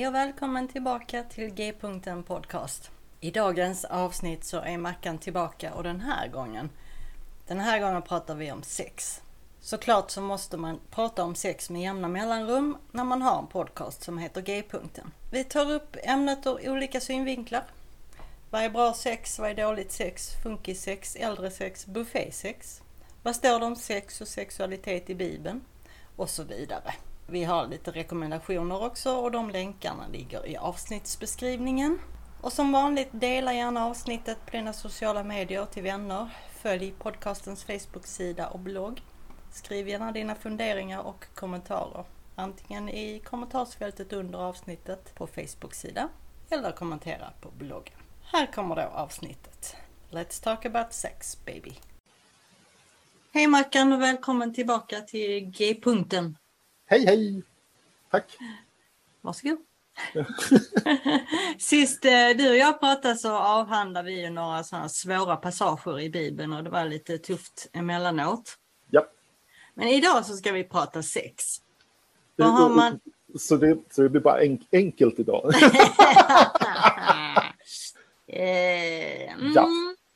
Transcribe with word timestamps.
Hej 0.00 0.08
och 0.08 0.14
välkommen 0.14 0.68
tillbaka 0.68 1.22
till 1.22 1.50
G-punkten 1.50 2.22
Podcast. 2.22 2.90
I 3.20 3.30
dagens 3.30 3.84
avsnitt 3.84 4.44
så 4.44 4.60
är 4.60 4.78
Mackan 4.78 5.18
tillbaka 5.18 5.74
och 5.74 5.82
den 5.82 6.00
här 6.00 6.28
gången, 6.28 6.70
den 7.46 7.60
här 7.60 7.80
gången 7.80 8.02
pratar 8.02 8.34
vi 8.34 8.52
om 8.52 8.62
sex. 8.62 9.22
Såklart 9.60 10.10
så 10.10 10.20
måste 10.20 10.56
man 10.56 10.80
prata 10.90 11.24
om 11.24 11.34
sex 11.34 11.70
med 11.70 11.82
jämna 11.82 12.08
mellanrum 12.08 12.76
när 12.92 13.04
man 13.04 13.22
har 13.22 13.38
en 13.38 13.46
podcast 13.46 14.02
som 14.02 14.18
heter 14.18 14.42
G-punkten. 14.42 15.10
Vi 15.32 15.44
tar 15.44 15.72
upp 15.72 15.96
ämnet 16.02 16.46
ur 16.46 16.70
olika 16.70 17.00
synvinklar. 17.00 17.64
Vad 18.50 18.62
är 18.62 18.70
bra 18.70 18.94
sex? 18.94 19.38
Vad 19.38 19.50
är 19.50 19.54
dåligt 19.54 19.92
sex? 19.92 20.30
Funkissex? 20.42 21.16
Äldre 21.16 21.50
sex? 21.50 21.86
Buffésex? 21.86 22.82
Vad 23.22 23.36
står 23.36 23.60
det 23.60 23.66
om 23.66 23.76
sex 23.76 24.20
och 24.20 24.28
sexualitet 24.28 25.10
i 25.10 25.14
Bibeln? 25.14 25.60
Och 26.16 26.30
så 26.30 26.42
vidare. 26.42 26.94
Vi 27.30 27.44
har 27.44 27.66
lite 27.66 27.90
rekommendationer 27.90 28.82
också 28.82 29.12
och 29.12 29.30
de 29.30 29.50
länkarna 29.50 30.08
ligger 30.08 30.46
i 30.46 30.56
avsnittsbeskrivningen. 30.56 31.98
Och 32.40 32.52
som 32.52 32.72
vanligt, 32.72 33.08
dela 33.12 33.54
gärna 33.54 33.86
avsnittet 33.86 34.38
på 34.46 34.50
dina 34.50 34.72
sociala 34.72 35.24
medier 35.24 35.66
till 35.66 35.82
vänner. 35.82 36.28
Följ 36.52 36.94
podcastens 36.98 37.64
Facebook-sida 37.64 38.48
och 38.48 38.58
blogg. 38.58 39.02
Skriv 39.52 39.88
gärna 39.88 40.12
dina 40.12 40.34
funderingar 40.34 41.00
och 41.00 41.24
kommentarer. 41.34 42.04
Antingen 42.34 42.88
i 42.88 43.18
kommentarsfältet 43.24 44.12
under 44.12 44.38
avsnittet 44.38 45.14
på 45.14 45.26
Facebook-sida 45.26 46.08
eller 46.50 46.72
kommentera 46.72 47.32
på 47.40 47.50
bloggen. 47.50 47.98
Här 48.22 48.46
kommer 48.46 48.76
då 48.76 48.82
avsnittet. 48.82 49.76
Let's 50.10 50.44
talk 50.44 50.64
about 50.64 50.92
sex 50.92 51.44
baby. 51.44 51.72
Hej 53.32 53.46
Mackan 53.46 53.92
och 53.92 54.02
välkommen 54.02 54.54
tillbaka 54.54 55.00
till 55.00 55.40
G-punkten. 55.50 56.36
Hej 56.90 57.06
hej! 57.06 57.42
Tack! 58.10 58.38
Varsågod! 59.20 59.58
Sist 61.58 62.04
eh, 62.04 62.28
du 62.36 62.50
och 62.50 62.56
jag 62.56 62.80
pratade 62.80 63.16
så 63.16 63.32
avhandlade 63.32 64.06
vi 64.06 64.20
ju 64.20 64.30
några 64.30 64.64
sådana 64.64 64.88
svåra 64.88 65.36
passager 65.36 66.00
i 66.00 66.10
Bibeln 66.10 66.52
och 66.52 66.64
det 66.64 66.70
var 66.70 66.84
lite 66.84 67.18
tufft 67.18 67.70
emellanåt. 67.72 68.56
Ja. 68.90 69.06
Men 69.74 69.88
idag 69.88 70.26
så 70.26 70.36
ska 70.36 70.52
vi 70.52 70.64
prata 70.64 71.02
sex. 71.02 71.44
Vad 72.36 72.48
har 72.48 72.68
man... 72.68 73.00
Så 73.38 73.56
det, 73.56 73.78
så 73.90 74.02
det 74.02 74.08
blir 74.08 74.20
bara 74.20 74.42
enk 74.42 74.68
enkelt 74.72 75.18
idag? 75.18 75.52
eh, 78.26 79.34
mm, 79.34 79.52
ja. 79.54 79.68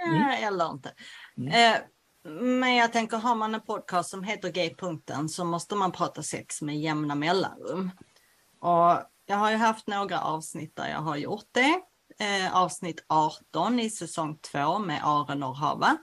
Mm. 0.06 0.44
Eller 0.44 0.70
inte. 0.70 0.92
Mm. 1.36 1.48
Eh, 1.48 1.80
men 2.28 2.74
jag 2.74 2.92
tänker, 2.92 3.16
har 3.16 3.34
man 3.34 3.54
en 3.54 3.60
podcast 3.60 4.10
som 4.10 4.22
heter 4.22 4.52
G-punkten 4.52 5.28
så 5.28 5.44
måste 5.44 5.74
man 5.74 5.92
prata 5.92 6.22
sex 6.22 6.62
med 6.62 6.80
jämna 6.80 7.14
mellanrum. 7.14 7.90
Och 8.60 9.02
jag 9.26 9.36
har 9.36 9.50
ju 9.50 9.56
haft 9.56 9.86
några 9.86 10.20
avsnitt 10.20 10.76
där 10.76 10.88
jag 10.88 10.98
har 10.98 11.16
gjort 11.16 11.48
det. 11.52 11.80
Eh, 12.18 12.56
avsnitt 12.56 13.04
18 13.08 13.80
i 13.80 13.90
säsong 13.90 14.38
2 14.38 14.78
med 14.78 15.00
Aron 15.04 15.40
Norhava. 15.40 15.96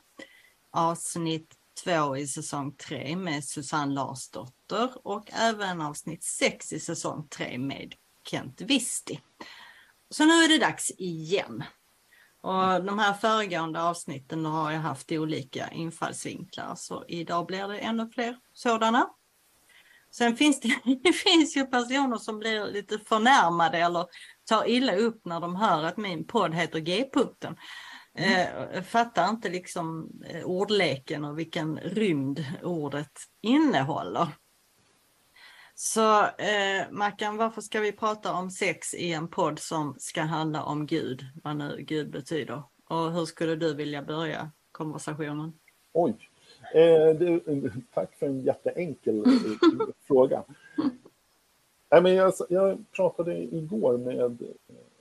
Avsnitt 0.72 1.56
2 1.84 2.18
i 2.18 2.28
säsong 2.28 2.76
3 2.76 3.16
med 3.16 3.46
Susanne 3.46 3.94
Larsdotter 3.94 5.08
och 5.08 5.30
även 5.34 5.82
avsnitt 5.82 6.24
6 6.24 6.74
i 6.74 6.80
säsong 6.80 7.28
3 7.28 7.58
med 7.58 7.94
Kent 8.30 8.62
Visti. 8.62 9.20
Så 10.10 10.26
nu 10.26 10.34
är 10.34 10.50
det 10.50 10.58
dags 10.66 10.92
igen. 10.98 11.64
Och 12.44 12.84
de 12.84 13.00
här 13.00 13.14
föregående 13.14 13.84
avsnitten 13.84 14.46
har 14.46 14.72
jag 14.72 14.80
haft 14.80 15.12
olika 15.12 15.70
infallsvinklar 15.70 16.76
så 16.76 17.06
idag 17.08 17.46
blir 17.46 17.68
det 17.68 17.78
ännu 17.78 18.10
fler 18.14 18.38
sådana. 18.54 19.10
Sen 20.12 20.36
finns 20.36 20.60
det, 20.60 20.80
det 21.04 21.14
finns 21.14 21.58
ju 21.58 21.66
personer 21.66 22.18
som 22.18 22.40
blir 22.40 22.66
lite 22.66 23.00
förnärmade 23.00 23.78
eller 23.78 24.06
tar 24.50 24.70
illa 24.70 24.96
upp 24.96 25.26
när 25.26 25.40
de 25.40 25.56
hör 25.56 25.84
att 25.84 25.98
min 25.98 26.28
podd 26.28 26.56
heter 26.56 26.80
G-punkten. 26.80 27.56
Mm. 28.18 28.70
Eh, 28.72 28.84
fattar 28.84 29.30
inte 29.30 29.50
liksom 29.50 30.12
eh, 30.26 30.44
ordleken 30.44 31.26
och 31.26 31.40
vilken 31.40 31.78
rymd 31.78 32.46
ordet 32.64 33.12
innehåller. 33.42 34.28
Så 35.76 36.24
eh, 36.24 36.92
Mackan, 36.92 37.38
varför 37.38 37.62
ska 37.62 37.80
vi 37.80 37.92
prata 37.92 38.34
om 38.34 38.52
sex 38.52 38.94
i 38.94 39.14
en 39.14 39.28
podd 39.28 39.60
som 39.60 39.96
ska 40.00 40.22
handla 40.22 40.64
om 40.64 40.86
Gud, 40.86 41.26
vad 41.44 41.56
nu 41.56 41.78
Gud 41.88 42.10
betyder? 42.10 42.64
Och 42.88 43.12
hur 43.12 43.26
skulle 43.26 43.56
du 43.56 43.74
vilja 43.74 44.02
börja 44.02 44.52
konversationen? 44.72 45.54
Oj, 45.94 46.14
eh, 46.74 47.16
det, 47.16 47.42
tack 47.94 48.16
för 48.16 48.26
en 48.26 48.42
jätteenkel 48.42 49.20
eh, 49.20 49.88
fråga. 50.08 50.44
Nej, 51.92 52.02
men 52.02 52.14
jag, 52.14 52.34
jag 52.50 52.84
pratade 52.92 53.38
igår 53.38 53.98
med 53.98 54.38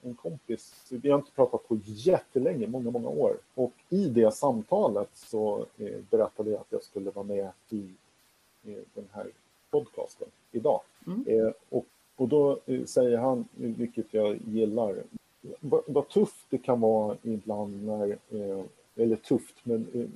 en 0.03 0.15
kompis, 0.15 0.87
vi 0.89 1.11
har 1.11 1.19
inte 1.19 1.33
pratat 1.33 1.69
på 1.69 1.79
jättelänge, 1.85 2.67
många, 2.67 2.91
många 2.91 3.09
år. 3.09 3.37
Och 3.55 3.73
i 3.89 4.09
det 4.09 4.35
samtalet 4.35 5.11
så 5.15 5.67
eh, 5.79 6.01
berättade 6.11 6.51
jag 6.51 6.61
att 6.61 6.73
jag 6.73 6.83
skulle 6.83 7.11
vara 7.11 7.27
med 7.27 7.51
i 7.69 7.91
den 8.95 9.09
här 9.13 9.31
podcasten 9.71 10.29
idag. 10.53 10.81
Mm. 11.07 11.25
Eh, 11.27 11.53
och, 11.69 11.87
och 12.17 12.29
då 12.29 12.59
eh, 12.67 12.85
säger 12.85 13.19
han, 13.19 13.49
vilket 13.55 14.15
jag 14.15 14.39
gillar, 14.47 15.03
vad, 15.61 15.83
vad 15.87 16.09
tufft 16.09 16.47
det 16.51 16.59
kan 16.59 16.81
vara 16.81 17.17
ibland 17.22 17.87
när, 17.87 18.11
eh, 18.11 18.65
eller 18.97 19.17
tufft, 19.17 19.55
men 19.63 19.87
eh, 19.95 20.07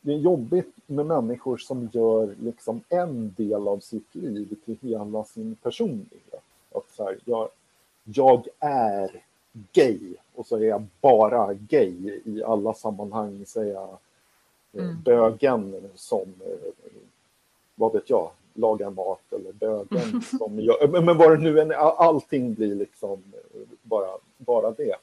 det 0.00 0.12
är 0.12 0.18
jobbigt 0.18 0.74
med 0.86 1.06
människor 1.06 1.56
som 1.56 1.88
gör 1.92 2.34
liksom 2.42 2.80
en 2.88 3.34
del 3.36 3.68
av 3.68 3.78
sitt 3.78 4.14
liv 4.14 4.56
till 4.64 4.76
hela 4.80 5.24
sin 5.24 5.54
personlighet. 5.54 6.42
Att 6.72 6.90
så 6.90 7.04
här, 7.04 7.18
jag, 7.24 7.48
jag 8.04 8.46
är 8.58 9.24
gay 9.72 10.14
och 10.34 10.46
så 10.46 10.56
är 10.56 10.64
jag 10.64 10.84
bara 11.00 11.54
gay 11.54 12.20
i 12.24 12.42
alla 12.42 12.74
sammanhang, 12.74 13.46
säger 13.46 13.74
jag 13.74 13.98
eh, 14.72 14.84
mm. 14.84 15.02
bögen 15.02 15.90
som, 15.94 16.34
vad 17.74 17.92
vet 17.92 18.10
jag, 18.10 18.30
lagar 18.54 18.90
mat 18.90 19.32
eller 19.32 19.52
bögen 19.52 20.22
som 20.38 20.60
gör, 20.60 20.88
men 20.88 21.18
vad 21.18 21.30
det 21.30 21.42
nu 21.42 21.60
än 21.60 21.72
allting 21.76 22.54
blir 22.54 22.74
liksom 22.74 23.22
bara, 23.82 24.10
bara 24.36 24.70
det. 24.70 24.96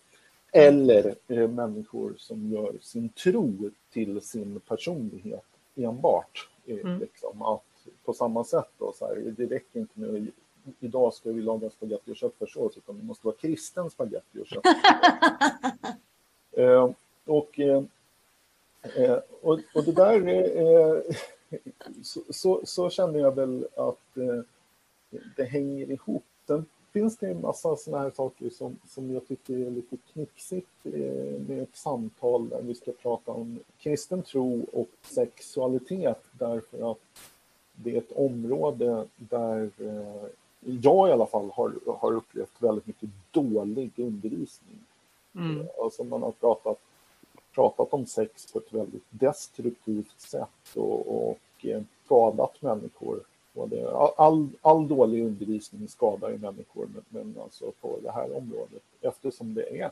Eller 0.51 1.15
eh, 1.27 1.47
människor 1.47 2.13
som 2.17 2.51
gör 2.51 2.73
sin 2.81 3.09
tro 3.09 3.69
till 3.93 4.21
sin 4.21 4.59
personlighet 4.59 5.45
enbart. 5.75 6.49
Eh, 6.65 6.77
mm. 6.77 6.99
Liksom, 6.99 7.41
att 7.41 7.63
på 8.05 8.13
samma 8.13 8.43
sätt 8.43 8.69
då, 8.77 8.93
så 8.93 9.07
här, 9.07 9.33
det 9.37 9.45
räcker 9.45 9.79
inte 9.79 9.99
med 9.99 10.09
att 10.09 10.73
idag 10.79 11.13
ska 11.13 11.31
vi 11.31 11.41
laga 11.41 11.69
spagetti 11.69 12.11
och 12.11 12.15
köttfärssås 12.15 12.77
utan 12.77 12.97
det 12.97 13.03
måste 13.03 13.27
vara 13.27 13.35
kristen 13.35 13.89
spagetti 13.89 14.39
och 14.39 14.47
köttfärssås. 14.47 15.95
eh, 16.57 16.89
och, 17.25 17.59
eh, 17.59 17.83
eh, 18.95 19.17
och, 19.41 19.59
och 19.75 19.83
det 19.85 19.91
där 19.91 20.27
eh, 20.27 21.15
så, 22.03 22.21
så, 22.29 22.61
så, 22.63 22.89
känner 22.89 23.19
jag 23.19 23.35
väl 23.35 23.67
att 23.75 24.17
eh, 24.17 24.41
det 25.35 25.43
hänger 25.43 25.91
ihop. 25.91 26.23
Sen 26.47 26.65
finns 26.91 27.17
det 27.17 27.27
en 27.27 27.41
massa 27.41 27.75
sådana 27.75 28.03
här 28.03 28.11
saker 28.11 28.49
som, 28.49 28.77
som 28.89 29.13
jag 29.13 29.27
tycker 29.27 29.53
är 29.53 29.71
lite 29.71 29.97
knixigt 29.97 30.85
eh, 30.85 31.41
med 31.47 31.61
ett 31.63 31.75
samtal 31.75 32.49
där 32.49 32.61
vi 32.61 32.75
ska 32.75 32.91
prata 32.91 33.31
om 33.31 33.59
kristen 33.79 34.23
tro 34.23 34.65
och 34.73 34.89
sexualitet 35.01 36.23
därför 36.31 36.91
att 36.91 36.99
det 37.73 37.95
är 37.95 37.97
ett 37.97 38.11
område 38.11 39.07
där 39.15 39.71
eh, 39.79 40.29
jag 40.59 41.09
i 41.09 41.11
alla 41.11 41.25
fall 41.25 41.49
har, 41.53 41.73
har 41.99 42.13
upplevt 42.13 42.61
väldigt 42.61 42.87
mycket 42.87 43.09
dålig 43.31 43.91
undervisning. 43.95 44.79
Mm. 45.35 45.67
Alltså 45.83 46.03
man 46.03 46.21
har 46.21 46.31
pratat, 46.31 46.79
pratat 47.53 47.93
om 47.93 48.05
sex 48.05 48.51
på 48.51 48.59
ett 48.59 48.73
väldigt 48.73 49.05
destruktivt 49.09 50.21
sätt 50.21 50.75
och, 50.75 51.29
och 51.29 51.65
skadat 52.05 52.61
människor 52.61 53.23
all, 54.17 54.49
all 54.61 54.87
dålig 54.87 55.23
undervisning 55.23 55.87
skadar 55.87 56.29
ju 56.29 56.37
människor, 56.37 56.89
men, 56.93 57.03
men 57.09 57.41
alltså 57.43 57.71
på 57.81 57.99
det 58.03 58.11
här 58.11 58.37
området, 58.37 58.83
eftersom 59.01 59.53
det 59.53 59.79
är 59.81 59.91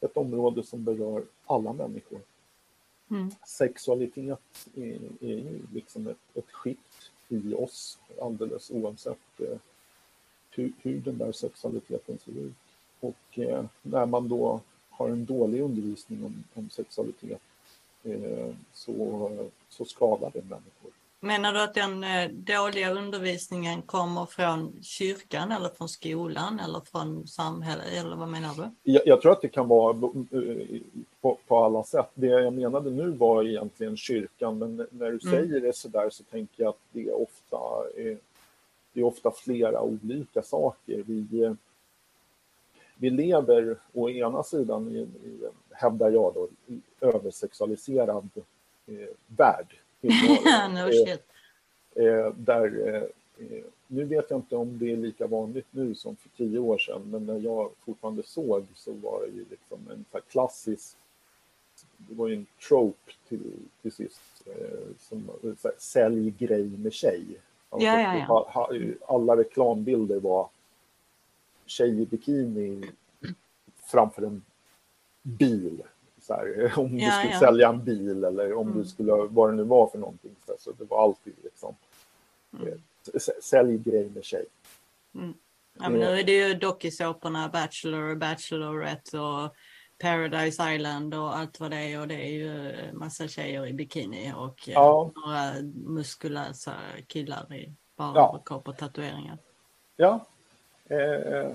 ett 0.00 0.16
område 0.16 0.62
som 0.62 0.84
berör 0.84 1.24
alla 1.46 1.72
människor. 1.72 2.20
Mm. 3.10 3.30
Sexualitet 3.46 4.68
är, 4.74 4.98
är 5.20 5.36
ju 5.36 5.60
liksom 5.72 6.06
ett, 6.06 6.18
ett 6.34 6.50
skikt 6.50 7.10
i 7.28 7.54
oss, 7.54 7.98
alldeles 8.20 8.70
oavsett 8.70 9.40
eh, 9.40 9.58
hur, 10.50 10.72
hur, 10.82 11.00
den 11.00 11.18
där 11.18 11.32
sexualiteten 11.32 12.18
ser 12.18 12.32
ut. 12.32 12.54
Och 13.00 13.38
eh, 13.38 13.64
när 13.82 14.06
man 14.06 14.28
då 14.28 14.60
har 14.98 15.08
en 15.08 15.24
dålig 15.24 15.60
undervisning 15.60 16.24
om, 16.24 16.44
om 16.54 16.70
sexualitet 16.70 17.40
eh, 18.02 18.54
så, 18.72 19.30
så 19.68 19.84
skadar 19.84 20.30
det 20.34 20.42
människor. 20.42 20.90
Menar 21.20 21.52
du 21.52 21.62
att 21.62 21.74
den 21.74 22.04
eh, 22.04 22.30
dåliga 22.30 22.90
undervisningen 22.90 23.82
kommer 23.82 24.26
från 24.26 24.72
kyrkan 24.82 25.52
eller 25.52 25.68
från 25.68 25.88
skolan 25.88 26.60
eller 26.60 26.80
från 26.80 27.26
samhället? 27.26 27.86
Eller 27.92 28.16
vad 28.16 28.28
menar 28.28 28.54
du? 28.54 28.92
Jag, 28.92 29.02
jag 29.06 29.22
tror 29.22 29.32
att 29.32 29.42
det 29.42 29.48
kan 29.48 29.68
vara 29.68 29.96
eh, 30.30 30.80
på, 31.20 31.38
på, 31.46 31.64
alla 31.64 31.84
sätt. 31.84 32.10
Det 32.14 32.26
jag 32.26 32.52
menade 32.52 32.90
nu 32.90 33.10
var 33.10 33.44
egentligen 33.44 33.96
kyrkan, 33.96 34.58
men 34.58 34.76
när 34.76 35.10
du 35.10 35.18
mm. 35.22 35.34
säger 35.34 35.60
det 35.60 35.76
så 35.76 35.88
där 35.88 36.10
så 36.10 36.22
tänker 36.22 36.62
jag 36.62 36.70
att 36.70 36.80
det 36.92 37.08
är 37.08 37.22
ofta, 37.22 37.58
det 38.92 39.00
är 39.00 39.04
ofta 39.04 39.30
flera 39.30 39.80
olika 39.80 40.42
saker. 40.42 41.02
Vi, 41.06 41.42
eh, 41.42 41.52
vi 42.98 43.10
lever 43.10 43.76
å 43.92 44.10
ena 44.10 44.42
sidan 44.42 44.88
i, 44.88 44.98
i 44.98 45.48
hävdar 45.70 46.10
jag 46.10 46.34
då, 46.34 46.48
översexualiserad 47.00 48.30
eh, 48.86 49.08
värld 49.26 49.78
no 50.00 50.90
shit. 50.92 51.22
Eh, 51.94 52.34
där, 52.36 52.94
eh, 53.38 53.60
nu 53.86 54.04
vet 54.04 54.30
jag 54.30 54.38
inte 54.38 54.56
om 54.56 54.78
det 54.78 54.92
är 54.92 54.96
lika 54.96 55.26
vanligt 55.26 55.66
nu 55.70 55.94
som 55.94 56.16
för 56.16 56.28
tio 56.28 56.58
år 56.58 56.78
sedan, 56.78 57.02
men 57.10 57.26
när 57.26 57.38
jag 57.38 57.70
fortfarande 57.84 58.22
såg 58.22 58.66
så 58.74 58.92
var 58.92 59.20
det 59.20 59.26
ju 59.26 59.44
liksom 59.50 59.78
en 59.90 60.04
så 60.12 60.20
klassisk, 60.30 60.96
det 61.96 62.14
var 62.14 62.28
ju 62.28 62.34
en 62.34 62.46
trope 62.68 63.12
till, 63.28 63.52
till 63.82 63.92
sist, 63.92 64.42
eh, 64.46 64.78
som 64.98 65.30
så 65.42 65.68
här, 65.68 65.74
sälj 65.78 66.30
grej 66.38 66.64
med 66.64 66.92
tjej. 66.92 67.24
Alltså, 67.70 67.86
ja, 67.86 68.00
ja, 68.00 68.46
ja. 68.70 68.94
Alla 69.06 69.36
reklambilder 69.36 70.20
var 70.20 70.48
tjej 71.68 72.02
i 72.02 72.06
bikini 72.06 72.84
framför 73.90 74.22
en 74.22 74.44
bil 75.22 75.82
här, 76.28 76.72
om 76.78 76.92
du 76.92 77.00
skulle 77.00 77.32
ja. 77.32 77.40
sälja 77.40 77.68
en 77.68 77.84
bil 77.84 78.24
eller 78.24 78.52
om 78.52 78.66
mm. 78.66 78.78
du 78.78 78.88
skulle, 78.88 79.12
vad 79.12 79.50
det 79.50 79.56
nu 79.56 79.62
var 79.62 79.86
för 79.86 79.98
någonting. 79.98 80.36
Så, 80.46 80.54
så 80.58 80.72
det 80.72 80.84
var 80.84 81.02
alltid 81.02 81.34
liksom, 81.44 81.76
mm. 82.52 82.68
Eh, 82.68 83.20
sälj 83.42 83.78
grej 83.78 84.10
med 84.14 84.24
tjej. 84.24 84.46
Mm. 85.14 85.34
Ja, 85.78 85.88
men 85.88 86.00
nu 86.00 86.06
är 86.06 86.24
det 86.24 86.32
ju 86.32 86.54
dokusåporna 86.54 87.48
Bachelor, 87.48 88.14
Bachelorette 88.14 89.18
och 89.18 89.54
Paradise 89.98 90.74
Island 90.74 91.14
och 91.14 91.36
allt 91.36 91.60
vad 91.60 91.70
det 91.70 91.76
är 91.76 92.00
och 92.00 92.08
det 92.08 92.14
är 92.14 92.30
ju 92.30 92.72
massa 92.92 93.28
tjejer 93.28 93.66
i 93.66 93.72
bikini 93.72 94.32
och 94.36 94.68
eh, 94.68 94.74
ja. 94.74 95.12
några 95.14 95.62
muskulösa 95.72 96.74
killar 97.06 97.54
i 97.54 97.74
bara 97.96 98.14
ja. 98.14 98.62
och 98.64 98.78
tatueringar. 98.78 99.38
Ja, 99.96 100.26
eh, 100.88 101.50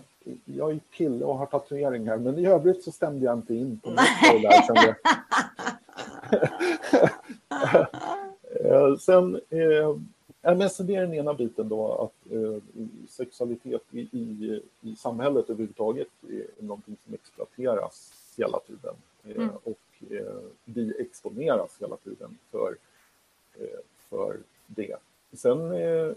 jag 0.45 0.71
är 0.71 0.79
kille 0.91 1.25
och 1.25 1.37
har 1.37 1.45
tatueringar, 1.45 2.17
men 2.17 2.37
i 2.37 2.45
övrigt 2.45 2.83
så 2.83 2.91
stämde 2.91 3.25
jag 3.25 3.37
inte 3.37 3.55
in 3.55 3.79
på 3.83 3.89
något 3.89 4.67
där. 4.67 4.95
Eh, 8.63 8.95
sen, 8.95 9.41
eh, 9.49 9.97
men 10.41 10.69
så 10.69 10.83
det 10.83 10.95
är 10.95 11.01
den 11.01 11.13
ena 11.13 11.33
biten 11.33 11.69
då, 11.69 11.93
att 11.93 12.31
eh, 12.31 12.57
sexualitet 13.09 13.81
i, 13.91 13.99
i, 13.99 14.61
i 14.81 14.95
samhället 14.95 15.49
överhuvudtaget 15.49 16.07
är 16.29 16.63
någonting 16.63 16.97
som 17.05 17.13
exploateras 17.13 18.13
hela 18.37 18.59
tiden. 18.59 18.95
Eh, 19.23 19.35
mm. 19.35 19.49
Och 19.63 20.11
eh, 20.11 20.41
vi 20.65 21.01
exponeras 21.01 21.77
hela 21.79 21.97
tiden 21.97 22.37
för, 22.51 22.75
eh, 23.59 23.79
för 24.09 24.37
det. 24.67 24.95
Sen 25.33 25.71
eh, 25.71 26.11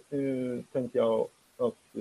tänker 0.73 0.99
jag 0.99 1.29
att 1.57 1.97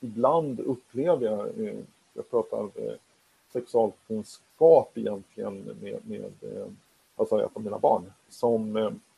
ibland 0.00 0.60
upplever 0.60 1.26
jag, 1.26 1.66
eh, 1.66 1.78
jag 2.14 2.30
pratar 2.30 2.70
eh, 2.74 2.94
sexualkunskap 3.52 4.98
egentligen 4.98 5.76
med, 5.80 5.98
med 6.04 6.32
eh, 6.40 6.66
alltså 7.16 7.44
ett 7.44 7.56
av 7.56 7.62
mina 7.62 7.78
barn, 7.78 8.12
som 8.28 8.72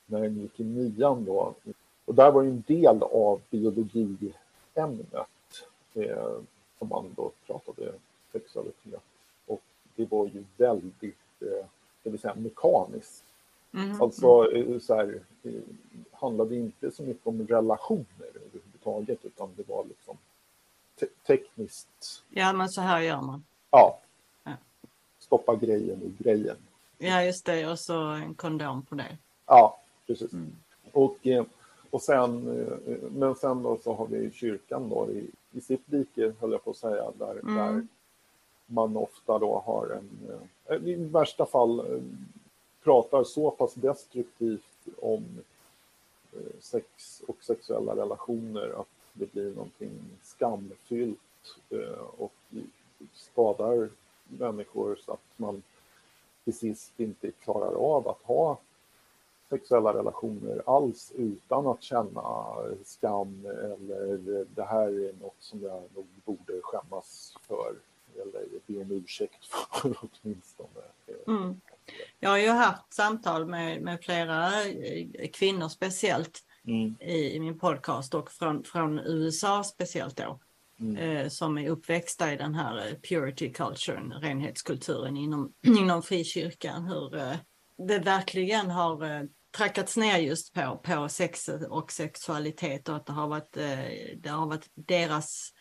när 0.07 0.19
jag 0.19 0.33
gick 0.33 0.61
i 0.61 0.65
nian 0.65 1.25
då, 1.25 1.55
och 2.05 2.15
där 2.15 2.33
var 2.33 2.43
en 2.43 2.65
del 2.67 3.03
av 3.03 3.41
biologiämnet 3.51 4.35
eh, 5.95 6.39
som 6.79 6.89
man 6.89 7.13
då 7.17 7.31
pratade 7.47 7.93
sexualitet. 8.33 9.03
Och 9.47 9.61
det 9.97 10.11
var 10.11 10.27
ju 10.27 10.45
väldigt, 10.57 11.17
eh, 11.41 11.67
det 12.03 12.11
vill 12.11 12.21
säga 12.21 12.35
mekaniskt. 12.35 13.25
Mm. 13.75 14.03
Alltså 14.03 14.51
så 14.81 14.95
här, 14.95 15.21
handlade 16.13 16.57
inte 16.57 16.91
så 16.91 17.03
mycket 17.03 17.27
om 17.27 17.47
relationer 17.47 18.29
överhuvudtaget, 18.35 19.25
utan 19.25 19.51
det 19.57 19.69
var 19.69 19.85
liksom 19.85 20.17
te 20.99 21.07
tekniskt. 21.27 22.23
Ja, 22.29 22.53
men 22.53 22.69
så 22.69 22.81
här 22.81 23.01
gör 23.01 23.21
man. 23.21 23.45
Ja. 23.71 23.99
ja. 24.45 24.53
Stoppa 25.19 25.57
grejen 25.57 26.03
i 26.03 26.23
grejen. 26.23 26.57
Ja, 26.99 27.23
just 27.23 27.45
det. 27.45 27.67
Och 27.67 27.79
så 27.79 28.01
en 28.01 28.35
kondom 28.35 28.83
på 28.83 28.95
det. 28.95 29.19
Ja, 29.47 29.81
precis. 30.07 30.33
Mm. 30.33 30.57
Och, 30.93 31.27
eh, 31.27 31.45
och 31.91 32.03
sen, 32.03 32.61
eh, 32.61 32.97
men 33.11 33.35
sen 33.35 33.63
då 33.63 33.79
så 33.85 33.95
har 33.95 34.07
vi 34.07 34.31
kyrkan 34.33 34.89
då 34.89 35.09
i, 35.11 35.31
i 35.53 35.61
sitt 35.61 35.83
rike, 35.87 36.33
höll 36.41 36.53
jag 36.53 36.65
på 36.65 36.71
att 36.71 36.77
säga, 36.77 37.11
där, 37.19 37.31
mm. 37.31 37.57
där 37.57 37.87
man 38.67 38.97
ofta 38.97 39.39
då 39.39 39.63
har 39.67 39.87
en, 39.87 40.41
eh, 40.69 40.89
i 40.89 40.95
värsta 40.95 41.47
fall 41.47 42.03
pratar 42.83 43.25
så 43.25 43.51
pass 43.51 43.75
destruktivt 43.75 44.87
om 45.03 45.25
sex 46.61 47.23
och 47.29 47.37
sexuella 47.41 47.97
relationer 47.97 48.81
att 48.81 48.96
det 49.19 49.33
blir 49.33 49.55
någonting 49.55 50.01
skamfyllt 50.23 51.19
eh, 51.71 52.05
och 52.19 52.33
skadar 53.13 53.89
människor 54.29 54.99
så 55.05 55.13
att 55.13 55.21
man 55.37 55.63
till 56.45 56.57
sist 56.57 57.01
inte 57.01 57.31
klarar 57.31 57.75
av 57.75 58.09
att 58.09 58.23
ha 58.23 58.59
sexuella 59.49 59.95
relationer 59.95 60.63
alls 60.67 61.13
utan 61.17 61.67
att 61.67 61.83
känna 61.83 62.55
skam 62.85 63.47
eller 63.47 64.47
det 64.55 64.65
här 64.65 64.89
är 64.89 65.13
något 65.23 65.37
som 65.39 65.63
jag 65.63 65.83
nog 65.95 66.07
borde 66.25 66.61
skämmas 66.63 67.37
för 67.41 67.75
eller 68.23 68.45
be 68.67 68.83
om 68.83 68.91
ursäkt 68.91 69.45
för 69.45 69.97
åtminstone. 70.23 70.81
Mm. 71.27 71.61
Jag 72.19 72.31
har 72.31 72.39
ju 72.39 72.49
haft 72.49 72.95
samtal 72.95 73.47
med, 73.47 73.83
med 73.83 74.01
flera 74.01 74.65
eh, 74.65 75.31
kvinnor 75.33 75.69
speciellt 75.69 76.46
mm. 76.67 76.97
i, 77.01 77.37
i, 77.37 77.41
min 77.41 77.59
podcast 77.59 78.15
och 78.15 78.31
från, 78.31 78.65
från 78.65 78.99
USA 78.99 79.65
speciellt 79.65 80.17
då. 80.17 80.41
Mm. 80.81 80.97
Eh, 80.97 81.29
som 81.29 81.59
är 81.59 81.69
uppväxta 81.69 82.33
i 82.33 82.37
den 82.37 82.55
här 82.55 82.87
eh, 82.87 82.95
purity 83.09 83.53
culturen, 83.53 84.13
renhetskulturen 84.13 85.17
inom, 85.17 85.53
inom 85.67 86.03
frikyrkan. 86.03 86.85
Hur 86.85 87.17
eh, 87.17 87.37
det 87.89 87.99
verkligen 87.99 88.71
har 88.71 89.05
eh, 89.05 89.23
trackats 89.57 89.97
ner 89.97 90.19
just 90.19 90.55
på, 90.55 90.81
på 90.85 91.09
sex 91.09 91.49
och 91.49 91.93
sexualitet 91.93 92.89
och 92.89 92.97
att 92.97 93.07
det 93.07 93.13
har 93.13 93.29
varit, 93.29 93.57
eh, 93.57 94.17
det 94.17 94.29
har 94.29 94.47
varit 94.47 94.71
deras 94.75 95.53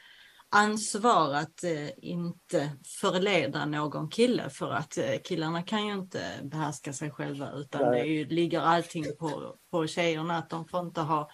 ansvar 0.49 1.33
att 1.33 1.63
eh, 1.63 1.89
inte 1.97 2.71
förleda 3.01 3.65
någon 3.65 4.09
kille 4.09 4.49
för 4.49 4.71
att 4.71 4.97
eh, 4.97 5.17
killarna 5.23 5.63
kan 5.63 5.87
ju 5.87 5.93
inte 5.93 6.23
behärska 6.43 6.93
sig 6.93 7.11
själva 7.11 7.51
utan 7.51 7.81
Nej. 7.81 8.01
det 8.01 8.07
ju, 8.07 8.25
ligger 8.25 8.59
allting 8.59 9.05
på, 9.19 9.55
på 9.71 9.87
tjejerna 9.87 10.37
att 10.37 10.49
de 10.49 10.67
får 10.67 10.79
inte 10.79 11.01
ha 11.01 11.29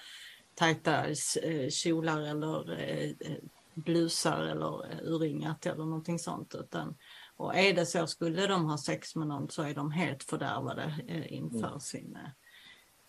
tajta 0.56 1.08
eh, 1.44 1.70
kjolar 1.70 2.22
eller 2.22 2.80
eh, 2.80 3.10
eh, 3.10 3.38
blusar 3.74 4.44
eller 4.44 4.91
eh, 4.91 4.98
urringat 5.03 5.65
eller 5.65 5.86
någonting 5.86 6.20
sånt 6.20 6.56
utan 6.56 6.96
och 7.38 7.56
är 7.56 7.74
det 7.74 7.86
så, 7.86 8.08
skulle 8.08 8.48
de 8.48 8.65
ha 8.65 8.77
sex 8.77 9.15
med 9.15 9.27
någon 9.27 9.50
så 9.50 9.63
är 9.63 9.74
de 9.74 9.91
helt 9.91 10.24
fördärvade 10.24 10.96
inför 11.30 11.68
mm. 11.68 11.80
sin 11.80 12.18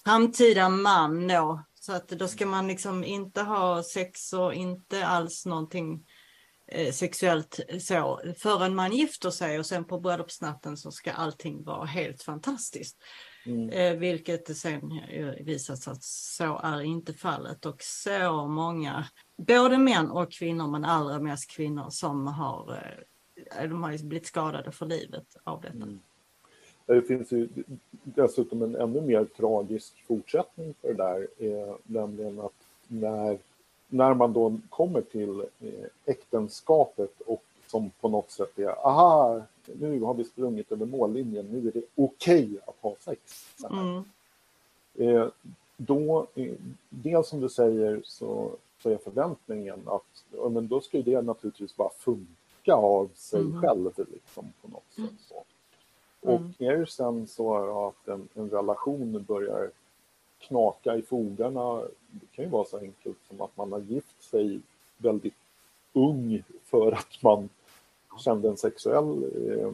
framtida 0.04 0.68
man 0.68 1.28
då. 1.28 1.62
Så 1.84 1.92
att 1.92 2.08
då 2.08 2.28
ska 2.28 2.46
man 2.46 2.68
liksom 2.68 3.04
inte 3.04 3.42
ha 3.42 3.82
sex 3.82 4.32
och 4.32 4.54
inte 4.54 5.06
alls 5.06 5.46
någonting 5.46 6.06
eh, 6.66 6.92
sexuellt 6.92 7.60
så 7.80 8.20
förrän 8.38 8.74
man 8.74 8.92
gifter 8.92 9.30
sig 9.30 9.58
och 9.58 9.66
sen 9.66 9.84
på 9.84 10.00
bröllopsnatten 10.00 10.76
så 10.76 10.90
ska 10.90 11.12
allting 11.12 11.64
vara 11.64 11.84
helt 11.84 12.22
fantastiskt. 12.22 12.96
Mm. 13.46 13.68
Eh, 13.70 13.98
vilket 13.98 14.56
sen 14.56 14.82
visar 15.40 15.76
sig 15.76 15.90
att 15.90 16.02
så 16.02 16.58
är 16.58 16.82
inte 16.82 17.14
fallet 17.14 17.66
och 17.66 17.82
så 17.82 18.46
många, 18.46 19.06
både 19.46 19.78
män 19.78 20.10
och 20.10 20.32
kvinnor 20.32 20.70
men 20.70 20.84
allra 20.84 21.18
mest 21.18 21.50
kvinnor 21.50 21.90
som 21.90 22.26
har, 22.26 22.72
eh, 23.56 23.68
de 23.68 23.82
har 23.82 24.08
blivit 24.08 24.26
skadade 24.26 24.72
för 24.72 24.86
livet 24.86 25.26
av 25.44 25.60
detta. 25.60 25.76
Mm. 25.76 26.00
Det 26.94 27.02
finns 27.02 27.32
ju 27.32 27.48
dessutom 28.04 28.62
en 28.62 28.76
ännu 28.76 29.00
mer 29.00 29.24
tragisk 29.24 30.04
fortsättning 30.06 30.74
för 30.80 30.88
det 30.88 30.94
där, 30.94 31.28
eh, 31.38 31.74
nämligen 31.84 32.40
att 32.40 32.52
när, 32.88 33.38
när 33.88 34.14
man 34.14 34.32
då 34.32 34.58
kommer 34.68 35.00
till 35.00 35.40
eh, 35.40 35.86
äktenskapet 36.04 37.20
och 37.26 37.42
som 37.66 37.90
på 38.00 38.08
något 38.08 38.30
sätt 38.30 38.58
är, 38.58 38.86
aha, 38.86 39.42
nu 39.66 40.00
har 40.00 40.14
vi 40.14 40.24
sprungit 40.24 40.72
över 40.72 40.86
mållinjen, 40.86 41.46
nu 41.46 41.68
är 41.68 41.72
det 41.72 41.82
okej 41.94 42.44
okay 42.44 42.58
att 42.66 42.76
ha 42.80 42.94
sex. 43.00 43.46
Mm. 43.70 44.04
Eh, 44.94 45.28
då, 45.76 46.26
eh, 46.34 46.54
dels 46.88 47.28
som 47.28 47.40
du 47.40 47.48
säger 47.48 48.00
så, 48.04 48.50
så 48.82 48.90
är 48.90 48.96
förväntningen 48.96 49.80
att 49.86 50.24
ja, 50.32 50.48
men 50.48 50.68
då 50.68 50.80
ska 50.80 51.02
det 51.02 51.22
naturligtvis 51.22 51.76
bara 51.76 51.90
funka 51.98 52.74
av 52.74 53.10
sig 53.14 53.40
mm. 53.40 53.62
själv 53.62 53.92
liksom, 53.96 54.52
på 54.62 54.68
något 54.68 54.92
sätt. 54.96 55.20
Så. 55.28 55.44
Och 56.22 56.36
mm. 56.36 56.52
är 56.58 56.76
det 56.76 56.86
sen 56.86 57.26
så 57.26 57.56
att 57.88 58.08
en, 58.08 58.28
en 58.34 58.50
relation 58.50 59.24
börjar 59.28 59.70
knaka 60.38 60.96
i 60.96 61.02
fogarna, 61.02 61.82
det 62.10 62.26
kan 62.32 62.44
ju 62.44 62.50
vara 62.50 62.64
så 62.64 62.78
enkelt 62.78 63.18
som 63.28 63.40
att 63.40 63.56
man 63.56 63.72
har 63.72 63.80
gift 63.80 64.22
sig 64.22 64.60
väldigt 64.96 65.34
ung 65.92 66.42
för 66.64 66.92
att 66.92 67.22
man 67.22 67.48
kände 68.18 68.48
en 68.48 68.56
sexuell 68.56 69.24
eh, 69.48 69.72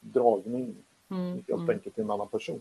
dragning 0.00 0.74
mm. 1.08 1.32
helt 1.32 1.48
mm. 1.48 1.70
enkelt 1.70 1.94
till 1.94 2.04
en 2.04 2.10
annan 2.10 2.28
person. 2.28 2.60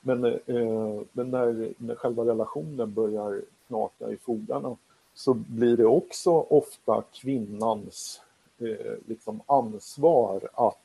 Men, 0.00 0.24
eh, 0.24 1.02
men 1.12 1.30
när, 1.30 1.74
när 1.78 1.94
själva 1.94 2.24
relationen 2.24 2.94
börjar 2.94 3.42
knaka 3.66 4.10
i 4.10 4.16
fogarna 4.16 4.76
så 5.14 5.34
blir 5.34 5.76
det 5.76 5.86
också 5.86 6.30
ofta 6.30 7.02
kvinnans 7.12 8.22
eh, 8.58 8.94
liksom 9.06 9.40
ansvar 9.46 10.48
att 10.54 10.78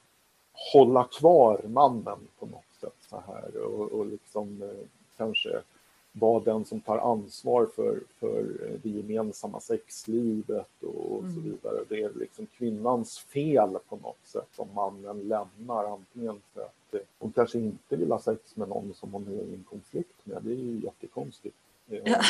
hålla 0.74 1.04
kvar 1.04 1.62
mannen 1.68 2.20
på 2.40 2.46
något 2.46 2.74
sätt 2.82 2.96
så 3.10 3.24
här 3.28 3.58
och, 3.58 3.92
och 3.92 4.06
liksom 4.06 4.62
eh, 4.62 4.88
kanske 5.18 5.62
vara 6.20 6.44
den 6.44 6.66
som 6.66 6.82
tar 6.82 6.98
ansvar 6.98 7.66
för, 7.76 8.00
för 8.20 8.46
det 8.84 8.90
gemensamma 8.90 9.60
sexlivet 9.60 10.84
och, 10.84 11.20
mm. 11.20 11.36
så 11.36 11.40
vidare. 11.42 11.84
Det 11.90 12.04
är 12.04 12.12
liksom 12.16 12.46
kvinnans 12.46 13.20
fel 13.20 13.78
på 13.90 13.96
något 13.96 14.26
sätt 14.26 14.50
om 14.56 14.68
mannen 14.76 15.28
lämnar 15.28 15.94
antingen 15.94 16.42
för 16.54 16.62
att 16.62 16.94
eh, 16.94 17.00
hon 17.20 17.32
kanske 17.32 17.58
inte 17.58 17.96
vill 17.96 18.12
ha 18.12 18.20
sex 18.20 18.56
med 18.56 18.70
någon 18.70 18.94
som 18.94 19.14
hon 19.14 19.28
är 19.28 19.44
i 19.44 19.54
en 19.54 19.66
konflikt 19.70 20.26
med. 20.26 20.44
Det 20.44 20.52
är 20.52 20.56
ju 20.56 20.82
jättekonstigt. 20.84 21.56
Ja. 21.86 22.22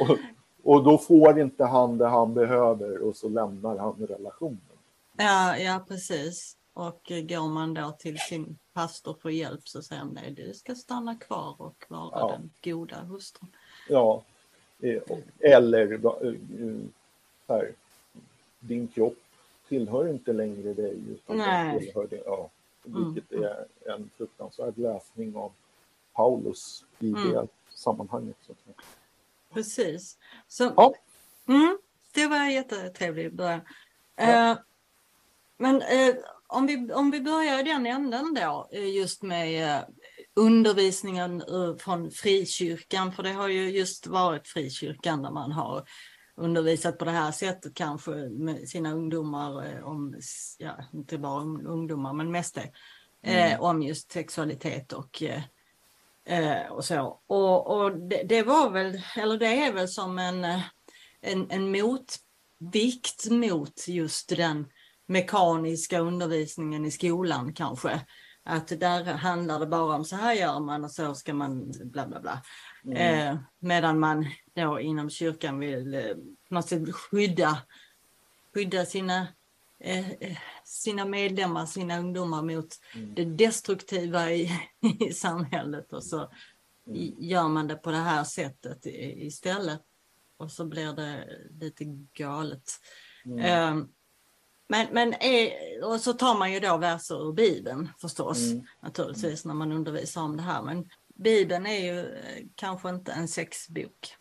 och, 0.00 0.18
och 0.62 0.84
då 0.84 0.98
får 0.98 1.40
inte 1.40 1.64
han 1.64 1.98
det 1.98 2.06
han 2.06 2.34
behöver 2.34 2.98
och 3.02 3.16
så 3.16 3.28
lämnar 3.28 3.76
han 3.76 4.06
relationen. 4.08 4.75
Ja, 5.18 5.58
ja 5.58 5.84
precis. 5.88 6.56
Och 6.72 7.00
går 7.04 7.48
man 7.48 7.74
då 7.74 7.96
till 7.98 8.18
sin 8.18 8.58
pastor 8.72 9.16
för 9.22 9.30
hjälp 9.30 9.68
så 9.68 9.82
säger 9.82 10.02
han 10.02 10.14
nej, 10.14 10.30
du 10.30 10.54
ska 10.54 10.74
stanna 10.74 11.14
kvar 11.14 11.56
och 11.58 11.84
vara 11.88 12.20
ja. 12.20 12.28
den 12.28 12.50
goda 12.64 13.00
hustrun. 13.00 13.56
Ja, 13.88 14.22
eh, 14.80 15.02
eller 15.40 15.92
eh, 15.92 16.32
här, 17.48 17.72
din 18.58 18.88
kropp 18.88 19.16
tillhör 19.68 20.08
inte 20.08 20.32
längre 20.32 20.74
dig 20.74 20.98
utan 21.08 21.36
nej. 21.36 21.80
tillhör 21.80 22.06
det. 22.10 22.22
Ja, 22.26 22.50
vilket 22.82 23.32
mm. 23.32 23.44
är 23.44 23.66
en 23.92 24.10
fruktansvärd 24.16 24.78
läsning 24.78 25.36
av 25.36 25.52
Paulus 26.12 26.84
i 26.98 27.08
mm. 27.08 27.32
det 27.32 27.48
sammanhanget. 27.74 28.36
Precis. 29.52 30.18
Så, 30.48 30.72
ja. 30.76 30.94
Mm, 31.48 31.78
det 32.14 32.26
var 32.26 32.46
jättetrevligt 32.46 33.32
början. 33.32 33.60
Ja. 34.16 34.50
Uh, 34.50 34.58
men 35.58 35.82
eh, 35.82 36.14
om, 36.46 36.66
vi, 36.66 36.92
om 36.92 37.10
vi 37.10 37.20
börjar 37.20 37.60
i 37.60 37.62
den 37.62 37.86
änden 37.86 38.34
då, 38.34 38.68
eh, 38.72 38.94
just 38.94 39.22
med 39.22 39.76
eh, 39.76 39.84
undervisningen 40.34 41.40
eh, 41.40 41.76
från 41.76 42.10
frikyrkan, 42.10 43.12
för 43.12 43.22
det 43.22 43.32
har 43.32 43.48
ju 43.48 43.70
just 43.70 44.06
varit 44.06 44.48
frikyrkan 44.48 45.22
där 45.22 45.30
man 45.30 45.52
har 45.52 45.84
undervisat 46.36 46.98
på 46.98 47.04
det 47.04 47.10
här 47.10 47.32
sättet 47.32 47.74
kanske 47.74 48.10
med 48.28 48.68
sina 48.68 48.92
ungdomar 48.92 49.82
om, 49.82 50.20
ja, 50.58 50.78
inte 50.94 51.18
bara 51.18 51.42
ungdomar 51.42 52.12
men 52.12 52.30
mest 52.30 52.54
det, 52.54 52.70
mm. 53.22 53.60
om 53.60 53.82
just 53.82 54.12
sexualitet 54.12 54.92
och, 54.92 55.22
och 56.70 56.84
så. 56.84 57.20
Och, 57.26 57.76
och 57.76 57.98
det, 57.98 58.22
det, 58.22 58.42
var 58.42 58.70
väl, 58.70 59.00
eller 59.16 59.38
det 59.38 59.46
är 59.46 59.72
väl 59.72 59.88
som 59.88 60.18
en, 60.18 60.44
en, 61.20 61.50
en 61.50 61.70
motvikt 61.70 63.30
mot 63.30 63.88
just 63.88 64.28
den 64.28 64.66
mekaniska 65.06 65.98
undervisningen 65.98 66.84
i 66.84 66.90
skolan 66.90 67.52
kanske. 67.52 68.00
Att 68.48 68.68
där 68.68 69.04
handlar 69.04 69.60
det 69.60 69.66
bara 69.66 69.96
om 69.96 70.04
så 70.04 70.16
här 70.16 70.34
gör 70.34 70.60
man 70.60 70.84
och 70.84 70.90
så 70.90 71.14
ska 71.14 71.34
man 71.34 71.72
bla 71.84 72.06
bla 72.06 72.20
bla. 72.20 72.42
Mm. 72.84 72.96
Eh, 72.96 73.38
medan 73.58 73.98
man 73.98 74.26
då 74.54 74.80
inom 74.80 75.10
kyrkan 75.10 75.58
vill 75.58 75.94
eh, 75.94 76.02
på 76.48 76.54
något 76.54 76.68
sätt 76.68 76.94
skydda, 76.94 77.58
skydda 78.54 78.86
sina, 78.86 79.26
eh, 79.80 80.36
sina 80.64 81.04
medlemmar, 81.04 81.66
sina 81.66 81.98
ungdomar 81.98 82.42
mot 82.42 82.68
mm. 82.94 83.14
det 83.14 83.24
destruktiva 83.24 84.32
i, 84.32 84.50
i 85.00 85.12
samhället 85.12 85.92
och 85.92 86.04
så 86.04 86.18
mm. 86.86 87.14
gör 87.18 87.48
man 87.48 87.66
det 87.66 87.76
på 87.76 87.90
det 87.90 87.96
här 87.96 88.24
sättet 88.24 88.86
istället. 88.86 89.82
Och 90.38 90.50
så 90.50 90.64
blir 90.64 90.92
det 90.92 91.28
lite 91.60 91.84
galet. 92.12 92.70
Mm. 93.24 93.88
Eh, 94.66 94.76
men, 94.76 94.86
men 94.92 95.14
är, 95.14 95.52
och 95.84 96.00
så 96.00 96.12
tar 96.12 96.38
man 96.38 96.52
ju 96.52 96.60
då 96.60 96.76
verser 96.76 97.28
ur 97.28 97.32
Bibeln 97.32 97.88
förstås, 97.98 98.52
mm. 98.52 98.66
naturligtvis, 98.80 99.44
när 99.44 99.54
man 99.54 99.72
undervisar 99.72 100.22
om 100.22 100.36
det 100.36 100.42
här. 100.42 100.62
Men 100.62 100.88
Bibeln 101.14 101.66
är 101.66 101.84
ju 101.84 102.00
eh, 102.00 102.44
kanske 102.54 102.88
inte 102.88 103.12
en 103.12 103.28
sexbok. 103.28 104.16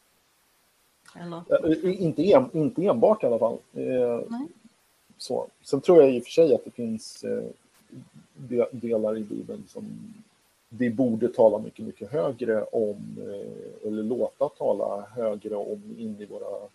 Eller? 1.16 1.86
Inte, 1.86 2.24
en, 2.24 2.50
inte 2.54 2.86
enbart 2.86 3.24
i 3.24 3.26
alla 3.26 3.40
fall. 3.40 3.58
Eh, 3.74 4.22
så. 5.18 5.48
Sen 5.62 5.82
tror 5.82 6.02
jag 6.02 6.16
i 6.16 6.20
och 6.20 6.24
för 6.24 6.32
sig 6.32 6.56
att 6.56 6.66
det 6.66 6.72
finns 6.72 7.24
eh, 7.24 7.44
delar 8.72 9.18
i 9.18 9.24
Bibeln 9.24 9.64
som 9.68 10.14
vi 10.70 10.90
borde 10.90 11.28
tala 11.28 11.60
mycket, 11.60 11.86
mycket 11.86 12.12
högre 12.12 12.64
om, 12.64 13.18
eh, 13.18 13.88
eller 13.88 14.04
låta 14.04 14.50
tala 14.50 15.06
högre 15.16 15.56
om 15.56 15.96
in 15.98 16.16
i 16.20 16.26
våra 16.26 16.68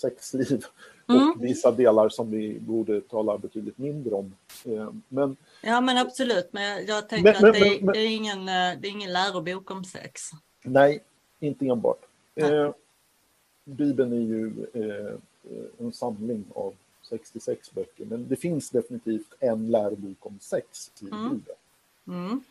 sexliv 0.00 0.64
mm. 1.08 1.30
och 1.30 1.44
vissa 1.44 1.72
delar 1.72 2.08
som 2.08 2.30
vi 2.30 2.58
borde 2.60 3.00
tala 3.00 3.38
betydligt 3.38 3.78
mindre 3.78 4.14
om. 4.14 4.34
Eh, 4.64 4.92
men, 5.08 5.36
ja 5.62 5.80
men 5.80 5.98
absolut, 5.98 6.52
men 6.52 6.86
jag 6.86 7.08
tänker 7.08 7.40
men, 7.40 7.50
att 7.50 7.54
det, 7.54 7.78
men, 7.82 7.92
det, 7.92 8.00
är 8.00 8.16
ingen, 8.16 8.38
eh, 8.38 8.80
det 8.80 8.88
är 8.88 8.90
ingen 8.90 9.12
lärobok 9.12 9.70
om 9.70 9.84
sex. 9.84 10.22
Nej, 10.62 11.02
inte 11.40 11.66
enbart. 11.66 12.02
Eh, 12.34 12.70
Bibeln 13.64 14.12
är 14.12 14.16
ju 14.16 14.66
eh, 14.74 15.14
en 15.78 15.92
samling 15.92 16.44
av 16.54 16.74
66 17.02 17.74
böcker, 17.74 18.04
men 18.04 18.28
det 18.28 18.36
finns 18.36 18.70
definitivt 18.70 19.34
en 19.40 19.70
lärobok 19.70 20.26
om 20.26 20.38
sex 20.40 20.90
i 21.00 21.04
mm. 21.04 21.28
Bibeln. 21.30 21.58
Mm. 22.08 22.42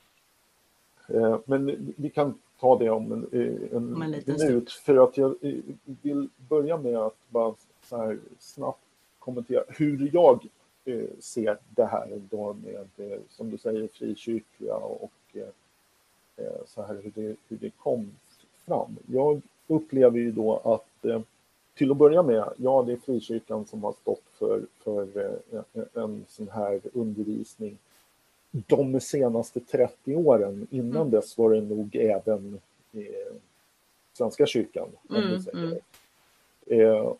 Eh, 1.08 1.40
men 1.46 1.94
vi 1.98 2.10
kan 2.10 2.40
ta 2.60 2.78
det 2.78 2.90
om 2.90 3.12
en, 3.12 3.28
eh, 3.32 3.78
en, 3.78 3.94
en 3.94 4.00
minut. 4.30 4.72
För 4.72 5.04
att 5.04 5.18
jag 5.18 5.36
eh, 5.42 5.56
vill 5.84 6.30
börja 6.50 6.78
med 6.78 6.98
att 6.98 7.18
bara 7.30 7.56
så 7.84 8.18
snabbt 8.40 8.84
kommentera 9.20 9.64
hur 9.68 10.10
jag 10.14 10.48
eh, 10.86 11.10
ser 11.20 11.58
det 11.70 11.86
här 11.86 12.22
då 12.30 12.54
med, 12.54 13.20
som 13.30 13.52
du 13.52 13.58
säger, 13.58 13.88
frikyrkliga 13.88 14.76
och 14.76 15.12
så 16.66 16.82
här 16.82 17.02
hur 17.04 17.12
det, 17.16 17.36
hur 17.48 17.58
det 17.58 17.70
kom 17.70 18.12
fram. 18.66 18.98
Jag 19.08 19.42
upplever 19.68 20.18
ju 20.18 20.32
då 20.32 20.58
att 20.58 21.06
till 21.76 21.92
att 21.92 21.98
börja 21.98 22.24
med, 22.24 22.50
ja 22.58 22.84
det 22.84 22.94
är 22.94 22.98
frikyrkan 22.98 23.66
som 23.66 23.84
har 23.84 23.94
stått 24.02 24.24
för, 24.34 24.62
för 24.84 25.38
en 25.94 26.26
sån 26.28 26.50
här 26.50 26.82
undervisning 26.94 27.78
de 28.52 29.00
senaste 29.00 29.60
30 29.60 30.16
åren. 30.16 30.68
Innan 30.72 31.02
mm. 31.02 31.12
dess 31.12 31.38
var 31.38 31.54
det 31.54 31.62
nog 31.62 31.96
även 31.96 32.60
eh, 32.94 33.36
Svenska 34.14 34.46
kyrkan. 34.46 34.90
Mm, 35.10 35.40
mm. 35.54 35.78
Eh, 36.66 37.14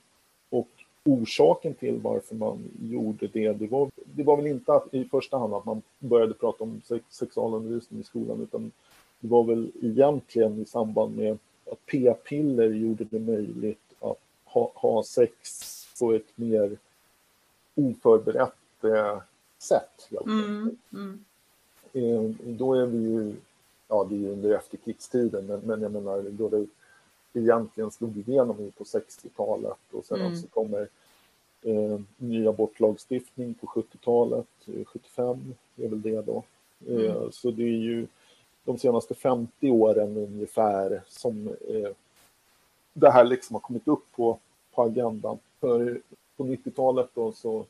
och 0.50 0.68
orsaken 1.04 1.74
till 1.74 2.00
varför 2.00 2.36
man 2.36 2.64
gjorde 2.82 3.28
det, 3.28 3.54
det 3.54 3.68
var, 3.68 3.90
det 3.96 4.24
var 4.24 4.38
väl 4.38 4.48
inte 4.48 4.74
att, 4.74 4.94
i 4.94 5.06
första 5.06 5.38
hand 5.38 5.54
att 5.54 5.66
man 5.66 5.82
började 6.00 6.34
prata 6.34 6.64
om 6.64 6.82
sex, 6.86 7.06
sexualundervisning 7.10 8.00
i 8.00 8.04
skolan, 8.04 8.42
utan 8.42 8.72
det 9.20 9.28
var 9.28 9.44
väl 9.44 9.72
egentligen 9.82 10.62
i 10.62 10.66
samband 10.66 11.18
med 11.18 11.38
att 11.72 11.86
p-piller 11.86 12.70
gjorde 12.70 13.04
det 13.04 13.20
möjligt 13.20 13.94
att 14.00 14.20
ha, 14.46 14.72
ha 14.76 15.04
sex 15.04 15.60
på 16.00 16.14
ett 16.14 16.38
mer 16.38 16.78
oförberett 17.76 18.84
eh, 18.84 19.22
sätt. 19.60 20.10
Mm, 20.26 20.78
mm. 20.94 21.26
Eh, 21.94 22.36
då 22.46 22.74
är 22.74 22.86
vi 22.86 22.98
ju, 22.98 23.36
ja 23.88 24.08
det 24.10 24.16
är 24.16 24.20
ju 24.20 24.32
under 24.32 24.56
efterkrigstiden, 24.56 25.46
men, 25.46 25.60
men 25.60 25.82
jag 25.82 25.92
menar 25.92 26.22
då 26.22 26.50
det 26.50 26.68
egentligen 27.34 27.92
slog 27.92 28.18
igenom 28.18 28.72
på 28.78 28.84
60-talet 28.84 29.78
och 29.92 30.06
sen 30.06 30.22
mm. 30.22 30.36
så 30.36 30.48
kommer 30.48 30.88
eh, 31.62 32.00
ny 32.18 32.48
abortlagstiftning 32.48 33.54
på 33.54 33.68
70-talet, 33.68 34.48
75 34.86 35.56
är 35.78 35.88
väl 35.88 36.02
det 36.02 36.22
då. 36.22 36.44
Eh, 36.88 37.16
mm. 37.16 37.32
Så 37.32 37.52
det 37.52 37.64
är 37.64 37.78
ju 37.78 38.08
de 38.64 38.78
senaste 38.78 39.14
50 39.14 39.72
åren 39.72 40.18
ungefär 40.18 41.02
som 41.08 41.48
eh, 41.48 41.92
det 42.94 43.12
här 43.12 43.24
liksom 43.24 43.54
har 43.54 43.62
kommit 43.62 43.88
upp 43.88 44.12
på, 44.16 44.40
på 44.74 44.84
agendan. 44.84 45.40
För 45.60 46.02
på 46.38 46.44
90-talet 46.44 47.10
då 47.14 47.32
så 47.32 47.60
eh, 47.60 47.66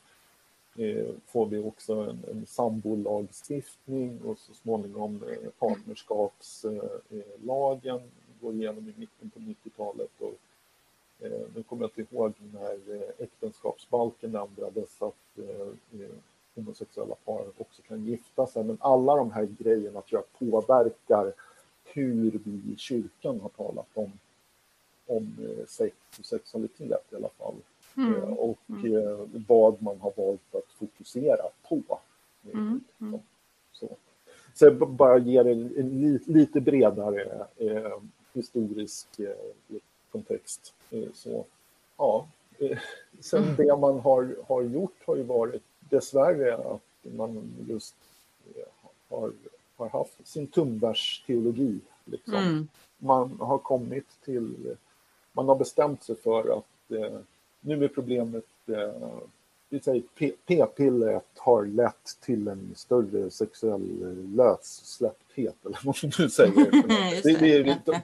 Eh, 0.76 1.08
får 1.26 1.46
vi 1.46 1.58
också 1.58 1.94
en, 1.94 2.26
en 2.32 2.46
sambolagstiftning 2.46 4.22
och 4.22 4.40
så 4.40 4.54
småningom 4.54 5.24
eh, 5.24 5.50
partnerskapslagen 5.60 7.96
eh, 7.96 8.02
går 8.42 8.54
igenom 8.54 8.90
i 8.90 8.94
mitten 9.00 9.30
på 9.30 9.40
90-talet. 9.40 10.12
Och, 10.20 10.36
nu 11.56 11.64
kommer 11.64 11.84
jag 11.84 11.92
inte 11.98 12.16
ihåg 12.16 12.34
när 12.54 12.80
äktenskapsbalken 13.18 14.36
ändrades 14.36 14.98
så 14.98 15.06
att 15.06 15.40
homosexuella 16.56 17.16
par 17.26 17.46
också 17.58 17.82
kan 17.82 18.06
gifta 18.06 18.48
sig. 18.48 18.64
Men 18.64 18.78
alla 18.82 19.16
de 19.16 19.32
här 19.32 19.48
grejerna 19.60 20.02
tror 20.02 20.22
jag 20.22 20.52
påverkar 20.52 21.34
hur 21.84 22.40
vi 22.46 22.74
i 22.74 22.76
kyrkan 22.78 23.40
har 23.40 23.50
talat 23.50 23.88
om, 23.94 24.12
om 25.08 25.38
sex 25.68 25.96
och 26.20 26.26
sexualitet 26.26 27.06
i 27.12 27.16
alla 27.16 27.30
fall. 27.30 27.56
Mm. 28.00 28.16
Eh, 28.16 28.30
och 28.30 28.60
mm. 28.70 28.98
Eh, 28.98 29.20
vad 29.48 29.82
man 29.82 30.00
har 30.00 30.14
valt 30.16 30.56
att 30.56 30.72
fokusera 30.80 31.44
på. 31.70 32.00
Mm. 32.54 32.84
Mm. 33.02 33.20
Så. 33.72 33.90
Så 34.54 34.66
jag 34.66 34.90
bara 34.90 35.18
ger 35.18 35.48
en, 35.48 35.78
en 35.78 36.20
lite 36.26 36.62
bredare 36.62 37.48
eh, 37.58 37.98
historisk 38.34 39.20
eh, 39.20 39.78
kontext. 40.12 40.74
Eh, 40.90 41.12
så, 41.14 41.46
ja. 41.98 42.28
Sen 43.20 43.44
mm. 43.44 43.56
det 43.56 43.78
man 43.78 44.00
har, 44.00 44.36
har 44.48 44.62
gjort 44.62 44.96
har 45.06 45.16
ju 45.16 45.24
varit 45.24 45.64
dessvärre 45.80 46.58
att 46.58 46.82
man 47.02 47.54
just 47.68 47.96
har, 49.10 49.32
har 49.76 49.90
haft 49.90 50.28
sin 50.28 50.48
tumvärsteologi. 50.48 51.80
Liksom. 52.06 52.34
Mm. 52.34 52.68
Man 52.98 53.38
har 53.40 53.58
kommit 53.58 54.08
till, 54.26 54.76
man 55.32 55.48
har 55.48 55.56
bestämt 55.56 56.04
sig 56.04 56.16
för 56.16 56.58
att 56.58 56.92
nu 57.60 57.84
är 57.84 57.88
problemet, 57.88 58.46
eh, 58.68 59.20
vi 59.70 59.80
säger 59.80 60.04
p-pillret 60.46 61.26
har 61.38 61.66
lett 61.66 62.18
till 62.22 62.48
en 62.48 62.74
större 62.76 63.30
sexuell 63.30 64.16
lössläppthet, 64.36 65.66
eller 65.66 65.80
vad 65.84 65.96
man 66.04 66.12
nu 66.20 66.30
säger. 66.30 66.72
det, 67.24 67.64
det, 67.64 67.82
det, 67.86 68.04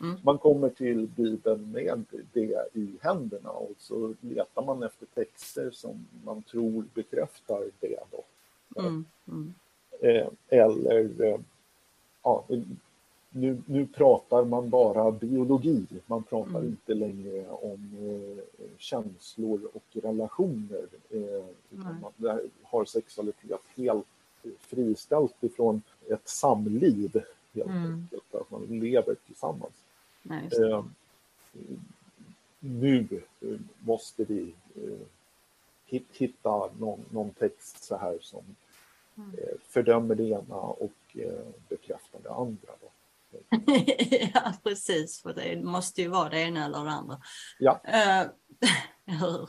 Mm. 0.00 0.16
Man 0.24 0.38
kommer 0.38 0.68
till 0.68 1.06
Bibeln 1.06 1.72
med 1.72 2.04
det 2.32 2.68
i 2.72 2.96
händerna 3.00 3.50
och 3.50 3.74
så 3.78 4.14
letar 4.20 4.62
man 4.62 4.82
efter 4.82 5.06
texter 5.14 5.70
som 5.70 6.06
man 6.24 6.42
tror 6.42 6.84
bekräftar 6.94 7.64
det. 7.80 7.98
Då. 8.10 8.24
Mm. 8.80 9.04
Mm. 9.28 9.54
Eh, 10.00 10.28
eller, 10.48 11.22
eh, 11.24 11.40
ja, 12.22 12.44
nu, 13.30 13.62
nu 13.66 13.86
pratar 13.86 14.44
man 14.44 14.70
bara 14.70 15.10
biologi, 15.10 15.86
man 16.06 16.22
pratar 16.22 16.58
mm. 16.58 16.66
inte 16.66 16.94
längre 16.94 17.48
om 17.48 17.90
eh, 18.00 18.44
känslor 18.78 19.60
och 19.72 20.02
relationer. 20.02 20.86
Eh, 21.10 21.44
utan 21.70 22.00
man 22.00 22.40
har 22.62 22.84
sexualitet 22.84 23.60
helt 23.76 24.06
friställt 24.58 25.44
ifrån 25.44 25.82
ett 26.08 26.28
samliv, 26.28 27.22
helt 27.54 27.68
mm. 27.68 27.92
enkelt, 27.92 28.34
att 28.34 28.50
man 28.50 28.62
lever 28.62 29.16
tillsammans. 29.26 29.74
Nej, 30.22 30.48
eh, 30.58 30.84
nu 32.60 33.22
måste 33.78 34.24
vi 34.24 34.54
eh, 34.74 35.06
hitta 36.12 36.70
någon, 36.78 37.04
någon, 37.10 37.30
text 37.30 37.84
så 37.84 37.96
här 37.96 38.18
som 38.20 38.42
mm. 39.16 39.30
eh, 39.30 39.58
fördömer 39.62 40.14
det 40.14 40.24
ena 40.24 40.56
och 40.56 40.92
eh, 41.14 41.46
bekräftar 41.68 42.20
det 42.22 42.30
andra. 42.30 42.72
Då. 42.80 42.88
Ja, 44.34 44.52
precis, 44.64 45.22
för 45.22 45.34
det 45.34 45.64
måste 45.64 46.02
ju 46.02 46.08
vara 46.08 46.28
det 46.28 46.40
ena 46.40 46.64
eller 46.64 46.84
det 46.84 46.90
andra. 46.90 47.20
Ja. 47.58 47.82
Uh, 49.10 49.46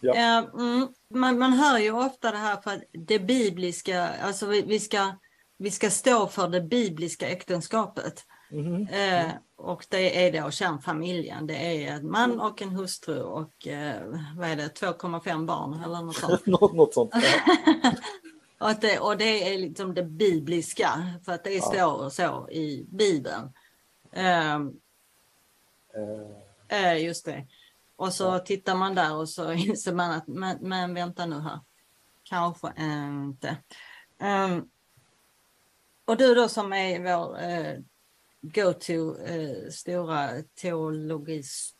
ja. 0.00 0.12
Uh, 0.12 0.60
mm, 0.60 0.88
man, 1.14 1.38
man 1.38 1.52
hör 1.52 1.78
ju 1.78 1.92
ofta 1.92 2.30
det 2.30 2.36
här 2.36 2.60
för 2.60 2.70
att 2.70 2.82
det 2.92 3.18
bibliska, 3.18 4.08
alltså 4.08 4.46
vi, 4.46 4.62
vi, 4.62 4.80
ska, 4.80 5.12
vi 5.58 5.70
ska 5.70 5.90
stå 5.90 6.26
för 6.26 6.48
det 6.48 6.60
bibliska 6.60 7.28
äktenskapet. 7.28 8.24
Mm. 8.50 8.88
Eh, 8.88 9.32
och 9.56 9.86
det 9.88 10.26
är 10.26 10.42
då 10.42 10.50
kärnfamiljen. 10.50 11.46
Det 11.46 11.56
är 11.56 11.92
en 11.92 12.10
man 12.10 12.40
och 12.40 12.62
en 12.62 12.68
hustru 12.68 13.22
och 13.22 13.66
eh, 13.66 14.02
vad 14.36 14.48
är 14.48 14.56
det, 14.56 14.80
2,5 14.80 15.46
barn 15.46 15.80
eller 15.84 16.02
något 16.02 16.16
sånt. 16.16 16.46
något 16.46 16.94
sånt. 16.94 17.12
och, 18.64 18.80
det, 18.80 18.98
och 18.98 19.16
det 19.16 19.54
är 19.54 19.58
liksom 19.58 19.94
det 19.94 20.02
bibliska 20.02 21.14
för 21.24 21.32
att 21.32 21.44
det 21.44 21.54
ja. 21.54 21.62
står 21.62 22.10
så 22.10 22.50
i 22.50 22.86
Bibeln. 22.88 23.52
Eh, 24.12 24.60
eh. 26.68 27.04
just 27.04 27.24
det. 27.24 27.46
Och 27.96 28.12
så 28.12 28.24
ja. 28.24 28.38
tittar 28.38 28.74
man 28.74 28.94
där 28.94 29.14
och 29.14 29.28
så 29.28 29.52
inser 29.52 29.92
man 29.92 30.10
att 30.10 30.26
men, 30.26 30.58
men 30.60 30.94
vänta 30.94 31.26
nu 31.26 31.40
här. 31.40 31.60
Kanske 32.22 32.72
inte. 32.78 33.56
Um, 34.18 34.68
och 36.04 36.16
du 36.16 36.34
då 36.34 36.48
som 36.48 36.72
är 36.72 37.00
vår 37.00 37.42
eh, 37.42 37.78
go-to 38.40 39.16
eh, 39.24 39.70
stora 39.70 40.42
teologis, 40.54 41.74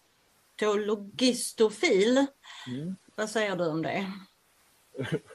teologistofil. 0.56 2.26
Mm. 2.66 2.96
Vad 3.14 3.30
säger 3.30 3.56
du 3.56 3.68
om 3.68 3.82
det? 3.82 4.12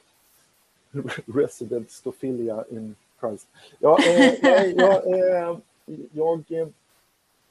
Resident 1.25 1.91
stofilia 1.91 2.65
in 2.69 2.95
Christ. 3.19 3.47
Ja, 3.80 3.99
eh, 4.08 4.34
jag, 4.41 4.73
jag, 4.75 5.08
eh, 5.08 5.58
jag, 6.12 6.43
eh, 6.47 6.67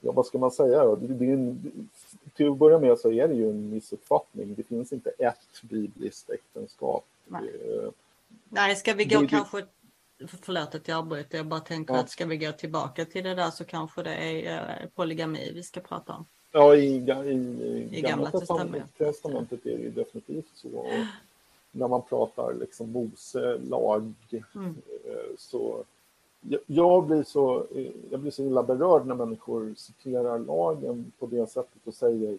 ja, 0.00 0.12
vad 0.12 0.26
ska 0.26 0.38
man 0.38 0.50
säga 0.50 0.84
då? 0.84 0.96
Det, 0.96 1.06
det 1.06 1.32
en, 1.32 1.72
till 2.34 2.48
att 2.48 2.56
börja 2.56 2.78
med 2.78 2.98
så 2.98 3.12
är 3.12 3.28
det 3.28 3.34
ju 3.34 3.50
en 3.50 3.70
missuppfattning. 3.70 4.54
Det 4.54 4.62
finns 4.62 4.92
inte 4.92 5.10
ett 5.18 5.62
bibliskt 5.62 6.30
äktenskap. 6.30 7.04
Nej, 7.26 7.48
eh, 7.48 7.90
Nej 8.48 8.76
ska 8.76 8.94
vi 8.94 9.04
gå 9.04 9.20
det, 9.20 9.26
kanske 9.26 9.64
Förlåt 10.42 10.74
att 10.74 10.88
jag 10.88 10.98
avbryter, 10.98 11.38
jag 11.38 11.46
bara 11.46 11.60
tänker 11.60 11.94
ja. 11.94 12.00
att 12.00 12.10
ska 12.10 12.26
vi 12.26 12.36
gå 12.36 12.52
tillbaka 12.52 13.04
till 13.04 13.24
det 13.24 13.34
där 13.34 13.50
så 13.50 13.64
kanske 13.64 14.02
det 14.02 14.14
är 14.14 14.82
eh, 14.82 14.88
polygami 14.94 15.52
vi 15.54 15.62
ska 15.62 15.80
prata 15.80 16.12
om. 16.12 16.26
Ja, 16.52 16.76
i, 16.76 16.86
i, 16.86 17.32
i, 17.32 17.88
I 17.92 18.00
Gamla 18.00 18.30
testamentet, 18.30 18.98
testamentet 18.98 19.66
är 19.66 19.76
det 19.76 19.82
ju 19.82 19.90
definitivt 19.90 20.50
så. 20.54 20.68
Och 20.68 20.86
när 21.70 21.88
man 21.88 22.02
pratar 22.02 22.54
liksom 22.54 22.92
Mose 22.92 23.58
lag 23.58 24.14
mm. 24.54 24.76
Eh, 25.04 25.36
så 25.38 25.84
jag 26.66 27.06
blir, 27.06 27.22
så, 27.22 27.66
eh, 27.74 27.92
jag 28.10 28.20
blir 28.20 28.30
så 28.30 28.42
illa 28.42 28.62
berörd 28.62 29.06
när 29.06 29.14
människor 29.14 29.74
citerar 29.76 30.38
lagen 30.38 31.12
på 31.18 31.26
det 31.26 31.46
sättet 31.46 31.86
och 31.86 31.94
säger 31.94 32.38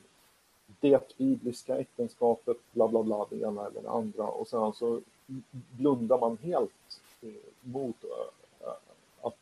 det 0.80 1.18
bibliska 1.18 1.78
äktenskapet, 1.78 2.58
bla 2.72 2.88
bla 2.88 3.04
bla, 3.04 3.26
det 3.30 3.36
ena 3.36 3.68
eller 3.68 3.82
det 3.82 3.90
andra. 3.90 4.24
Och 4.24 4.48
sen 4.48 4.74
så 4.74 5.02
blundar 5.72 6.20
man 6.20 6.38
helt 6.42 7.02
mot 7.62 8.04
eh, 8.04 8.70
att 9.22 9.38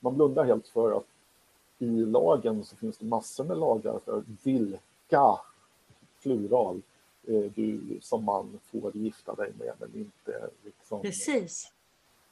man 0.00 0.14
blundar 0.14 0.44
helt 0.44 0.68
för 0.68 0.96
att 0.96 1.06
i 1.78 1.90
lagen 1.90 2.64
så 2.64 2.76
finns 2.76 2.98
det 2.98 3.06
massor 3.06 3.44
med 3.44 3.58
lagar 3.58 3.98
för 4.04 4.22
vilka, 4.42 5.38
plural, 6.22 6.82
du 7.26 7.98
som 8.00 8.24
man 8.24 8.60
får 8.64 8.96
gifta 8.96 9.34
dig 9.34 9.52
med 9.58 9.72
men 9.78 9.94
inte 9.94 10.48
liksom... 10.64 11.02
Precis. 11.02 11.72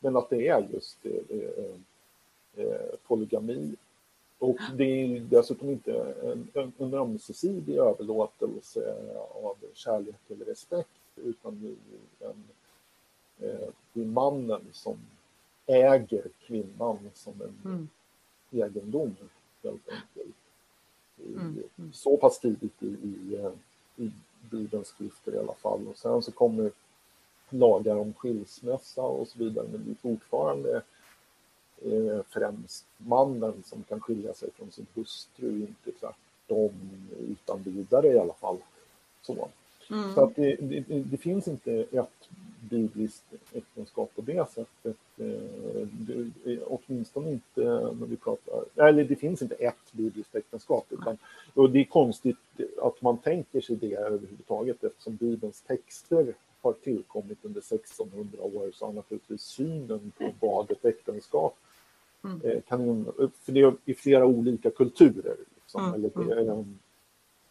Men 0.00 0.16
att 0.16 0.30
det 0.30 0.48
är 0.48 0.68
just 0.72 0.98
eh, 1.06 2.64
eh, 2.64 2.96
polygami. 3.06 3.74
Och 4.38 4.58
det 4.76 4.84
är 4.84 5.20
dessutom 5.20 5.70
inte 5.70 6.14
en, 6.54 6.72
en 6.78 6.94
ömsesidig 6.94 7.76
överlåtelse 7.76 8.94
av 9.34 9.56
kärlek 9.74 10.20
eller 10.28 10.44
respekt 10.44 10.88
utan 11.16 11.60
det 11.60 12.24
är 12.26 12.30
en 12.30 12.44
eh, 13.50 13.68
det 13.92 14.00
är 14.00 14.06
mannen 14.06 14.66
som 14.72 14.98
äger 15.66 16.26
kvinnan 16.46 16.98
som 17.14 17.32
en 17.42 17.72
mm. 17.72 17.88
egendom 18.50 19.16
helt 19.62 19.88
enkelt. 19.88 20.36
Mm. 21.26 21.62
Mm. 21.78 21.92
Så 21.92 22.16
pass 22.16 22.38
tidigt 22.38 22.82
i, 22.82 22.86
i, 22.86 23.50
i 23.96 24.10
Bibelns 24.50 24.88
skrifter 24.88 25.34
i 25.34 25.38
alla 25.38 25.54
fall. 25.54 25.88
Och 25.88 25.98
sen 25.98 26.22
så 26.22 26.32
kommer 26.32 26.70
lagar 27.50 27.96
om 27.96 28.12
skilsmässa 28.12 29.02
och 29.02 29.28
så 29.28 29.38
vidare. 29.38 29.66
Men 29.72 29.84
det 29.84 29.90
är 29.90 30.14
fortfarande 30.14 30.82
eh, 31.82 32.20
främst 32.28 32.84
mannen 32.96 33.62
som 33.66 33.82
kan 33.82 34.00
skilja 34.00 34.34
sig 34.34 34.50
från 34.50 34.70
sin 34.70 34.86
hustru, 34.94 35.60
inte 35.60 35.98
tvärtom 36.00 36.72
utan 37.28 37.62
vidare 37.62 38.08
i 38.08 38.18
alla 38.18 38.34
fall. 38.34 38.58
Så, 39.22 39.48
mm. 39.90 40.14
så 40.14 40.24
att 40.24 40.36
det, 40.36 40.56
det, 40.56 40.80
det, 40.88 41.16
finns 41.16 41.48
inte 41.48 41.86
ett 41.90 42.28
bibliskt 42.68 43.24
äktenskap 43.52 44.10
på 44.14 44.22
det 44.22 44.50
sättet. 44.50 44.96
Eh, 45.16 45.86
det, 45.92 46.60
åtminstone 46.66 47.30
inte 47.30 47.60
när 48.00 48.06
vi 48.06 48.16
pratar, 48.16 48.64
eller 48.76 49.04
det 49.04 49.16
finns 49.16 49.42
inte 49.42 49.54
ett 49.54 49.92
bibliskt 49.92 50.34
äktenskap. 50.34 50.86
Utan, 50.90 51.18
och 51.54 51.70
det 51.70 51.80
är 51.80 51.84
konstigt 51.84 52.36
att 52.82 53.02
man 53.02 53.18
tänker 53.18 53.60
sig 53.60 53.76
det 53.76 53.94
överhuvudtaget 53.94 54.84
eftersom 54.84 55.16
Bibelns 55.16 55.60
texter 55.60 56.34
har 56.60 56.72
tillkommit 56.72 57.38
under 57.42 57.60
1600 57.60 58.42
år 58.42 58.70
så 58.74 58.86
har 58.86 58.92
naturligtvis 58.92 59.42
synen 59.42 60.12
på 60.18 60.32
vad 60.40 60.70
ett 60.70 60.84
äktenskap 60.84 61.56
mm. 62.24 62.40
Eh, 62.40 62.62
kan 62.62 63.04
för 63.40 63.52
det 63.52 63.60
är 63.60 63.74
i 63.84 63.94
flera 63.94 64.26
olika 64.26 64.70
kulturer. 64.70 65.36
Liksom, 65.54 65.84
mm. 65.84 65.94
eller 65.94 66.52
mm. 66.52 66.78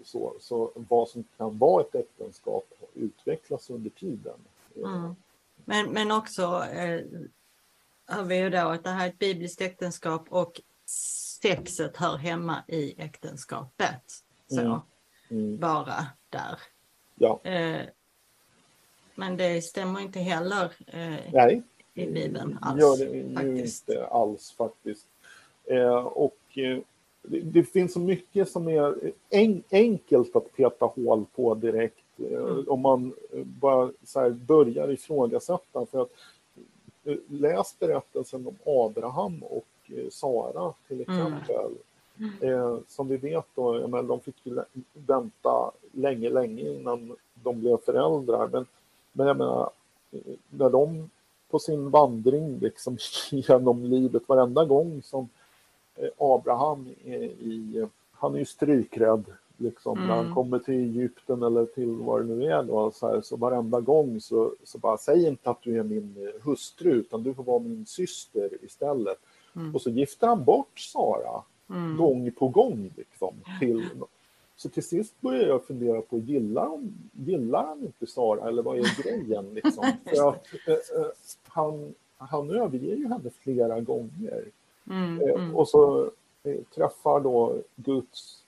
så, 0.04 0.34
så 0.40 0.72
vad 0.76 1.10
som 1.10 1.24
kan 1.38 1.58
vara 1.58 1.82
ett 1.82 1.96
äktenskap 1.96 2.74
utvecklas 2.94 3.70
under 3.70 3.90
tiden. 3.90 4.40
Mm. 4.76 5.16
Men, 5.66 5.92
men 5.92 6.12
också 6.12 6.42
eh, 6.74 7.02
har 8.06 8.24
vi 8.24 8.38
ju 8.38 8.50
då 8.50 8.58
att 8.58 8.84
det 8.84 8.90
här 8.90 9.06
är 9.06 9.10
ett 9.10 9.20
bibliskt 9.20 9.62
äktenskap 9.62 10.26
och 10.30 10.62
sexet 11.42 11.98
hör 11.98 12.18
hemma 12.18 12.64
i 12.68 13.02
äktenskapet. 13.02 14.04
Så, 14.48 14.62
mm. 14.62 14.80
Mm. 15.30 15.58
bara 15.58 16.08
där. 16.30 16.60
Ja. 17.16 17.42
Eh, 17.44 17.82
men 19.16 19.38
det 19.38 19.62
stämmer 19.62 20.00
inte 20.00 20.20
heller 20.20 20.72
eh, 20.88 21.34
Nej. 21.34 21.62
i 21.94 22.06
Bibeln 22.06 22.58
alls. 22.62 22.82
gör 22.82 22.98
det 22.98 23.34
faktiskt. 23.34 23.90
inte 23.90 24.06
alls 24.06 24.52
faktiskt. 24.52 25.08
Eh, 25.66 25.96
och 25.96 26.40
eh, 26.54 26.80
det, 27.22 27.40
det, 27.40 27.64
finns 27.64 27.94
så 27.94 28.00
mycket 28.00 28.50
som 28.50 28.68
är 28.68 29.12
en, 29.30 29.64
enkelt 29.72 30.36
att 30.36 30.54
peta 30.56 30.86
hål 30.86 31.26
på 31.36 31.56
direkt 31.56 32.11
mm. 32.28 32.66
om 32.68 32.82
man 32.82 33.14
bara 33.44 33.92
så 34.04 34.20
här 34.20 34.30
börjar 34.30 34.92
ifrågasätta. 34.92 35.86
För 35.86 36.02
att, 36.02 36.12
läs 37.28 37.80
berättelsen 37.80 38.48
om 38.48 38.86
Abraham 38.86 39.44
och 39.44 39.92
Sara 40.12 40.74
till 40.88 41.06
mm. 41.08 41.20
exempel. 41.20 41.72
Mm. 42.18 42.34
Eh, 42.42 42.78
som 42.88 43.08
vi 43.08 43.18
vet 43.18 43.46
då, 43.56 43.88
men 43.88 44.08
de 44.08 44.20
fick 44.20 44.36
vänta 44.94 45.72
länge, 45.92 46.30
länge 46.30 46.62
innan 46.62 47.16
de 47.34 47.60
blev 47.60 47.78
föräldrar. 47.78 48.50
Men 48.52 48.66
men 49.12 49.28
jag 49.28 49.38
menar, 49.38 49.70
när 50.50 50.70
de 50.70 51.10
på 51.50 51.60
sin 51.60 51.90
vandring 51.90 52.60
liksom 52.60 52.98
genom 53.32 53.86
livet 53.86 54.24
varenda 54.28 54.66
gång 54.66 55.02
som 55.04 55.30
eh, 55.96 56.10
Abraham 56.18 56.90
är 57.06 57.24
i, 57.24 57.88
han 58.12 58.36
är 58.36 58.40
ju 58.40 58.46
strykrädd 58.46 59.26
liksom 59.62 59.98
mm. 59.98 60.08
när 60.08 60.16
han 60.16 60.26
mm. 60.26 60.36
kommer 60.36 60.60
till 60.60 60.74
Egypten 60.74 61.44
eller 61.44 61.66
till 61.66 61.92
vad 61.92 62.22
det 62.22 62.36
nu 62.36 62.46
är 62.46 62.64
då, 62.64 62.92
så, 62.92 63.08
här, 63.08 63.22
så 63.22 63.36
varenda 63.36 63.82
gång 63.82 64.22
så, 64.22 64.54
så 64.64 64.78
bara 64.78 64.98
säg 64.98 65.28
inte 65.28 65.50
att 65.50 65.62
du 65.62 65.80
är 65.80 65.84
min 65.84 66.16
eh, 66.18 66.46
hustru 66.46 66.92
utan 66.92 67.24
du 67.24 67.34
får 67.34 67.44
vara 67.44 67.60
min 67.60 67.86
syster 67.86 68.50
istället. 68.62 69.18
Mm. 69.56 69.76
Och 69.76 69.82
så 69.82 69.90
gifter 69.90 70.28
han 70.28 70.44
bort 70.44 70.80
Sara 70.80 71.44
mm. 71.70 71.98
gång 71.98 72.32
på 72.32 72.48
gång 72.48 72.94
liksom 72.96 73.34
till 73.60 73.90
så 74.62 74.70
till 74.70 74.84
sist 74.84 75.22
började 75.22 75.48
jag 75.48 75.64
fundera 75.64 76.02
på, 76.02 76.18
gillar 76.18 76.62
han, 76.62 76.94
gillar 77.12 77.66
han 77.66 77.82
inte 77.82 78.08
Sara 78.08 78.48
eller 78.48 78.64
vad 78.64 78.78
är 78.78 79.04
grejen? 79.04 79.54
Liksom? 79.54 79.84
För 80.06 80.30
att 80.30 80.48
eh, 80.68 80.74
eh, 80.74 81.12
han, 81.48 81.94
han 82.18 82.50
överger 82.50 82.96
ju 82.96 83.08
henne 83.08 83.30
flera 83.40 83.82
gånger. 83.82 84.46
Mm, 84.90 85.22
eh, 85.22 85.44
mm. 85.44 85.56
Och 85.56 85.68
så 85.68 86.12
eh, 86.44 86.58
träffar 86.76 87.20
då 87.20 87.56
Guds 87.76 88.41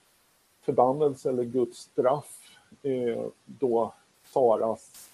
förbannelse 0.63 1.29
eller 1.29 1.43
Guds 1.43 1.77
straff 1.77 2.39
eh, 2.81 3.25
då 3.45 3.93
Saras 4.23 5.09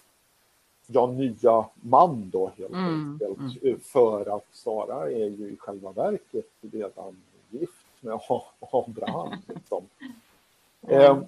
ja, 0.92 1.08
nya 1.12 1.66
man 1.74 2.30
då 2.30 2.52
helt 2.58 2.74
mm, 2.74 3.12
enkelt. 3.14 3.40
Mm. 3.40 3.74
Eh, 3.74 3.80
för 3.80 4.36
att 4.36 4.46
Sara 4.52 5.12
är 5.12 5.30
ju 5.30 5.52
i 5.52 5.58
själva 5.58 5.92
verket 5.92 6.50
redan 6.62 7.18
gift 7.50 7.86
med 8.00 8.20
Abraham. 8.60 9.34
Liksom. 9.48 9.84
Eh, 10.82 11.22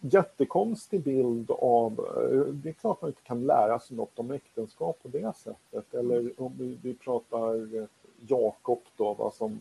jättekonstig 0.00 1.02
bild 1.02 1.50
av, 1.50 1.92
eh, 1.92 2.52
det 2.52 2.68
är 2.68 2.72
klart 2.72 3.02
man 3.02 3.10
inte 3.10 3.22
kan 3.22 3.46
lära 3.46 3.78
sig 3.78 3.96
något 3.96 4.18
om 4.18 4.30
äktenskap 4.30 4.98
på 5.02 5.08
det 5.08 5.36
sättet. 5.36 5.94
Eller 5.94 6.40
om 6.40 6.52
vi, 6.58 6.78
vi 6.82 6.94
pratar 6.94 7.88
Jakob 8.26 8.82
då, 8.96 9.14
va, 9.14 9.30
som 9.30 9.58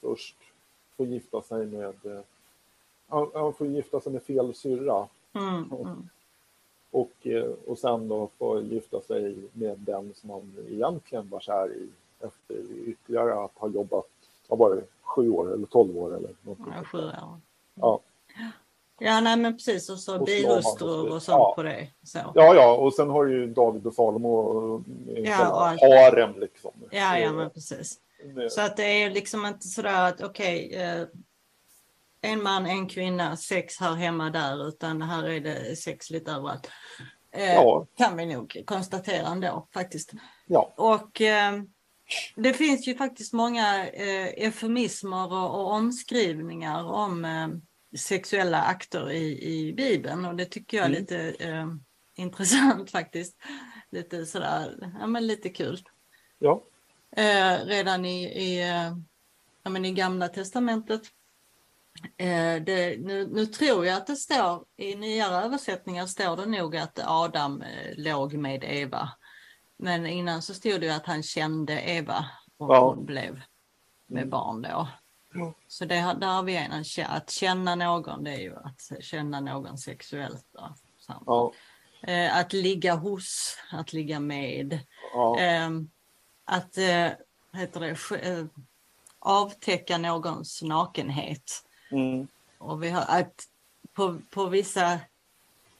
först 0.00 0.36
får 0.96 1.06
gifta 1.06 1.42
sig 1.42 1.66
med, 1.66 2.24
han 3.08 3.52
får 3.52 3.66
gifta 3.66 4.00
sig 4.00 4.12
med 4.12 4.22
fel 4.22 4.54
syrra. 4.54 5.08
Mm, 5.32 5.72
mm. 5.72 6.08
Och, 6.90 7.26
och 7.66 7.78
sen 7.78 8.08
då 8.08 8.28
får 8.38 8.62
gifta 8.62 9.00
sig 9.00 9.36
med 9.52 9.78
den 9.78 10.14
som 10.14 10.30
han 10.30 10.54
egentligen 10.70 11.28
var 11.28 11.40
kär 11.40 11.72
i 11.72 11.88
efter 12.20 12.56
ytterligare 12.86 13.44
att 13.44 13.52
ha 13.54 13.68
jobbat, 13.68 14.06
vad 14.48 14.58
var 14.58 14.76
det, 14.76 14.82
sju 15.02 15.30
år 15.30 15.54
eller 15.54 15.66
tolv 15.66 15.98
år 15.98 16.16
eller 16.16 16.30
något. 16.42 16.58
Ja, 16.58 16.84
sju 16.84 16.98
år. 16.98 17.40
Ja. 17.74 18.00
Ja, 19.00 19.20
nej 19.20 19.36
men 19.36 19.56
precis. 19.56 19.90
Och 19.90 19.98
så 19.98 20.18
bihustrur 20.24 21.12
och 21.12 21.22
sånt 21.22 21.38
ja. 21.38 21.52
på 21.56 21.62
det. 21.62 21.88
Så. 22.02 22.18
Ja, 22.34 22.54
ja, 22.54 22.76
och 22.76 22.94
sen 22.94 23.10
har 23.10 23.24
ju 23.24 23.46
David 23.46 23.86
och 23.86 23.94
Salomo 23.94 24.82
ja, 25.06 25.50
och 25.50 25.88
harem 25.88 26.40
liksom. 26.40 26.70
Ja, 26.90 27.18
ja, 27.18 27.32
men 27.32 27.50
precis. 27.50 28.00
Så 28.50 28.60
att 28.60 28.76
det 28.76 29.02
är 29.02 29.10
liksom 29.10 29.46
inte 29.46 29.66
sådär 29.68 30.08
att 30.08 30.22
okej, 30.22 30.66
okay, 30.66 30.80
eh, 30.80 31.06
en 32.20 32.42
man, 32.42 32.66
en 32.66 32.88
kvinna, 32.88 33.36
sex 33.36 33.80
hör 33.80 33.94
hemma 33.94 34.30
där, 34.30 34.68
utan 34.68 35.02
här 35.02 35.28
är 35.28 35.40
det 35.40 35.76
sex 35.76 36.10
lite 36.10 36.32
överallt. 36.32 36.70
Eh, 37.32 37.54
ja. 37.54 37.86
Kan 37.96 38.16
vi 38.16 38.26
nog 38.26 38.62
konstatera 38.66 39.26
ändå 39.26 39.68
faktiskt. 39.74 40.12
Ja. 40.46 40.74
Och 40.76 41.20
eh, 41.20 41.62
det 42.36 42.52
finns 42.52 42.88
ju 42.88 42.94
faktiskt 42.94 43.32
många 43.32 43.88
eh, 43.88 44.26
eufemismer 44.26 45.32
och, 45.32 45.60
och 45.60 45.72
omskrivningar 45.72 46.84
om 46.84 47.24
eh, 47.24 47.48
sexuella 47.98 48.62
akter 48.62 49.10
i, 49.10 49.42
i 49.42 49.72
Bibeln 49.72 50.24
och 50.24 50.36
det 50.36 50.44
tycker 50.44 50.76
jag 50.76 50.86
är 50.86 50.90
mm. 50.90 51.00
lite 51.00 51.44
eh, 51.44 51.66
intressant 52.16 52.90
faktiskt. 52.98 53.36
Lite 53.90 54.26
sådär, 54.26 54.92
ja 55.00 55.06
men 55.06 55.26
lite 55.26 55.48
kul. 55.48 55.78
Ja. 56.38 56.62
Eh, 57.16 57.64
redan 57.64 58.04
i, 58.04 58.24
i, 58.24 58.60
eh, 58.62 58.96
ja, 59.62 59.70
men 59.70 59.84
i 59.84 59.92
Gamla 59.92 60.28
Testamentet. 60.28 61.02
Eh, 62.16 62.62
det, 62.62 63.00
nu, 63.00 63.26
nu, 63.26 63.46
tror 63.46 63.86
jag 63.86 63.96
att 63.96 64.06
det 64.06 64.16
står, 64.16 64.64
i 64.76 64.94
nyare 64.94 65.44
översättningar 65.44 66.06
står 66.06 66.36
det 66.36 66.46
nog 66.46 66.76
att 66.76 66.98
Adam 67.04 67.62
eh, 67.62 67.94
låg 67.96 68.34
med 68.34 68.64
Eva. 68.64 69.08
Men 69.76 70.06
innan 70.06 70.42
så 70.42 70.54
stod 70.54 70.80
det 70.80 70.96
att 70.96 71.06
han 71.06 71.22
kände 71.22 71.80
Eva 71.80 72.24
och 72.58 72.74
ja. 72.74 72.94
hon 72.94 73.06
blev 73.06 73.40
med 74.06 74.22
mm. 74.22 74.30
barn 74.30 74.62
då. 74.62 74.88
Så 75.68 75.84
det, 75.84 75.94
där 75.94 76.26
har 76.26 76.42
vi 76.42 76.56
en, 76.56 76.84
att 77.06 77.30
känna 77.30 77.74
någon, 77.74 78.24
det 78.24 78.30
är 78.30 78.40
ju 78.40 78.56
att 78.56 79.04
känna 79.04 79.40
någon 79.40 79.78
sexuellt. 79.78 80.46
Då, 80.52 80.74
ja. 81.26 81.52
eh, 82.02 82.36
att 82.36 82.52
ligga 82.52 82.94
hos, 82.94 83.56
att 83.72 83.92
ligga 83.92 84.20
med. 84.20 84.80
Ja. 85.14 85.40
Eh, 85.40 85.70
att 86.44 86.78
heter 87.52 87.80
det, 87.80 88.48
avtäcka 89.18 89.98
någons 89.98 90.62
nakenhet. 90.62 91.67
Mm. 91.90 92.28
Och 92.58 92.82
vi 92.82 92.90
har 92.90 93.04
att 93.08 93.48
på, 93.92 94.18
på 94.30 94.46
vissa, 94.46 95.00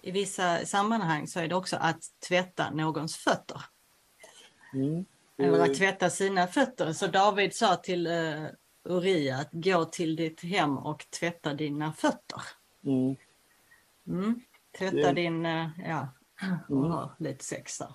i 0.02 0.10
vissa 0.10 0.66
sammanhang 0.66 1.26
så 1.26 1.40
är 1.40 1.48
det 1.48 1.54
också 1.54 1.76
att 1.76 2.02
tvätta 2.28 2.70
någons 2.70 3.16
fötter. 3.16 3.62
Mm. 4.72 5.04
Eller 5.36 5.60
att 5.60 5.74
tvätta 5.74 6.10
sina 6.10 6.46
fötter. 6.46 6.92
Så 6.92 7.06
David 7.06 7.54
sa 7.54 7.76
till 7.76 8.06
uh, 8.06 8.46
Uria 8.84 9.36
att 9.36 9.48
gå 9.52 9.84
till 9.84 10.16
ditt 10.16 10.42
hem 10.42 10.78
och 10.78 11.06
tvätta 11.10 11.54
dina 11.54 11.92
fötter. 11.92 12.42
Mm. 12.84 13.16
Mm. 14.06 14.40
Tvätta 14.78 15.12
din, 15.12 15.46
uh, 15.46 15.68
ja, 15.86 16.08
och 16.68 16.76
mm. 16.76 16.90
ha 16.90 17.14
lite 17.18 17.44
sex 17.44 17.78
där. 17.78 17.92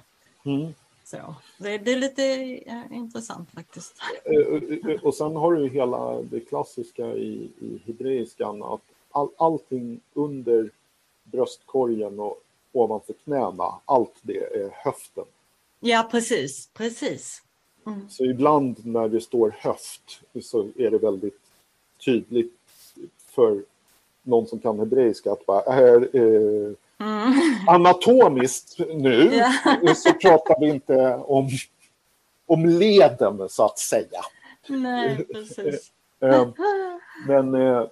Så. 1.14 1.36
Det, 1.58 1.78
det, 1.78 1.92
är 1.92 1.98
lite 1.98 2.24
intressant 2.92 3.52
faktiskt. 3.52 3.96
Och 5.04 5.16
sen 5.16 5.36
har 5.36 5.54
du 5.54 5.70
hela 5.70 6.22
det 6.22 6.40
klassiska 6.40 7.08
i, 7.08 7.50
i 7.60 7.82
hebreiskan 7.86 8.64
att 8.64 8.82
all, 9.12 9.30
allting 9.38 10.00
under 10.14 10.70
bröstkorgen 11.24 12.20
och 12.20 12.42
ovanför 12.72 13.14
knäna, 13.14 13.80
allt 13.86 14.16
det 14.22 14.38
är 14.38 14.70
höften. 14.74 15.26
Ja, 15.80 16.08
precis, 16.12 16.70
precis. 16.74 17.42
Mm. 17.86 18.10
Så 18.10 18.26
ibland 18.26 18.86
när 18.86 19.10
det 19.10 19.22
står 19.22 19.56
höft 19.58 20.22
så 20.42 20.68
är 20.76 20.92
det 20.92 20.98
väldigt 20.98 21.40
tydligt 22.06 22.60
för 23.26 23.64
någon 24.24 24.48
som 24.48 24.60
kan 24.60 24.80
hebreiska 24.80 25.32
att 25.32 25.46
bara, 25.46 25.62
äh, 25.62 26.04
eh, 26.22 26.72
mm. 27.04 27.68
anatomiskt 27.68 28.80
nu 28.80 29.24
yeah. 29.34 29.94
så 29.96 30.14
pratar 30.14 30.60
vi 30.60 30.70
inte 30.70 31.16
om 31.16 31.50
om 32.46 32.66
leden 32.66 33.50
så 33.50 33.66
att 33.66 33.80
säga. 33.80 34.22
Nej, 34.68 35.26
precis. 35.34 35.92
Eh, 36.24 36.48
men, 37.28 37.56
eh, 37.56 37.84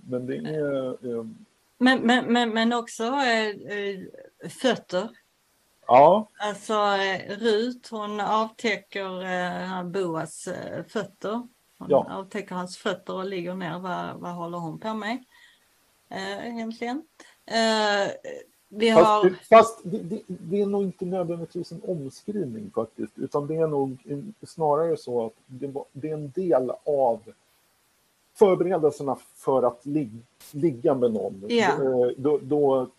men 0.00 0.26
det 0.26 0.36
är... 0.36 0.96
Men, 1.78 2.00
men, 2.00 2.32
men, 2.32 2.50
men 2.50 2.72
också 2.72 3.12
fötter. 4.60 5.08
Ja. 5.86 6.28
Alltså 6.38 6.74
Rut 7.28 7.88
hon 7.90 8.20
avtäcker 8.20 9.84
Boas 9.84 10.48
fötter. 10.88 11.48
Hon 11.78 11.90
ja. 11.90 12.06
avtäcker 12.10 12.54
hans 12.54 12.78
fötter 12.78 13.14
och 13.14 13.26
ligger 13.26 13.54
ner. 13.54 13.78
Vad, 13.78 14.20
vad 14.20 14.32
håller 14.32 14.58
hon 14.58 14.80
på 14.80 14.94
med? 14.94 15.24
egentligen. 16.42 17.02
Vi 18.68 18.88
har... 18.88 19.30
Fast, 19.30 19.48
fast 19.48 19.80
det, 19.84 19.98
det, 19.98 20.22
det, 20.26 20.60
är 20.60 20.66
nog 20.66 20.82
inte 20.82 21.04
nödvändigtvis 21.04 21.72
en 21.72 21.82
omskrivning 21.84 22.70
faktiskt, 22.74 23.18
utan 23.18 23.46
det 23.46 23.56
är 23.56 23.66
nog 23.66 23.98
snarare 24.42 24.96
så 24.96 25.26
att 25.26 25.32
det, 25.46 25.72
det 25.92 26.10
är 26.10 26.14
en 26.14 26.30
del 26.30 26.72
av 26.84 27.20
förberedelserna 28.34 29.16
för 29.34 29.62
att 29.62 29.86
lig, 29.86 30.10
ligga 30.50 30.94
med 30.94 31.12
någon. 31.12 31.44
Yeah. 31.48 32.08
Då, 32.16 32.38
då 32.42 32.90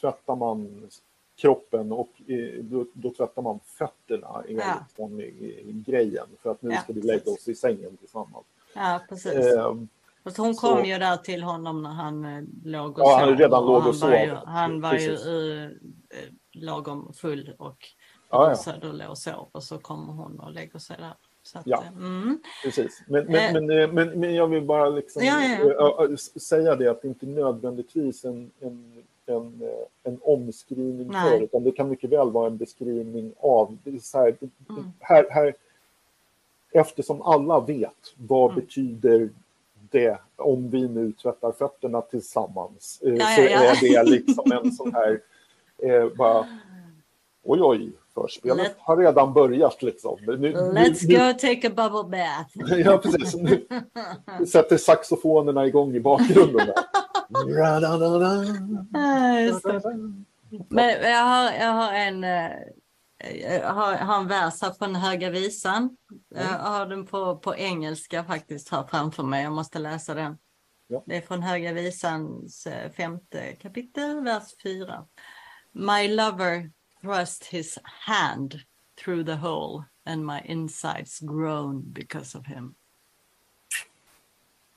tvättar 0.00 0.36
man 0.36 0.88
kroppen 1.36 1.92
och 1.92 2.08
eh, 2.26 2.62
då, 2.62 2.86
då 2.92 3.10
tvättar 3.10 3.42
man 3.42 3.60
fötterna 3.64 4.44
är 4.48 4.54
ja. 4.96 5.08
grejen 5.86 6.26
för 6.42 6.50
att 6.50 6.62
nu 6.62 6.70
ja, 6.70 6.80
ska 6.80 6.92
vi 6.92 7.00
lägga 7.00 7.32
oss 7.32 7.48
i 7.48 7.54
sängen 7.54 7.96
tillsammans. 7.96 8.46
Ja, 8.74 9.00
precis. 9.08 9.32
Eh, 9.32 9.74
Fast 10.28 10.38
hon 10.38 10.54
kom 10.54 10.78
så... 10.78 10.84
ju 10.84 10.98
där 10.98 11.16
till 11.16 11.42
honom 11.42 11.82
när 11.82 11.90
han 11.90 12.24
eh, 12.24 12.42
låg 12.64 12.98
och 12.98 13.04
ja, 13.04 13.18
sov. 13.18 13.28
Han 13.28 13.38
redan 13.38 13.66
låg 13.66 13.86
och, 13.86 13.96
sov. 13.96 14.10
Var 14.10 14.18
ju, 14.18 14.34
han 14.46 14.80
var 14.80 14.90
Precis. 14.90 15.26
ju 15.26 15.30
uh, 15.30 15.70
lagom 16.52 17.12
full 17.12 17.54
och 17.58 17.76
ja, 18.30 18.48
ja. 18.48 18.54
Så 18.54 18.70
då 18.80 18.92
låg 18.92 19.10
och 19.10 19.18
sov 19.18 19.48
och 19.52 19.62
så 19.62 19.78
kommer 19.78 20.12
hon 20.12 20.40
och 20.40 20.52
lägger 20.52 20.78
sig 20.78 20.96
där. 20.98 21.14
Att, 21.54 21.66
ja, 21.66 21.84
mm. 21.96 22.38
precis. 22.64 23.02
Men, 23.06 23.24
men, 23.26 23.70
eh. 23.70 23.92
men, 23.92 24.20
men, 24.20 24.34
jag 24.34 24.46
vill 24.46 24.62
bara 24.62 24.88
liksom, 24.88 25.22
ja, 25.24 25.42
ja. 25.78 26.16
säga 26.40 26.76
det 26.76 26.88
att 26.88 27.02
det 27.02 27.08
inte 27.08 27.26
nödvändigtvis 27.26 28.24
en, 28.24 28.50
en, 28.60 29.04
en, 29.26 29.62
en 30.02 30.18
omskrivning 30.22 31.08
Nej. 31.08 31.30
för, 31.30 31.44
utan 31.44 31.64
det 31.64 31.72
kan 31.72 31.88
mycket 31.88 32.10
väl 32.10 32.30
vara 32.30 32.46
en 32.46 32.56
beskrivning 32.56 33.34
av. 33.40 33.78
Så 34.02 34.18
här, 34.18 34.36
mm. 34.68 34.92
här, 35.00 35.26
här, 35.30 35.54
eftersom 36.72 37.22
alla 37.22 37.60
vet 37.60 38.14
vad 38.16 38.50
mm. 38.50 38.60
betyder 38.60 39.30
det, 39.90 40.18
om 40.36 40.70
vi 40.70 40.88
nu 40.88 41.12
tvättar 41.12 41.52
fötterna 41.52 42.00
tillsammans, 42.00 43.00
eh, 43.04 43.14
ja, 43.14 43.26
så 43.26 43.42
ja, 43.42 43.50
ja. 43.50 44.00
är 44.00 44.04
det 44.04 44.10
liksom 44.10 44.52
en 44.52 44.72
sån 44.72 44.94
här, 44.94 45.20
eh, 45.82 46.08
bara, 46.16 46.46
oj 47.44 47.62
oj, 47.62 47.92
förspelet 48.14 48.56
Let... 48.56 48.76
har 48.78 48.96
redan 48.96 49.32
börjat 49.32 49.82
liksom. 49.82 50.18
Nu, 50.26 50.52
Let's 50.52 51.08
nu, 51.08 51.18
go 51.18 51.38
take 51.38 51.66
a 51.66 51.70
bubble 51.76 52.18
bath. 52.18 52.72
ja, 52.84 52.98
precis. 52.98 53.34
Nu 53.34 53.66
sätter 54.46 54.76
saxofonerna 54.76 55.66
igång 55.66 55.94
i 55.94 56.00
bakgrunden. 56.00 56.68
Men 60.68 61.02
jag 61.02 61.24
har, 61.24 61.52
jag 61.52 61.72
har 61.72 61.92
en 61.92 62.24
eh, 62.24 62.50
har, 63.64 63.94
har 63.94 64.18
en 64.18 64.28
vers 64.28 64.62
här 64.62 64.72
från 64.72 64.94
Höga 64.94 65.30
Visan. 65.30 65.96
Jag 66.28 66.44
har 66.44 66.86
den 66.86 67.06
på, 67.06 67.36
på 67.36 67.56
engelska 67.56 68.24
faktiskt 68.24 68.68
här 68.68 68.86
framför 68.90 69.22
mig. 69.22 69.42
Jag 69.42 69.52
måste 69.52 69.78
läsa 69.78 70.14
den. 70.14 70.38
Ja. 70.86 71.02
Det 71.06 71.16
är 71.16 71.20
från 71.20 71.42
Höga 71.42 71.72
Visans 71.72 72.66
eh, 72.66 72.90
femte 72.90 73.52
kapitel, 73.52 74.24
vers 74.24 74.54
fyra. 74.62 75.06
My 75.72 76.08
lover 76.08 76.70
thrust 77.00 77.44
his 77.44 77.78
hand 77.82 78.60
through 79.04 79.26
the 79.26 79.34
hole 79.34 79.84
and 80.04 80.26
my 80.26 80.40
insides 80.44 81.20
groan 81.20 81.92
because 81.92 82.38
of 82.38 82.46
him. 82.46 82.74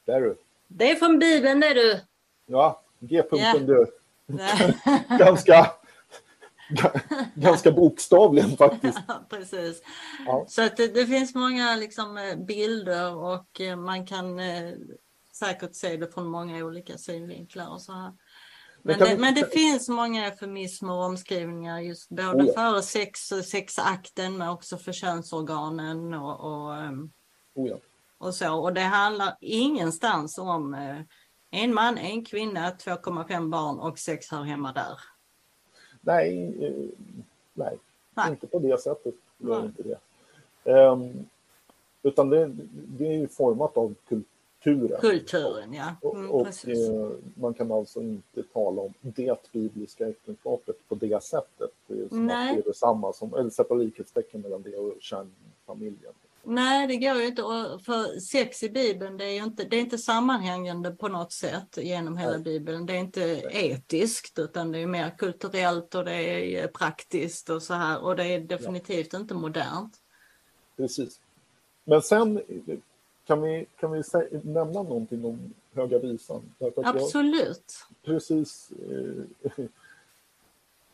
Där 0.05 0.21
du. 0.21 0.37
Det 0.67 0.91
är 0.91 0.95
från 0.95 1.19
Bibeln 1.19 1.59
det 1.59 1.73
du. 1.73 1.99
Ja, 2.45 2.81
G-punkten 2.99 3.39
yeah. 3.39 3.65
du. 3.65 3.85
Ganska 5.17 5.71
ganska 7.35 7.71
bokstavligen 7.71 8.57
faktiskt. 8.57 8.99
Precis. 9.29 9.81
Ja. 10.25 10.45
Så 10.47 10.61
att 10.61 10.77
det, 10.77 10.87
det, 10.87 11.07
finns 11.07 11.35
många 11.35 11.75
liksom, 11.75 12.17
eh, 12.17 12.35
bilder 12.35 13.15
och 13.15 13.61
eh, 13.61 13.75
man 13.75 14.05
kan 14.05 14.39
eh, 14.39 14.73
säkert 15.33 15.75
se 15.75 15.97
det 15.97 16.07
från 16.07 16.27
många 16.27 16.65
olika 16.65 16.97
synvinklar 16.97 17.69
och 17.69 17.81
så 17.81 17.93
här. 17.93 18.13
Men, 18.83 18.99
det, 18.99 19.17
men 19.17 19.35
det 19.35 19.53
finns 19.53 19.89
många 19.89 20.25
eufemismer 20.25 20.93
och 20.93 21.03
omskrivningar 21.03 21.79
just 21.79 22.09
både 22.09 22.43
oh 22.43 22.47
ja. 22.47 22.53
före 22.53 22.81
sex 22.81 23.19
sexakten 23.45 24.37
men 24.37 24.49
också 24.49 24.77
för 24.77 24.91
könsorganen 24.91 26.13
och, 26.13 26.39
och, 26.39 26.75
ehm, 26.75 27.11
oh 27.55 27.69
ja. 27.69 27.77
och 28.17 28.35
så. 28.35 28.53
Och 28.53 28.73
det 28.73 28.81
handlar 28.81 29.37
ingenstans 29.41 30.37
om 30.37 30.75
en 31.51 31.73
man, 31.73 31.97
en 31.97 32.25
kvinna, 32.25 32.71
2,5 32.71 33.49
barn 33.49 33.79
och 33.79 33.99
sex 33.99 34.31
hör 34.31 34.43
hemma 34.43 34.73
där. 34.73 34.99
Nej, 36.01 36.55
eh, 36.65 36.73
nej, 37.53 37.77
nej. 38.13 38.29
inte 38.29 38.47
på 38.47 38.59
det 38.59 38.81
sättet. 38.81 39.15
Gör 39.37 39.65
inte 39.65 39.83
det. 39.83 39.97
Um, 40.63 41.25
utan 42.03 42.29
det, 42.29 42.51
det, 42.71 43.07
är 43.07 43.17
ju 43.17 43.27
format 43.27 43.77
av 43.77 43.95
kulturen. 44.07 45.01
Kulturen, 45.01 45.73
ja. 45.73 46.11
Mm, 46.13 46.31
och, 46.31 46.41
och 46.41 46.69
eh, 46.69 47.11
man 47.35 47.53
kan 47.53 47.71
alltså 47.71 48.01
inte 48.01 48.43
tala 48.43 48.81
om 48.81 48.93
det 49.01 49.51
bibliska 49.51 50.09
äktenskapet 50.09 50.75
på 50.87 50.95
det 50.95 51.23
sättet. 51.23 51.71
Som 52.09 52.25
Nej. 52.25 52.49
att 52.49 52.55
det 52.55 52.61
är 52.61 52.65
detsamma 52.65 53.13
som, 53.13 53.33
eller 53.33 53.49
sätta 53.49 53.73
likhetstecken 53.73 54.41
mellan 54.41 54.61
det 54.61 54.77
och 54.77 54.93
kärnfamiljen. 54.99 56.13
Nej, 56.43 56.87
det 56.87 56.97
går 56.97 57.21
ju 57.21 57.27
inte. 57.27 57.41
för 57.85 58.19
sex 58.19 58.63
i 58.63 58.69
Bibeln, 58.69 59.17
det 59.17 59.25
är 59.25 59.33
ju 59.33 59.43
inte, 59.43 59.63
det 59.63 59.75
är 59.75 59.81
inte 59.81 59.97
sammanhängande 59.97 60.91
på 60.91 61.07
något 61.07 61.31
sätt 61.31 61.77
genom 61.77 62.17
hela. 62.17 62.37
Bibeln. 62.37 62.85
Det 62.85 62.93
är 62.93 62.97
inte 62.97 63.21
etiskt, 63.51 64.39
utan 64.39 64.71
det 64.71 64.79
är 64.79 64.87
mer 64.87 65.09
kulturellt 65.17 65.95
och 65.95 66.05
det 66.05 66.23
är 66.59 66.67
praktiskt 66.67 67.49
och 67.49 67.63
så 67.63 67.73
här. 67.73 68.03
Och 68.03 68.15
det 68.15 68.23
är 68.23 68.39
definitivt 68.39 69.13
ja. 69.13 69.19
inte 69.19 69.33
modernt. 69.33 69.97
Precis. 70.77 71.19
Men 71.83 72.01
sen 72.01 72.41
kan 73.27 73.41
vi, 73.41 73.65
kan 73.79 73.91
vi 73.91 74.03
nämna 74.43 74.83
någonting 74.83 75.25
om 75.25 75.53
Höga 75.73 75.99
Visan? 75.99 76.41
Absolut. 76.75 77.85
Precis. 78.03 78.71
Eh, 78.71 79.65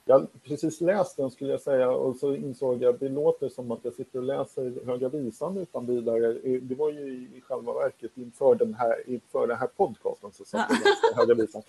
jag 0.08 0.28
precis 0.44 0.82
läst 0.82 1.18
den 1.18 1.32
skulle 1.32 1.52
jag 1.52 1.62
säga 1.62 1.92
och 1.92 2.16
så 2.16 2.36
insåg 2.36 2.82
jag 2.82 2.94
att 2.94 3.00
det 3.00 3.10
låter 3.10 3.50
som 3.50 3.72
att 3.72 3.80
jag 3.82 3.94
sitter 3.94 4.20
och 4.20 4.26
läser 4.26 4.86
Höga 4.86 5.10
Visan 5.10 5.58
utan 5.58 5.86
vidare. 5.86 6.34
Det 6.62 6.76
var 6.76 6.92
ju 6.92 7.00
i 7.36 7.42
själva 7.48 7.74
verket 7.74 8.12
inför 8.16 8.56
den 8.56 8.74
här, 8.74 9.10
inför 9.10 9.48
den 9.48 9.58
här 9.58 9.68
podcasten 9.68 10.32
så 10.34 10.46
satt 10.46 10.66
jag 10.70 10.80
och 10.80 10.86
läste 10.86 11.16
Höga 11.16 11.34
Visan. 11.34 11.62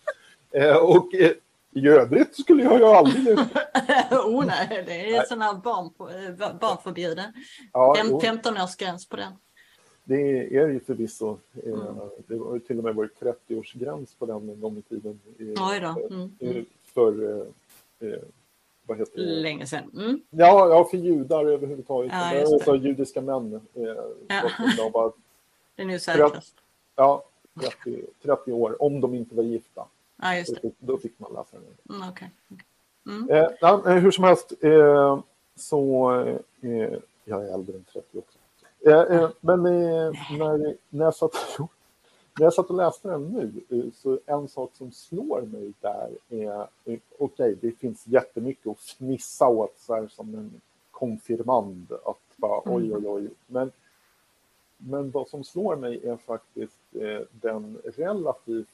Eh, 0.51 0.77
och 0.77 1.15
eh, 1.15 1.33
i 1.71 1.89
övrigt 1.89 2.37
skulle 2.41 2.63
jag 2.63 2.79
ju 2.79 2.85
aldrig... 2.85 3.39
oh 4.11 4.45
nej, 4.47 4.85
det 4.87 5.15
är 5.15 5.23
sån 5.23 5.41
här 5.41 5.55
barn, 5.55 5.91
eh, 5.99 6.59
barnförbjuden. 6.61 7.33
Ja, 7.73 7.97
15-årsgräns 8.23 9.11
på 9.11 9.17
den. 9.17 9.33
Det 10.05 10.57
är 10.57 10.69
ju 10.69 10.81
förvisso. 10.81 11.39
Mm. 11.65 11.81
Det 12.27 12.37
var 12.37 12.59
till 12.59 12.79
och 12.79 12.85
med 12.85 12.95
varit 12.95 13.21
30-årsgräns 13.21 14.19
på 14.19 14.27
den 14.27 14.49
en 14.49 14.61
gång 14.61 14.79
i 14.79 14.83
tiden. 14.83 15.21
Oj 15.39 15.81
då. 15.81 16.15
Mm. 16.15 16.37
Mm. 16.41 16.67
För 16.95 17.47
vad 18.87 18.99
heter 18.99 19.17
det? 19.17 19.25
Länge 19.25 19.67
sedan. 19.67 19.91
Mm. 19.95 20.21
Ja, 20.31 20.69
ja, 20.69 20.85
för 20.85 20.97
judar 20.97 21.45
överhuvudtaget. 21.45 22.13
Ja, 22.13 22.41
alltså, 22.41 22.77
judiska 22.77 23.21
män. 23.21 23.55
Eh, 23.75 23.83
ja. 24.77 24.91
bara, 24.93 25.13
det 25.77 25.83
är 25.83 25.87
nu 25.87 25.99
säkrast. 25.99 26.55
Ja, 26.97 27.25
30, 27.61 28.05
30 28.23 28.53
år, 28.53 28.83
om 28.83 29.01
de 29.01 29.15
inte 29.15 29.35
var 29.35 29.43
gifta. 29.43 29.85
Ja, 30.17 30.37
just 30.37 30.63
det. 30.63 30.71
Då, 30.79 30.99
fick 30.99 31.19
man 31.19 31.33
läsa 31.33 31.57
den. 31.57 31.97
Mm, 31.97 32.09
okay. 32.09 32.29
mm. 33.07 33.31
Eh, 33.31 33.95
hur 33.95 34.11
som 34.11 34.25
helst, 34.25 34.53
eh, 34.61 35.21
så... 35.57 36.13
Eh, 36.61 36.99
jag 37.25 37.45
är 37.45 37.55
äldre 37.55 37.77
än 37.77 37.85
30 37.85 38.19
också. 38.19 38.39
Eh, 38.87 39.17
eh, 39.17 39.31
men 39.41 39.63
när, 39.63 40.77
när 40.89 41.05
jag 41.05 41.15
satt... 41.15 41.59
När 42.39 42.47
jag 42.47 42.55
satt 42.55 42.71
och 42.71 42.77
läste 42.77 43.09
den 43.09 43.29
nu, 43.29 43.53
eh, 43.79 43.93
så 43.95 44.19
en 44.27 44.49
sak 44.49 44.71
som 44.75 44.93
slår 44.93 45.43
mig 45.43 45.73
där 45.81 46.11
är, 46.29 46.61
eh, 46.61 46.67
okej, 46.85 47.01
okay, 47.19 47.55
det 47.55 47.73
finns 47.73 48.07
jättemycket 48.07 48.67
att 48.67 48.81
fnissa 48.81 49.49
åt 49.49 49.75
så 49.79 49.95
här 49.95 50.09
som 50.09 50.35
en 50.35 50.61
konfirmand, 50.91 51.93
att 51.93 52.37
bara 52.37 52.63
oj, 52.65 52.95
oj, 52.95 53.09
oj. 53.09 53.31
Men, 53.47 53.73
men 54.77 55.11
vad 55.11 55.29
som 55.29 55.45
slår 55.45 55.77
mig 55.77 56.07
är 56.07 56.17
faktiskt 56.17 56.79
eh, 56.93 57.21
den 57.31 57.79
relativt, 57.85 58.69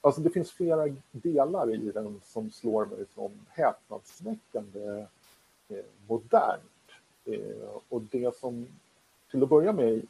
alltså 0.00 0.20
det 0.20 0.30
finns 0.30 0.50
flera 0.50 0.96
delar 1.10 1.74
i 1.74 1.92
den 1.92 2.20
som 2.24 2.50
slår 2.50 2.86
mig 2.86 3.04
som 3.14 3.30
häpnadsväckande 3.48 5.06
eh, 5.68 5.84
modernt. 6.08 6.62
Eh, 7.24 7.68
och 7.88 8.02
det 8.02 8.36
som 8.36 8.66
till 9.30 9.42
att 9.42 9.48
börja 9.48 9.72
med 9.72 10.06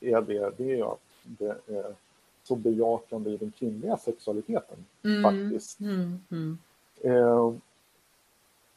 är 0.00 0.20
det, 0.20 0.52
det 0.56 0.80
är 0.80 0.92
att 0.92 1.00
det 1.22 1.58
är 1.66 1.94
så 2.48 2.54
bejakande 2.54 3.30
i 3.30 3.36
den 3.36 3.50
kvinnliga 3.50 3.96
sexualiteten 3.96 4.84
mm. 5.04 5.22
faktiskt. 5.22 5.80
Mm. 5.80 6.18
Mm. 6.30 6.58
Eh, 7.00 7.52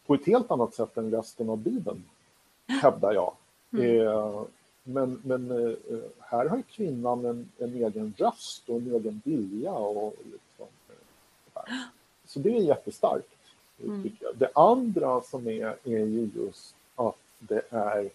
på 0.05 0.13
ett 0.13 0.25
helt 0.25 0.51
annat 0.51 0.73
sätt 0.73 0.97
än 0.97 1.11
resten 1.11 1.49
av 1.49 1.57
Bibeln, 1.57 2.03
hävdar 2.67 3.13
jag. 3.13 3.33
Mm. 3.73 4.07
Eh, 4.07 4.43
men, 4.83 5.21
men 5.23 5.51
eh, 5.51 5.75
här 6.19 6.45
har 6.49 6.61
kvinnan 6.61 7.25
en, 7.25 7.49
en, 7.57 7.73
egen 7.75 8.13
röst 8.17 8.69
och 8.69 8.75
en 8.75 8.95
egen 8.95 9.21
vilja. 9.25 9.73
Och 9.73 10.15
liksom, 10.31 10.67
eh, 11.55 11.73
så 12.25 12.39
det 12.39 12.57
är 12.57 12.61
jättestarkt. 12.61 13.37
Mm. 13.83 14.03
Tycker 14.03 14.25
jag. 14.25 14.37
Det 14.37 14.51
andra 14.55 15.21
som 15.21 15.47
är, 15.47 15.75
är 15.83 16.05
ju 16.05 16.29
just 16.35 16.75
att 16.95 17.17
det 17.39 17.61
är... 17.69 18.09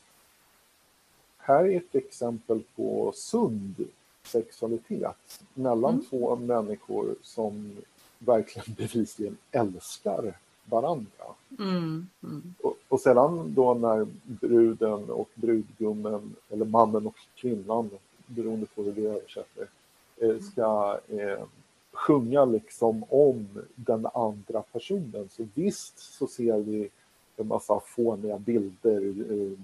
Här 1.38 1.64
är 1.64 1.76
ett 1.76 1.94
exempel 1.94 2.62
på 2.76 3.12
sund 3.14 3.88
sexualitet 4.26 5.40
mellan 5.54 5.94
mm. 5.94 6.04
två 6.10 6.36
människor 6.36 7.14
som 7.22 7.76
verkligen 8.18 8.74
bevisligen 8.78 9.36
älskar 9.50 10.34
varandra. 10.64 11.24
Mm, 11.58 12.08
mm. 12.22 12.54
Och, 12.62 12.76
och, 12.88 13.00
sedan 13.00 13.54
då 13.54 13.74
när 13.74 14.06
bruden 14.24 15.10
och 15.10 15.28
brudgummen, 15.34 16.34
eller 16.50 16.64
mannen 16.64 17.06
och 17.06 17.16
kvinnan, 17.34 17.90
beroende 18.26 18.66
på 18.66 18.82
hur 18.82 18.92
vi 18.92 19.06
översätter, 19.06 19.68
eh, 20.16 20.38
ska 20.40 21.00
eh, 21.08 21.44
sjunga 21.92 22.44
liksom 22.44 23.04
om 23.08 23.48
den 23.74 24.06
andra 24.14 24.62
personen. 24.62 25.28
Så 25.32 25.46
visst 25.54 25.98
så 25.98 26.26
ser 26.26 26.58
vi 26.58 26.88
en 27.36 27.46
massa 27.46 27.80
fåniga 27.80 28.38
bilder, 28.38 29.00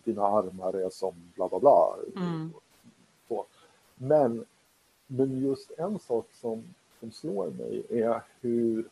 dina 0.04 0.22
armar 0.22 0.74
är 0.74 0.90
som 0.90 1.14
bla 1.34 1.48
bla 1.48 1.58
bla. 1.58 1.94
Mm. 2.16 2.50
Men, 4.02 4.44
men 5.16 5.42
just 5.42 5.70
en 5.78 5.98
sak 5.98 6.26
som, 6.32 6.62
som 7.00 7.12
slår 7.12 7.50
mig 7.50 7.82
är 7.88 8.22
hur 8.40 8.88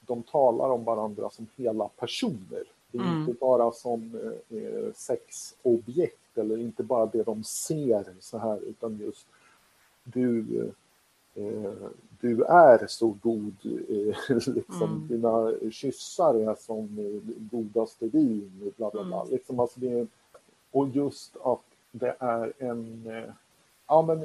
de 0.00 0.22
talar 0.22 0.70
om 0.70 0.84
varandra 0.84 1.30
som 1.30 1.46
hela 1.56 1.88
personer. 1.88 2.64
Det 2.90 2.98
är 2.98 3.02
mm. 3.02 3.20
inte 3.20 3.32
bara 3.32 3.72
som 3.72 4.20
eh, 4.48 4.92
sexobjekt 4.94 6.38
eller 6.38 6.58
inte 6.58 6.82
bara 6.82 7.06
det 7.06 7.22
de 7.22 7.44
ser 7.44 8.14
så 8.20 8.38
här 8.38 8.60
utan 8.60 8.98
just 8.98 9.26
du, 10.04 10.44
eh, 11.34 11.72
du 12.20 12.44
är 12.44 12.86
så 12.86 13.16
god, 13.22 13.54
eh, 13.64 14.16
liksom, 14.54 14.82
mm. 14.82 15.08
dina 15.08 15.52
kyssar 15.70 16.34
är 16.34 16.54
som 16.54 16.88
godaste 17.50 18.06
vin, 18.06 18.72
bla 18.76 18.90
bla 18.90 19.04
bla. 19.04 19.20
Mm. 19.20 19.32
Liksom, 19.32 19.60
alltså 19.60 19.80
det, 19.80 20.06
och 20.70 20.88
just 20.88 21.36
att 21.44 21.64
det 21.92 22.16
är 22.18 22.52
en, 22.58 23.10
ja 23.86 24.02
men 24.02 24.20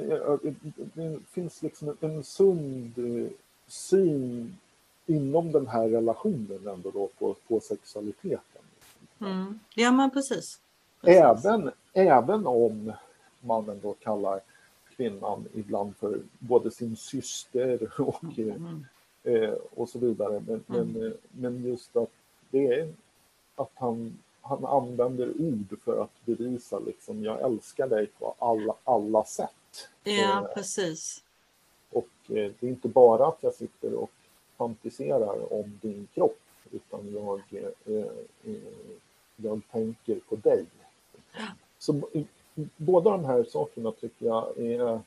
det 0.94 1.18
finns 1.30 1.62
liksom 1.62 1.96
en 2.00 2.24
sund 2.24 2.94
syn 3.66 4.56
inom 5.06 5.52
den 5.52 5.66
här 5.66 5.88
relationen 5.88 6.68
ändå 6.68 6.90
då 6.90 7.08
på, 7.18 7.36
på 7.48 7.60
sexualiteten. 7.60 8.62
Mm. 9.20 9.58
Ja 9.74 9.92
men 9.92 10.10
precis. 10.10 10.60
precis. 11.00 11.44
Även, 11.44 11.70
även 11.92 12.46
om 12.46 12.92
mannen 13.40 13.80
då 13.82 13.92
kallar 13.92 14.40
kvinnan 14.96 15.44
ibland 15.54 15.96
för 15.96 16.20
både 16.38 16.70
sin 16.70 16.96
syster 16.96 18.00
och, 18.00 18.38
mm. 18.38 18.86
eh, 19.22 19.54
och 19.74 19.88
så 19.88 19.98
vidare. 19.98 20.42
Men, 20.46 20.64
mm. 20.68 20.92
men, 20.92 21.14
men 21.30 21.64
just 21.64 21.96
att 21.96 22.10
det 22.50 22.66
är 22.66 22.92
att 23.56 23.72
han, 23.74 24.18
han 24.42 24.64
använder 24.64 25.32
ord 25.40 25.78
för 25.84 26.02
att 26.02 26.24
bevisa 26.24 26.78
liksom 26.78 27.24
jag 27.24 27.40
älskar 27.40 27.88
dig 27.88 28.06
på 28.06 28.34
alla, 28.38 28.74
alla 28.84 29.24
sätt. 29.24 29.88
Ja, 30.04 30.42
eh, 30.42 30.54
precis. 30.54 31.22
Och 31.90 32.08
eh, 32.28 32.52
det 32.60 32.62
är 32.66 32.68
inte 32.68 32.88
bara 32.88 33.26
att 33.26 33.38
jag 33.40 33.54
sitter 33.54 33.94
och 33.94 34.10
fantiserar 34.56 35.52
om 35.52 35.78
din 35.82 36.08
kropp 36.14 36.40
utan 36.70 37.12
jag, 37.12 37.42
eh, 37.50 37.94
eh, 38.44 38.56
jag 39.36 39.60
tänker 39.72 40.20
på 40.28 40.36
dig. 40.36 40.64
Så 41.78 42.00
båda 42.76 43.10
de 43.10 43.24
här 43.24 43.44
sakerna 43.44 43.92
tycker 43.92 44.26
jag 44.26 44.58
är 44.58 45.00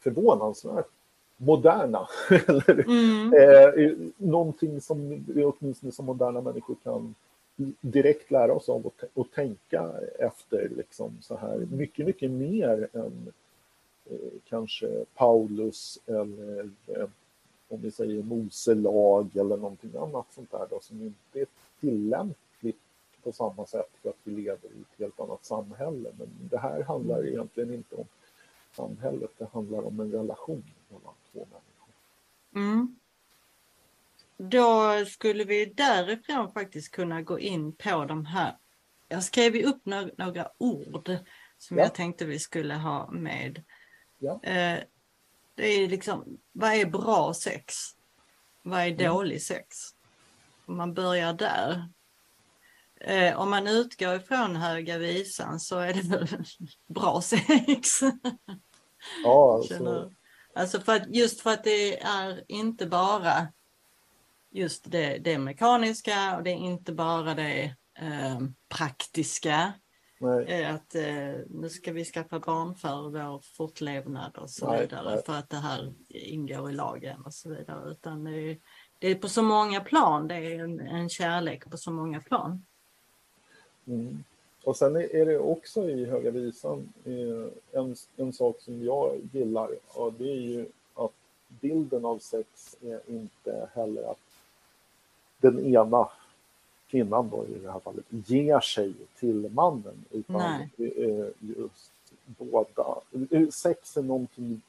förvånansvärt 0.00 0.88
moderna. 1.36 2.08
mm. 2.86 3.32
eh, 3.34 3.92
någonting 4.16 4.80
som 4.80 5.24
vi 5.28 5.44
åtminstone 5.44 5.92
som 5.92 6.06
moderna 6.06 6.40
människor 6.40 6.76
kan 6.82 7.14
direkt 7.80 8.30
lära 8.30 8.52
oss 8.52 8.68
av 8.68 8.86
och, 8.86 9.04
och 9.14 9.30
tänka 9.30 9.92
efter. 10.18 10.68
Liksom, 10.76 11.18
så 11.20 11.36
här. 11.36 11.58
Mycket, 11.58 12.06
mycket 12.06 12.30
mer 12.30 12.88
än 12.92 13.32
eh, 14.04 14.16
kanske 14.48 15.04
Paulus 15.14 15.98
eller 16.06 16.70
eh, 16.86 17.08
om 17.68 17.80
vi 17.80 17.90
säger 17.90 18.22
Moselag 18.22 19.36
eller 19.36 19.56
någonting 19.56 19.96
annat 19.96 20.26
sånt 20.34 20.50
där 20.50 20.66
då, 20.70 20.80
som 20.80 21.02
inte 21.02 21.40
är 21.40 21.46
tillämpligt 21.80 22.80
på 23.22 23.32
samma 23.32 23.66
sätt 23.66 23.90
för 24.02 24.08
att 24.08 24.16
vi 24.24 24.32
lever 24.32 24.68
i 24.68 24.80
ett 24.80 24.98
helt 24.98 25.20
annat 25.20 25.44
samhälle. 25.44 26.10
Men 26.18 26.28
det 26.50 26.58
här 26.58 26.82
handlar 26.82 27.18
mm. 27.18 27.28
egentligen 27.28 27.74
inte 27.74 27.94
om 27.94 28.06
samhället, 28.72 29.30
det 29.38 29.48
handlar 29.52 29.86
om 29.86 30.00
en 30.00 30.12
relation 30.12 30.64
mellan 30.88 31.14
två 31.32 31.38
människor. 31.38 31.94
Mm. 32.54 32.95
Då 34.38 35.04
skulle 35.06 35.44
vi 35.44 35.64
därifrån 35.64 36.52
faktiskt 36.52 36.90
kunna 36.90 37.22
gå 37.22 37.38
in 37.38 37.76
på 37.76 38.04
de 38.04 38.26
här. 38.26 38.56
Jag 39.08 39.24
skrev 39.24 39.56
upp 39.56 39.86
några, 39.86 40.10
några 40.18 40.48
ord 40.58 41.10
som 41.58 41.78
ja. 41.78 41.82
jag 41.82 41.94
tänkte 41.94 42.24
vi 42.24 42.38
skulle 42.38 42.74
ha 42.74 43.10
med. 43.10 43.64
Ja. 44.18 44.40
Eh, 44.42 44.78
det 45.54 45.66
är 45.66 45.88
liksom, 45.88 46.38
vad 46.52 46.72
är 46.72 46.86
bra 46.86 47.34
sex? 47.34 47.74
Vad 48.62 48.80
är 48.80 48.90
dålig 48.90 49.42
sex? 49.42 49.76
Om 50.66 50.76
man 50.76 50.94
börjar 50.94 51.32
där. 51.32 51.88
Eh, 53.00 53.40
om 53.40 53.50
man 53.50 53.66
utgår 53.66 54.14
ifrån 54.14 54.56
Höga 54.56 54.98
Visan 54.98 55.60
så 55.60 55.78
är 55.78 55.94
det 55.94 56.02
väl 56.02 56.28
bra 56.86 57.20
sex. 57.20 58.00
Ja, 59.24 59.54
alltså. 59.56 60.12
alltså 60.54 60.80
för 60.80 60.96
att, 60.96 61.14
just 61.14 61.40
för 61.40 61.50
att 61.50 61.64
det 61.64 62.00
är 62.00 62.44
inte 62.48 62.86
bara 62.86 63.48
just 64.56 64.90
det, 64.90 65.18
det 65.18 65.38
mekaniska 65.38 66.36
och 66.36 66.42
det 66.42 66.50
är 66.50 66.54
inte 66.54 66.92
bara 66.92 67.34
det 67.34 67.74
eh, 67.98 68.38
praktiska 68.68 69.72
Nej. 70.18 70.64
Att 70.64 70.94
eh, 70.94 71.34
nu 71.48 71.68
ska 71.68 71.92
vi 71.92 72.04
skaffa 72.04 72.40
barn 72.40 72.74
för 72.74 73.10
vår 73.10 73.40
fortlevnad 73.56 74.36
och 74.36 74.50
så 74.50 74.70
nej, 74.70 74.80
vidare 74.80 75.14
nej. 75.14 75.22
för 75.26 75.32
att 75.32 75.50
det 75.50 75.56
här 75.56 75.94
ingår 76.08 76.70
i 76.70 76.72
lagen 76.72 77.22
och 77.24 77.34
så 77.34 77.48
vidare. 77.48 77.90
Utan 77.90 78.24
det 78.24 78.50
är, 78.50 78.58
det 78.98 79.10
är 79.10 79.14
på 79.14 79.28
så 79.28 79.42
många 79.42 79.80
plan, 79.80 80.28
det 80.28 80.34
är 80.34 80.64
en, 80.64 80.80
en 80.80 81.08
kärlek 81.08 81.70
på 81.70 81.76
så 81.76 81.90
många 81.90 82.20
plan. 82.20 82.64
Mm. 83.86 84.24
Och 84.64 84.76
sen 84.76 84.96
är 84.96 85.26
det 85.26 85.38
också 85.38 85.90
i 85.90 86.04
Höga 86.04 86.30
Visan 86.30 86.92
eh, 87.04 87.80
en, 87.80 87.96
en 88.16 88.32
sak 88.32 88.60
som 88.60 88.84
jag 88.84 89.20
gillar 89.32 89.70
och 89.88 90.12
det 90.12 90.30
är 90.30 90.40
ju 90.40 90.66
att 90.94 91.12
bilden 91.48 92.04
av 92.04 92.18
sex 92.18 92.76
är 92.82 93.00
inte 93.06 93.68
heller 93.74 94.02
att 94.10 94.25
den 95.50 95.66
ena 95.66 96.08
kvinnan 96.88 97.30
då 97.30 97.46
i 97.46 97.58
det 97.58 97.72
här 97.72 97.80
fallet 97.80 98.04
ger 98.08 98.60
sig 98.60 98.94
till 99.18 99.50
mannen 99.54 100.04
utan 100.10 100.40
eh, 100.76 101.26
just 101.40 101.92
båda. 102.26 103.00
Sex 103.50 103.96
är 103.96 104.02
någonting 104.02 104.60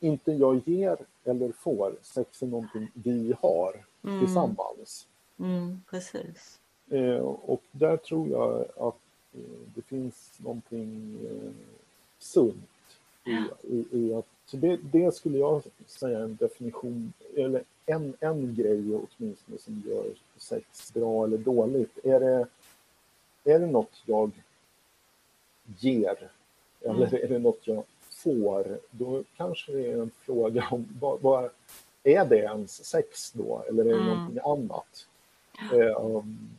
inte 0.00 0.32
jag 0.32 0.60
ger 0.64 0.96
eller 1.24 1.52
får, 1.52 1.94
sex 2.02 2.42
är 2.42 2.46
någonting 2.46 2.90
vi 2.94 3.34
har 3.40 3.84
mm. 4.04 4.20
tillsammans. 4.20 5.06
Mm, 5.38 5.80
precis. 5.90 6.60
Eh, 6.90 7.18
och 7.24 7.62
där 7.70 7.96
tror 7.96 8.28
jag 8.28 8.60
att 8.60 9.00
eh, 9.32 9.40
det 9.74 9.82
finns 9.82 10.32
någonting 10.36 11.18
eh, 11.24 11.52
sunt 12.18 12.68
i, 13.24 13.44
i, 13.62 13.86
i 13.90 14.14
att 14.14 14.26
så 14.46 14.56
det, 14.56 14.76
det, 14.76 15.14
skulle 15.14 15.38
jag 15.38 15.62
säga 15.86 16.18
en 16.18 16.36
definition, 16.36 17.12
eller 17.36 17.62
en, 17.86 18.16
en 18.20 18.54
grej 18.54 18.94
åtminstone 18.94 19.58
som 19.58 19.82
gör 19.86 20.14
sex 20.36 20.92
bra 20.94 21.24
eller 21.24 21.38
dåligt. 21.38 21.98
Är 22.04 22.20
det, 22.20 22.46
är 23.44 23.58
det 23.58 23.66
något 23.66 24.02
jag 24.06 24.30
ger 25.78 26.30
eller 26.80 27.06
mm. 27.06 27.24
är 27.24 27.28
det 27.28 27.38
något 27.38 27.66
jag 27.66 27.84
får? 28.00 28.78
Då 28.90 29.24
kanske 29.36 29.72
det 29.72 29.92
är 29.92 30.02
en 30.02 30.10
fråga 30.10 30.68
om 30.70 30.88
vad, 31.00 31.20
vad 31.20 31.50
är 32.02 32.24
det 32.24 32.38
ens 32.38 32.84
sex 32.84 33.32
då 33.32 33.64
eller 33.68 33.84
är 33.84 33.88
det 33.88 33.94
mm. 33.94 34.06
någonting 34.06 34.40
annat? 34.44 35.06
Eh, 35.72 36.04
um, 36.04 36.50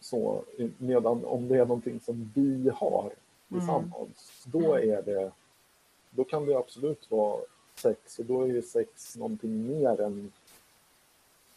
så, 0.00 0.44
medan 0.78 1.24
om 1.24 1.48
det 1.48 1.54
är 1.54 1.66
någonting 1.66 2.00
som 2.00 2.32
vi 2.34 2.70
har 2.74 3.12
tillsammans, 3.48 4.46
mm. 4.46 4.62
då 4.62 4.74
är 4.74 5.02
det 5.02 5.32
då 6.10 6.24
kan 6.24 6.46
det 6.46 6.58
absolut 6.58 7.10
vara 7.10 7.40
sex 7.78 8.18
och 8.18 8.24
då 8.24 8.42
är 8.42 8.46
ju 8.46 8.62
sex 8.62 9.16
någonting 9.16 9.66
mer 9.66 10.00
än 10.00 10.32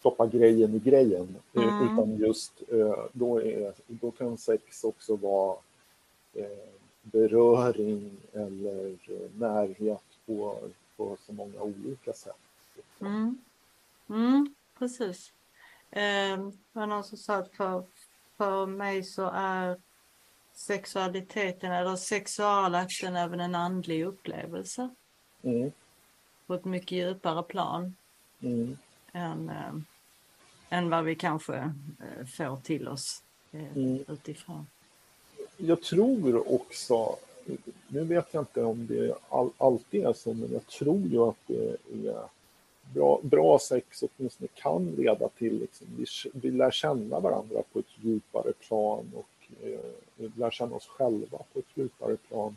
stoppa 0.02 0.26
grejen 0.26 0.74
i 0.74 0.78
grejen. 0.78 1.36
Eh, 1.52 1.62
mm. 1.62 1.92
Utan 1.92 2.16
just 2.16 2.62
eh, 2.68 3.04
då, 3.12 3.42
är, 3.42 3.72
då 3.86 4.10
kan 4.10 4.38
sex 4.38 4.84
också 4.84 5.16
vara 5.16 5.56
eh, 6.34 6.68
beröring 7.02 8.16
eller 8.32 8.96
närhet 9.38 10.04
på, 10.26 10.58
på 10.96 11.16
så 11.26 11.32
många 11.32 11.60
olika 11.60 12.12
sätt. 12.12 12.36
Mm. 13.00 13.38
Mm, 14.08 14.54
precis. 14.78 15.32
Eh, 15.90 16.38
det 16.46 16.52
var 16.72 16.86
någon 16.86 17.04
som 17.04 17.18
sa 17.18 17.36
att 17.36 17.52
för, 17.52 17.84
för 18.36 18.66
mig 18.66 19.04
så 19.04 19.30
är 19.34 19.80
sexualiteten 20.54 21.72
eller 21.72 21.96
sexualakten 21.96 23.16
även 23.16 23.40
en 23.40 23.54
andlig 23.54 24.04
upplevelse. 24.04 24.88
Mm. 25.42 25.72
På 26.52 26.56
ett 26.56 26.64
mycket 26.64 26.92
djupare 26.92 27.42
plan. 27.42 27.94
Mm. 28.40 28.76
Än, 29.12 29.48
äh, 29.48 29.74
än 30.68 30.90
vad 30.90 31.04
vi 31.04 31.14
kanske 31.14 31.56
äh, 31.56 32.26
får 32.26 32.56
till 32.56 32.88
oss 32.88 33.22
äh, 33.52 33.76
mm. 33.76 34.04
utifrån. 34.08 34.66
Jag 35.56 35.82
tror 35.82 36.54
också, 36.54 37.16
nu 37.88 38.04
vet 38.04 38.34
jag 38.34 38.42
inte 38.42 38.64
om 38.64 38.86
det 38.86 39.14
all, 39.28 39.50
alltid 39.58 40.04
är 40.04 40.12
så, 40.12 40.34
men 40.34 40.52
jag 40.52 40.66
tror 40.66 41.00
ju 41.00 41.18
att 41.18 41.46
det 41.46 42.08
är 42.08 42.28
bra, 42.94 43.20
bra 43.22 43.58
sex 43.58 44.02
åtminstone 44.02 44.48
kan 44.54 44.90
leda 44.90 45.28
till 45.28 45.60
liksom, 45.60 45.86
vi, 45.96 46.04
vi 46.32 46.50
lär 46.50 46.70
känna 46.70 47.20
varandra 47.20 47.62
på 47.72 47.78
ett 47.78 47.92
djupare 48.00 48.52
plan 48.52 49.12
och 49.14 49.66
eh, 49.66 50.30
lär 50.34 50.50
känna 50.50 50.76
oss 50.76 50.86
själva 50.86 51.38
på 51.52 51.58
ett 51.58 51.76
djupare 51.76 52.16
plan. 52.16 52.56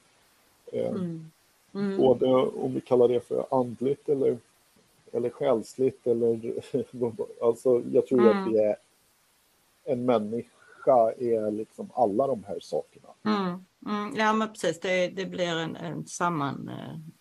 Mm. 0.71 1.31
Mm. 1.75 1.97
Både 1.97 2.25
om 2.35 2.73
vi 2.73 2.81
kallar 2.81 3.07
det 3.07 3.27
för 3.27 3.45
andligt 3.51 4.09
eller, 4.09 4.37
eller 5.11 5.29
själsligt 5.29 6.07
eller 6.07 6.53
alltså 7.41 7.83
jag 7.91 8.07
tror 8.07 8.19
mm. 8.19 8.43
att 8.43 8.49
vi 8.49 8.57
är 8.57 8.75
en 9.83 10.05
människa 10.05 11.11
är 11.11 11.51
liksom 11.51 11.89
alla 11.93 12.27
de 12.27 12.43
här 12.43 12.59
sakerna. 12.59 13.07
Mm. 13.23 13.65
Mm. 13.85 14.15
Ja 14.15 14.33
men 14.33 14.53
precis, 14.53 14.79
det, 14.79 15.07
det 15.07 15.25
blir 15.25 15.57
en, 15.57 15.75
en 15.75 16.05
samman, 16.05 16.69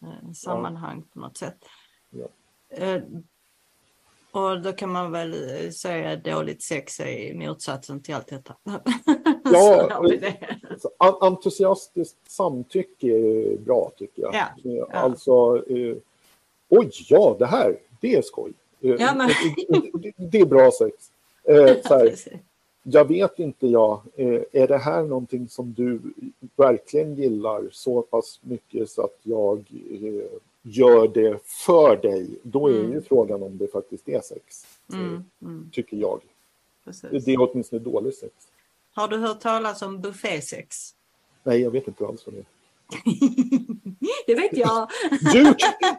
eh, 0.03 0.33
sammanhang 0.33 0.99
ja. 0.99 1.13
på 1.13 1.19
något 1.19 1.37
sätt. 1.37 1.65
Ja. 2.11 2.27
Eh, 2.69 3.03
och 4.31 4.63
då 4.63 4.73
kan 4.73 4.93
man 4.93 5.13
väl 5.13 5.35
säga 5.73 6.13
att 6.13 6.25
dåligt 6.25 6.63
sex 6.63 7.01
är 7.01 7.35
motsatsen 7.35 8.03
till 8.03 8.15
allt 8.15 8.29
detta. 8.29 8.57
Ja, 10.99 11.19
entusiastiskt 11.21 12.31
samtycke 12.31 13.07
är 13.07 13.57
bra 13.57 13.93
tycker 13.97 14.23
jag. 14.23 14.35
Ja, 14.35 14.47
ja. 14.63 14.87
Alltså, 14.91 15.65
eh, 15.69 15.97
oj 16.69 16.91
ja, 17.09 17.37
det 17.39 17.47
här, 17.47 17.77
det 18.01 18.15
är 18.15 18.23
skoj. 18.23 18.53
Eh, 18.81 18.91
ja, 18.91 19.15
men... 19.15 19.29
det, 19.93 20.13
det, 20.17 20.39
är 20.39 20.47
bra 20.47 20.71
sex. 20.71 21.11
Eh, 21.45 21.77
här, 21.85 22.15
jag 22.83 23.09
vet 23.09 23.39
inte 23.39 23.67
jag, 23.67 24.01
eh, 24.17 24.41
är 24.53 24.69
det 24.69 24.79
här 24.79 25.03
någonting 25.03 25.49
som 25.49 25.73
du 25.73 26.01
verkligen 26.57 27.15
gillar 27.15 27.69
så 27.73 28.03
pass 28.03 28.41
mycket 28.43 28.91
så 28.91 29.03
att 29.03 29.19
jag 29.23 29.59
eh, 29.91 30.41
gör 30.63 31.09
det 31.09 31.39
för 31.45 31.97
dig, 31.97 32.29
då 32.43 32.69
är 32.69 32.79
mm. 32.79 32.93
ju 32.93 33.01
frågan 33.01 33.43
om 33.43 33.59
det 33.59 33.69
faktiskt 33.69 34.09
är 34.09 34.21
sex. 34.21 34.67
Mm. 34.93 35.25
Mm. 35.43 35.71
Tycker 35.73 35.97
jag. 35.97 36.21
Precis. 36.85 37.25
Det 37.25 37.33
är 37.33 37.51
åtminstone 37.51 37.83
dålig 37.83 38.15
sex. 38.15 38.33
Har 38.95 39.09
du 39.09 39.19
hört 39.19 39.41
talas 39.41 39.83
om 39.83 40.03
buffésex? 40.03 40.91
Nej, 41.43 41.61
jag 41.61 41.71
vet 41.71 41.89
inte 41.89 42.07
alls 42.07 42.27
vad 42.27 42.35
det 42.35 42.41
är. 42.41 42.47
det 44.27 44.35
vet 44.35 44.57
jag. 44.57 44.91
du, 45.33 45.45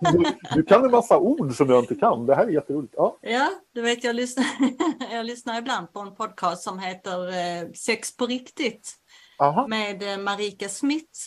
du, 0.02 0.26
du, 0.56 0.64
kan 0.64 0.86
en 0.86 0.92
massa 0.92 1.18
ord 1.18 1.56
som 1.56 1.70
jag 1.70 1.84
inte 1.84 1.96
kan. 1.96 2.26
Det 2.26 2.36
här 2.36 2.48
är 2.48 2.52
jätteroligt. 2.52 2.94
Ja, 2.98 3.18
ja 3.22 3.52
du 3.74 3.82
vet 3.82 4.04
jag 4.04 4.16
lyssnar, 4.16 4.46
jag 5.12 5.26
lyssnar 5.26 5.60
ibland 5.60 5.94
på 5.94 6.00
en 6.00 6.16
podcast 6.16 6.64
som 6.64 6.80
heter 6.80 7.28
eh, 7.28 7.72
Sex 7.72 8.18
på 8.18 8.26
riktigt. 8.26 8.96
Aha. 9.40 9.68
Med 9.68 10.04
eh, 10.04 10.18
Marika 10.18 10.70
Smith. 10.70 11.20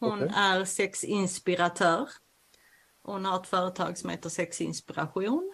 Hon 0.00 0.22
okay. 0.22 0.36
är 0.36 0.64
sexinspiratör. 0.64 2.08
Hon 3.02 3.24
har 3.24 3.40
ett 3.40 3.46
företag 3.46 3.98
som 3.98 4.10
heter 4.10 4.28
Sexinspiration. 4.28 5.52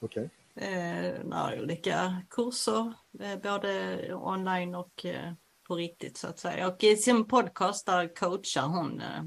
Okay. 0.00 0.28
Eh, 0.54 1.30
har 1.30 1.60
olika 1.62 2.22
kurser, 2.30 2.94
eh, 3.20 3.38
både 3.38 4.14
online 4.14 4.74
och 4.74 5.04
eh, 5.04 5.32
på 5.68 5.74
riktigt 5.74 6.16
så 6.16 6.28
att 6.28 6.38
säga. 6.38 6.68
Och 6.68 6.84
i 6.84 6.96
sin 6.96 7.24
podcast 7.24 7.86
där 7.86 8.14
coachar 8.14 8.66
hon 8.66 9.00
eh, 9.00 9.22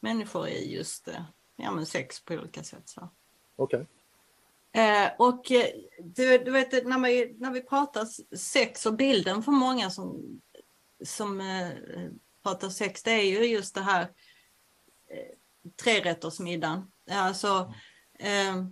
människor 0.00 0.48
i 0.48 0.74
just 0.74 1.08
eh, 1.08 1.24
ja, 1.56 1.70
men 1.70 1.86
sex 1.86 2.24
på 2.24 2.34
olika 2.34 2.62
sätt. 2.62 2.94
Okej. 3.56 3.86
Okay. 4.72 4.82
Eh, 4.82 5.10
och 5.18 5.50
eh, 5.50 5.66
du, 5.98 6.38
du, 6.38 6.50
vet 6.50 6.86
när 6.86 6.98
vi, 6.98 7.36
när 7.38 7.50
vi 7.50 7.60
pratar 7.60 8.04
sex 8.36 8.86
och 8.86 8.94
bilden 8.94 9.42
för 9.42 9.52
många 9.52 9.90
som, 9.90 10.40
som 11.04 11.40
eh, 11.40 11.70
pratar 12.42 12.68
sex, 12.68 13.02
det 13.02 13.10
är 13.10 13.24
ju 13.24 13.44
just 13.44 13.74
det 13.74 13.80
här 13.80 14.02
eh, 15.10 15.36
trerättersmiddagen. 15.82 16.90
Alltså, 17.10 17.74
eh, 18.18 18.64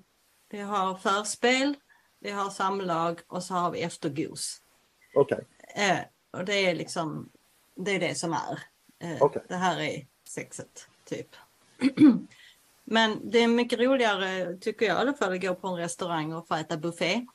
vi 0.53 0.61
har 0.61 0.95
förspel, 0.95 1.77
vi 2.21 2.31
har 2.31 2.51
samlag 2.51 3.21
och 3.27 3.43
så 3.43 3.55
har 3.55 3.71
vi 3.71 3.83
eftergos. 3.83 4.61
Okej. 5.15 5.39
Okay. 5.75 5.91
Eh, 5.91 6.01
och 6.31 6.45
det 6.45 6.67
är 6.67 6.75
liksom, 6.75 7.31
det 7.75 7.91
är 7.91 8.01
det 8.01 8.15
som 8.15 8.33
är. 8.33 8.59
Eh, 8.99 9.23
okay. 9.23 9.43
Det 9.49 9.55
här 9.55 9.81
är 9.81 10.07
sexet, 10.29 10.89
typ. 11.05 11.37
Men 12.85 13.31
det 13.31 13.39
är 13.39 13.49
mycket 13.49 13.79
roligare, 13.79 14.57
tycker 14.57 14.87
jag 14.87 14.97
i 14.97 15.01
alla 15.01 15.15
fall, 15.15 15.33
att 15.33 15.41
gå 15.41 15.55
på 15.55 15.69
en 15.69 15.77
restaurang 15.77 16.33
och 16.33 16.49
få 16.49 16.55
äta 16.55 16.77
buffé. 16.77 17.15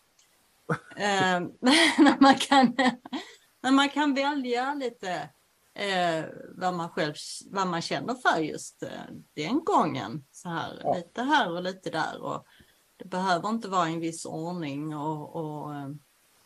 eh, 0.95 1.39
när, 1.59 2.21
man 2.21 2.35
kan, 2.35 2.75
när 3.61 3.71
man 3.71 3.89
kan 3.89 4.13
välja 4.13 4.73
lite 4.73 5.29
eh, 5.73 6.25
vad 6.55 6.73
man 6.73 6.89
själv 6.89 7.13
vad 7.45 7.67
man 7.67 7.81
känner 7.81 8.13
för 8.13 8.39
just 8.39 8.83
eh, 8.83 8.89
den 9.33 9.63
gången. 9.63 10.25
Så 10.31 10.49
här, 10.49 10.81
ja. 10.83 10.95
Lite 10.95 11.21
här 11.21 11.51
och 11.51 11.63
lite 11.63 11.89
där. 11.89 12.21
Och 12.21 12.45
det 12.97 13.05
behöver 13.05 13.49
inte 13.49 13.67
vara 13.67 13.89
i 13.89 13.93
en 13.93 13.99
viss 13.99 14.25
ordning. 14.25 14.95
Och, 14.95 15.35
och 15.35 15.75
eh, 15.75 15.89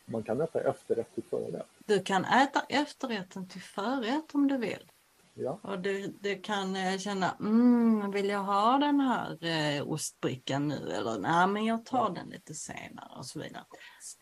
man 0.04 0.22
kan 0.22 0.40
äta 0.40 0.60
efterrätt 0.60 1.14
till 1.14 1.24
förrätt. 1.30 1.66
Du 1.86 2.02
kan 2.02 2.24
äta 2.24 2.62
efterrätten 2.68 3.48
till 3.48 3.62
förrätt 3.62 4.34
om 4.34 4.48
du 4.48 4.56
vill. 4.56 4.90
Ja. 5.34 5.58
Och 5.62 5.78
du, 5.78 6.06
du 6.20 6.40
kan 6.40 6.76
eh, 6.76 6.98
känna, 6.98 7.36
mm, 7.40 8.10
vill 8.10 8.28
jag 8.28 8.42
ha 8.42 8.78
den 8.78 9.00
här 9.00 9.44
eh, 9.44 9.88
ostbrickan 9.88 10.68
nu? 10.68 10.92
Eller 10.92 11.18
nej, 11.18 11.46
men 11.46 11.64
jag 11.64 11.84
tar 11.84 12.08
ja. 12.08 12.14
den 12.14 12.28
lite 12.28 12.54
senare 12.54 13.18
och 13.18 13.26
så 13.26 13.38
vidare. 13.38 13.64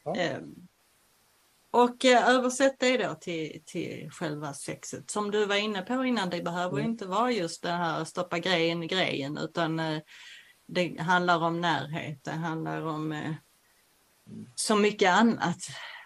Ja. 0.05 0.17
Eh, 0.17 0.39
och 1.71 2.05
eh, 2.05 2.29
översätt 2.29 2.79
det 2.79 2.97
då 2.97 3.15
till, 3.15 3.63
till 3.67 4.11
själva 4.11 4.55
sexet. 4.55 5.11
Som 5.11 5.31
du 5.31 5.47
var 5.47 5.57
inne 5.57 5.83
på 5.83 6.05
innan, 6.05 6.31
det 6.31 6.43
behöver 6.43 6.79
mm. 6.79 6.91
inte 6.91 7.07
vara 7.07 7.33
just 7.33 7.63
det 7.63 7.71
här 7.71 8.05
stoppa 8.05 8.39
grejen 8.39 8.83
i 8.83 8.87
grejen 8.87 9.39
utan 9.39 9.81
eh, 9.81 10.01
det 10.73 11.01
handlar 11.01 11.45
om 11.45 11.61
närhet, 11.61 12.25
det 12.25 12.31
handlar 12.31 12.83
om 12.83 13.13
eh, 13.13 13.33
så 14.55 14.77
mycket 14.77 15.11
annat. 15.11 15.59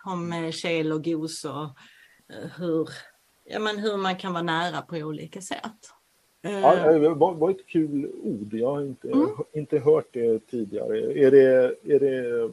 Om 0.05 0.33
eh, 0.33 0.51
kel 0.51 0.93
och 0.93 1.05
gos 1.05 1.45
och 1.45 1.65
eh, 2.35 2.51
hur, 2.57 2.89
ja, 3.45 3.59
men 3.59 3.79
hur 3.79 3.97
man 3.97 4.17
kan 4.17 4.33
vara 4.33 4.43
nära 4.43 4.83
på 4.83 4.97
olika 4.97 5.41
sätt. 5.41 5.91
Ja, 6.41 6.75
eh. 6.77 7.01
det 7.01 7.09
var, 7.09 7.51
ett 7.51 7.67
kul 7.67 8.11
ord. 8.23 8.55
Jag 8.55 8.71
har 8.71 8.83
inte, 8.83 9.09
mm. 9.09 9.29
inte 9.53 9.79
hört 9.79 10.09
det 10.13 10.39
tidigare. 10.39 10.99
Är 10.99 11.31
det, 11.31 11.77
är 11.95 12.01
det 12.01 12.51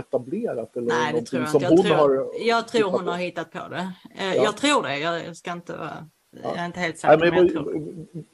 etablerat? 0.00 0.76
Eller 0.76 0.88
Nej, 0.88 1.12
det 1.12 1.22
tror 1.22 1.42
jag 1.42 1.54
inte. 1.54 1.64
Jag 1.64 1.84
tror, 1.84 1.94
har 1.94 2.28
jag 2.46 2.68
tror 2.68 2.90
hon 2.90 3.08
har 3.08 3.16
hittat 3.16 3.52
på 3.52 3.68
det. 3.68 3.92
Eh, 4.18 4.34
ja. 4.34 4.44
Jag 4.44 4.56
tror 4.56 4.82
det. 4.82 4.98
Jag 4.98 5.36
ska 5.36 5.52
inte 5.52 5.76
vara... 5.76 6.08
Jag 6.42 6.56
är 6.56 6.66
inte 6.66 6.80
helt 6.80 6.98
säker. 6.98 7.18
Nej, 7.18 7.30
men 7.30 8.24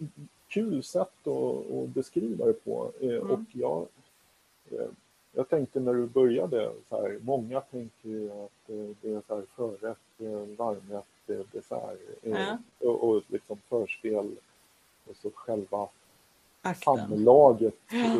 kul 0.50 0.82
sätt 0.82 1.26
att, 1.26 1.70
att, 1.70 1.88
beskriva 1.88 2.46
det 2.46 2.52
på. 2.52 2.92
Eh, 3.00 3.08
mm. 3.08 3.30
Och 3.30 3.40
jag, 3.52 3.86
eh, 4.70 4.88
jag 5.32 5.48
tänkte 5.48 5.80
när 5.80 5.94
du 5.94 6.06
började, 6.06 6.72
så 6.88 7.02
här, 7.02 7.18
många 7.22 7.60
tänker 7.60 8.44
att 8.44 8.66
det 9.00 9.10
är 9.10 9.22
så 9.26 9.34
här 9.34 9.44
förrätt, 9.56 10.56
varmrätt, 10.58 11.06
dessert 11.52 11.98
ja. 12.22 12.58
och, 12.78 13.08
och 13.08 13.22
liksom 13.28 13.58
förspel 13.68 14.36
och 15.06 15.16
så 15.16 15.30
själva 15.30 15.88
samlaget. 16.84 17.74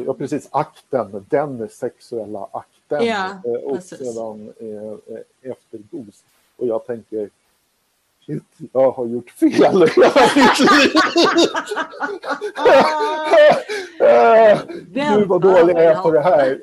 Ja, 0.06 0.14
precis, 0.14 0.48
akten, 0.52 1.26
den 1.28 1.68
sexuella 1.68 2.48
akten 2.52 3.06
ja, 3.06 3.42
eh, 3.44 3.52
och 3.52 3.74
precis. 3.74 3.98
sedan 3.98 4.52
eh, 4.58 5.14
eh, 5.16 5.50
eftergos. 5.50 6.24
Och 6.56 6.66
jag 6.66 6.86
tänker, 6.86 7.30
jag 8.72 8.90
har 8.90 9.06
gjort 9.06 9.30
fel 9.30 9.50
liv. 9.50 9.90
Gud 14.88 15.28
vad 15.28 15.40
dålig 15.40 15.76
jag 15.76 15.84
är 15.84 16.02
på 16.02 16.10
det 16.10 16.20
här. 16.20 16.60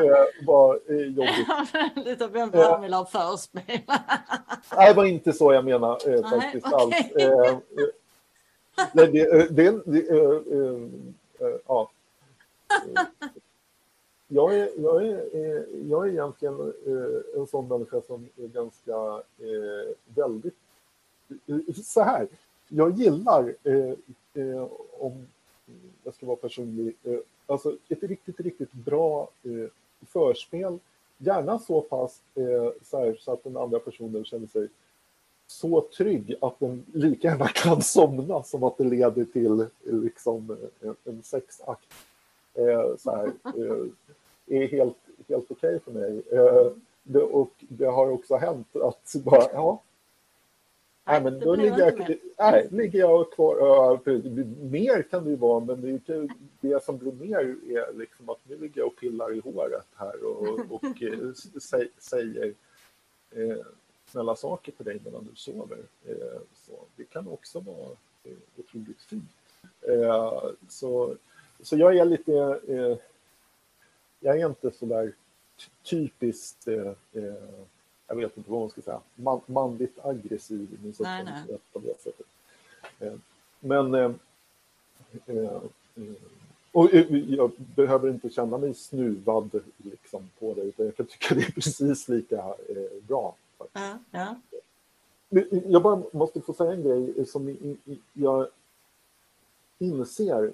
Det 0.00 0.26
var 0.46 0.78
jobbigt. 0.88 2.06
Lite 2.06 2.26
vem 2.26 2.52
fan 2.52 2.82
vill 2.82 2.94
ha 2.94 3.06
förspel? 3.06 3.62
Nej, 4.76 4.88
det 4.88 4.94
var 4.94 5.04
inte 5.04 5.32
så 5.32 5.52
jag 5.52 5.64
menar 5.64 6.30
faktiskt 6.30 6.66
alls. 6.66 6.94
Det, 8.92 9.06
det, 9.06 9.48
det, 9.50 9.82
det, 9.86 10.04
ja 11.68 11.90
jag 14.34 14.54
är, 14.54 14.70
jag 14.76 15.06
är, 15.06 15.18
eh, 15.32 15.62
jag 15.90 16.08
är 16.08 16.12
egentligen 16.12 16.60
eh, 16.86 17.40
en 17.40 17.46
sån 17.46 17.68
människa 17.68 18.00
som 18.06 18.28
är 18.36 18.46
ganska 18.46 19.22
eh, 19.38 19.94
väldigt... 20.14 20.54
Så 21.84 22.02
här, 22.02 22.28
jag 22.68 22.98
gillar, 22.98 23.54
om 24.98 25.26
jag 26.04 26.14
ska 26.14 26.26
vara 26.26 26.36
personlig, 26.36 26.96
alltså 27.46 27.76
ett 27.88 28.02
riktigt, 28.02 28.40
riktigt 28.40 28.72
bra 28.72 29.28
förspel. 30.06 30.78
Gärna 31.18 31.58
så 31.58 31.80
pass 31.80 32.20
så, 32.82 32.98
här, 32.98 33.16
så 33.20 33.32
att 33.32 33.44
den 33.44 33.56
andra 33.56 33.78
personen 33.78 34.24
känner 34.24 34.46
sig 34.46 34.68
så 35.46 35.80
trygg 35.80 36.34
att 36.40 36.60
den 36.60 36.84
lika 36.92 37.28
gärna 37.28 37.48
kan 37.48 37.82
somna 37.82 38.42
som 38.42 38.62
att 38.62 38.78
det 38.78 38.84
leder 38.84 39.24
till 39.24 39.66
liksom, 39.82 40.56
en, 40.80 40.96
en 41.04 41.22
sexakt. 41.22 41.88
Eh, 42.54 42.96
så 42.98 43.10
här, 43.10 43.26
eh, 43.44 43.86
är 44.56 44.68
helt, 44.68 44.96
helt 45.28 45.50
okej 45.50 45.76
okay 45.76 45.78
för 45.78 45.92
mig. 45.92 46.22
Eh, 46.32 46.72
det, 47.02 47.22
och 47.22 47.52
det 47.58 47.86
har 47.86 48.10
också 48.10 48.36
hänt 48.36 48.76
att 48.76 49.14
bara, 49.24 49.52
ja, 49.52 49.82
Nej, 51.04 51.22
men 51.22 51.40
då 51.40 51.54
ligger 51.54 51.78
jag, 51.78 52.16
nej, 52.38 52.68
ligger 52.70 52.98
jag 52.98 53.32
kvar. 53.32 54.00
mer 54.70 55.02
kan 55.02 55.24
det 55.24 55.30
ju 55.30 55.36
vara, 55.36 55.60
men 55.60 55.80
det, 55.80 56.28
det 56.60 56.84
som 56.84 56.98
blir 56.98 57.12
mer 57.12 57.38
är 57.68 57.98
liksom 57.98 58.28
att 58.30 58.38
nu 58.48 58.58
ligger 58.58 58.80
jag 58.80 58.86
och 58.86 58.96
pillar 58.96 59.34
i 59.34 59.40
håret 59.40 59.86
här 59.94 60.24
och, 60.24 60.58
och 60.70 61.02
eh, 61.02 61.32
säger 61.98 62.54
eh, 63.30 63.56
snälla 64.06 64.36
saker 64.36 64.72
till 64.72 64.84
dig 64.84 65.00
medan 65.04 65.28
du 65.30 65.36
sover. 65.36 65.78
Eh, 66.06 66.40
så 66.54 66.72
det 66.96 67.04
kan 67.04 67.28
också 67.28 67.60
vara 67.60 67.90
eh, 68.24 68.32
otroligt 68.56 69.02
fint. 69.02 69.30
Eh, 69.80 70.42
så, 70.68 71.16
så 71.60 71.76
jag 71.76 71.96
är 71.96 72.04
lite, 72.04 72.60
eh, 72.68 72.96
jag 74.22 74.40
är 74.40 74.46
inte 74.46 74.70
så 74.70 74.86
där 74.86 75.12
typiskt 75.82 76.68
jag 78.12 78.16
vet 78.16 78.36
inte 78.36 78.50
vad 78.50 78.60
man 78.60 78.70
ska 78.70 78.82
säga, 78.82 79.00
man, 79.14 79.40
manligt 79.46 79.98
aggressiv 80.04 80.68
i 80.74 80.84
min 80.84 80.94
sexualitet 80.94 81.60
på 81.72 81.78
det 81.78 82.00
sättet. 82.00 82.26
Eh, 82.98 83.12
men 83.60 83.94
eh, 83.94 84.10
eh, 85.26 85.62
och 86.72 86.88
jag 87.28 87.50
behöver 87.58 88.08
inte 88.08 88.30
känna 88.30 88.58
mig 88.58 88.74
snuvad 88.74 89.60
liksom, 89.76 90.30
på 90.38 90.54
det, 90.54 90.62
utan 90.62 90.86
jag 90.86 90.96
kan 90.96 91.06
tycka 91.06 91.34
det 91.34 91.40
är 91.40 91.50
precis 91.54 92.08
lika 92.08 92.54
bra. 93.08 93.34
Ja, 93.72 93.98
ja. 94.10 94.36
Jag 95.66 95.82
bara 95.82 96.02
måste 96.12 96.40
få 96.40 96.52
säga 96.52 96.72
en 96.72 96.82
grej 96.82 97.26
som 97.26 97.76
jag 98.12 98.48
inser 99.78 100.52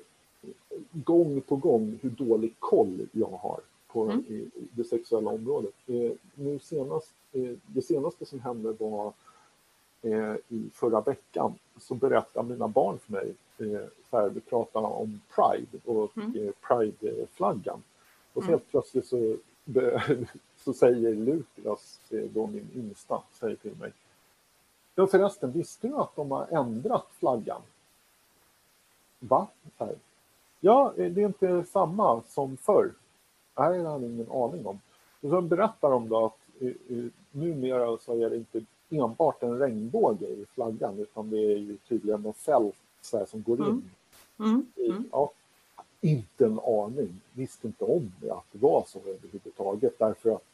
gång 0.93 1.41
på 1.41 1.57
gång 1.57 1.99
hur 2.03 2.11
dålig 2.11 2.55
koll 2.59 3.07
jag 3.13 3.39
har 3.43 3.61
på 3.87 4.05
mm. 4.05 4.51
det 4.73 4.85
sexuella 4.85 5.31
området. 5.31 5.75
Nu 6.35 6.59
senast 6.63 7.13
Eh, 7.33 7.55
det 7.67 7.83
senaste 7.83 8.27
som 8.27 8.41
hände 8.41 8.73
var 8.73 9.13
eh, 10.03 10.35
i 10.49 10.71
förra 10.73 11.01
veckan 11.01 11.55
så 11.81 11.95
berättade 11.95 12.49
mina 12.49 12.69
barn 12.69 12.99
för 12.99 13.13
mig, 13.13 13.35
eh, 13.59 13.87
så 14.11 14.17
här, 14.17 14.29
vi 14.29 14.41
pratade 14.41 14.87
om 14.87 15.21
Pride 15.35 15.79
och 15.85 16.17
mm. 16.17 16.53
Pride-flaggan. 16.61 17.83
Och 18.33 18.43
så 18.43 18.49
mm. 18.49 18.51
helt 18.51 18.71
plötsligt 18.71 19.07
så, 19.07 19.37
så 20.57 20.73
säger 20.73 21.15
Lukas, 21.15 22.01
då 22.35 22.47
min 22.47 22.69
yngsta, 22.75 23.23
säger 23.33 23.57
till 23.57 23.77
mig 23.77 23.93
Ja 24.95 25.07
förresten, 25.07 25.53
visste 25.53 25.89
du 25.89 25.95
att 25.95 26.17
de 26.17 26.31
har 26.31 26.47
ändrat 26.47 27.07
flaggan? 27.19 27.63
Va? 29.19 29.47
Här. 29.77 29.95
Ja, 30.61 30.93
det 30.97 31.05
är 31.05 31.19
inte 31.19 31.65
samma 31.65 32.23
som 32.29 32.57
förr. 32.57 32.93
Det 33.55 33.63
hade 33.63 33.77
jag 33.77 34.03
ingen 34.03 34.31
aning 34.31 34.67
om. 34.67 34.81
Och 35.21 35.31
så 35.31 35.41
berättar 35.41 35.91
de 35.91 36.09
då 36.09 36.27
att 36.27 36.39
numera 37.31 37.99
så 37.99 38.21
är 38.23 38.31
det 38.31 38.37
inte 38.37 38.65
enbart 38.91 39.43
en 39.43 39.59
regnbåge 39.59 40.27
i 40.27 40.47
flaggan 40.55 40.99
utan 40.99 41.31
det 41.31 41.39
är 41.39 41.57
ju 41.57 41.77
tydligen 41.89 42.23
något 42.23 42.37
fält 42.37 42.77
så 43.01 43.19
här, 43.19 43.27
som 43.27 43.43
går 43.43 43.61
in. 43.61 43.91
Mm. 44.39 44.67
Mm. 44.77 45.05
Ja, 45.13 45.31
inte 46.01 46.45
en 46.45 46.61
aning, 46.61 47.21
visste 47.33 47.67
inte 47.67 47.85
om 47.85 48.13
det, 48.21 48.31
att 48.31 48.45
det 48.53 48.59
var 48.59 48.85
så 48.87 48.99
överhuvudtaget 48.99 49.99
därför 49.99 50.31
att 50.31 50.45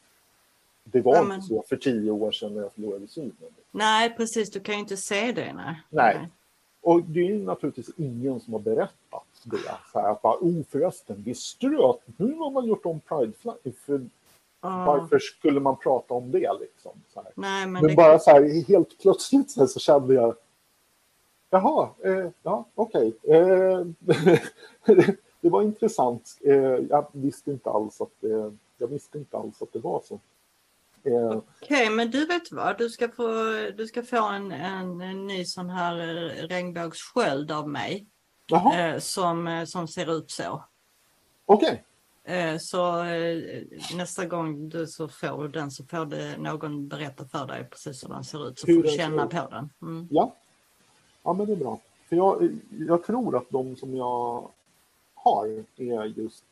det 0.83 1.01
var 1.01 1.15
ja, 1.15 1.23
men... 1.23 1.35
inte 1.35 1.47
så 1.47 1.63
för 1.69 1.77
tio 1.77 2.11
år 2.11 2.31
sedan 2.31 2.53
när 2.53 2.61
jag 2.61 2.73
förlorade 2.73 3.07
synen. 3.07 3.33
Nej, 3.71 4.15
precis, 4.17 4.49
du 4.49 4.59
kan 4.59 4.75
ju 4.75 4.81
inte 4.81 4.97
se 4.97 5.31
det. 5.31 5.53
Nej. 5.53 5.75
nej. 5.89 6.29
Och 6.81 7.03
det 7.03 7.27
är 7.27 7.39
naturligtvis 7.39 7.89
ingen 7.97 8.39
som 8.39 8.53
har 8.53 8.59
berättat 8.59 9.34
det. 9.49 9.77
Så 9.91 9.99
här, 9.99 10.11
att 10.11 10.21
bara, 10.21 10.37
oh 10.41 10.63
förresten, 10.69 11.23
visste 11.23 11.67
du 11.67 11.83
att 11.83 11.99
nu 12.17 12.33
har 12.33 12.51
man 12.51 12.65
gjort 12.65 12.85
om 12.85 12.99
Pride-flaggan? 12.99 14.09
Ah. 14.59 14.85
Varför 14.85 15.19
skulle 15.19 15.59
man 15.59 15.77
prata 15.77 16.13
om 16.13 16.31
det 16.31 16.51
liksom? 16.59 16.91
Nej, 17.35 17.67
men, 17.67 17.85
men 17.85 17.95
bara 17.95 18.11
kan... 18.11 18.19
så 18.19 18.31
här 18.31 18.67
helt 18.67 18.99
plötsligt 18.99 19.51
så, 19.51 19.67
så 19.67 19.79
kände 19.79 20.13
jag 20.13 20.35
Jaha, 21.49 21.89
eh, 22.03 22.27
ja 22.43 22.65
okej. 22.75 23.13
Okay. 23.23 23.37
Eh, 23.37 23.85
det 25.41 25.49
var 25.49 25.61
intressant. 25.61 26.37
Eh, 26.45 26.53
jag 26.89 27.07
visste 27.11 27.51
inte 27.51 27.69
alls 27.69 28.01
att 28.01 28.11
det, 28.19 28.53
jag 28.77 28.87
visste 28.87 29.17
inte 29.17 29.37
alls 29.37 29.61
att 29.61 29.73
det 29.73 29.79
var 29.79 30.01
så. 30.05 30.19
Eh, 31.03 31.27
okej, 31.27 31.41
okay, 31.61 31.89
men 31.89 32.11
du 32.11 32.25
vet 32.25 32.51
vad? 32.51 32.77
Du 32.77 32.89
ska 32.89 33.09
få, 33.09 33.27
du 33.77 33.87
ska 33.87 34.03
få 34.03 34.29
en, 34.29 34.51
en, 34.51 35.01
en 35.01 35.27
ny 35.27 35.45
sån 35.45 35.69
här 35.69 35.95
regnbågssköld 36.47 37.51
av 37.51 37.69
mig. 37.69 38.05
Eh, 38.51 38.99
som, 38.99 39.65
som 39.67 39.87
ser 39.87 40.17
ut 40.17 40.31
så. 40.31 40.63
Okej. 41.45 41.83
Okay. 42.23 42.37
Eh, 42.37 42.57
så 42.57 43.03
eh, 43.03 43.63
nästa 43.95 44.25
gång 44.25 44.69
du 44.69 44.87
så 44.87 45.07
får 45.07 45.43
du 45.43 45.47
den 45.47 45.71
så 45.71 45.83
får 45.83 46.05
det 46.05 46.37
någon 46.37 46.87
berätta 46.87 47.25
för 47.25 47.45
dig 47.45 47.67
precis 47.71 48.03
hur 48.03 48.09
den 48.09 48.23
ser 48.23 48.47
ut 48.47 48.59
så 48.59 48.67
hur 48.67 48.75
får 48.75 48.83
du 48.83 48.89
känna 48.89 49.27
på 49.27 49.47
den. 49.51 49.69
Mm. 49.81 50.07
Ja. 50.11 50.33
ja, 51.23 51.33
men 51.33 51.45
det 51.45 51.51
är 51.51 51.57
bra. 51.57 51.79
För 52.09 52.15
jag, 52.15 52.59
jag 52.69 53.03
tror 53.03 53.37
att 53.37 53.49
de 53.49 53.75
som 53.75 53.95
jag 53.95 54.49
har 55.15 55.63
är 55.75 56.05
just 56.05 56.43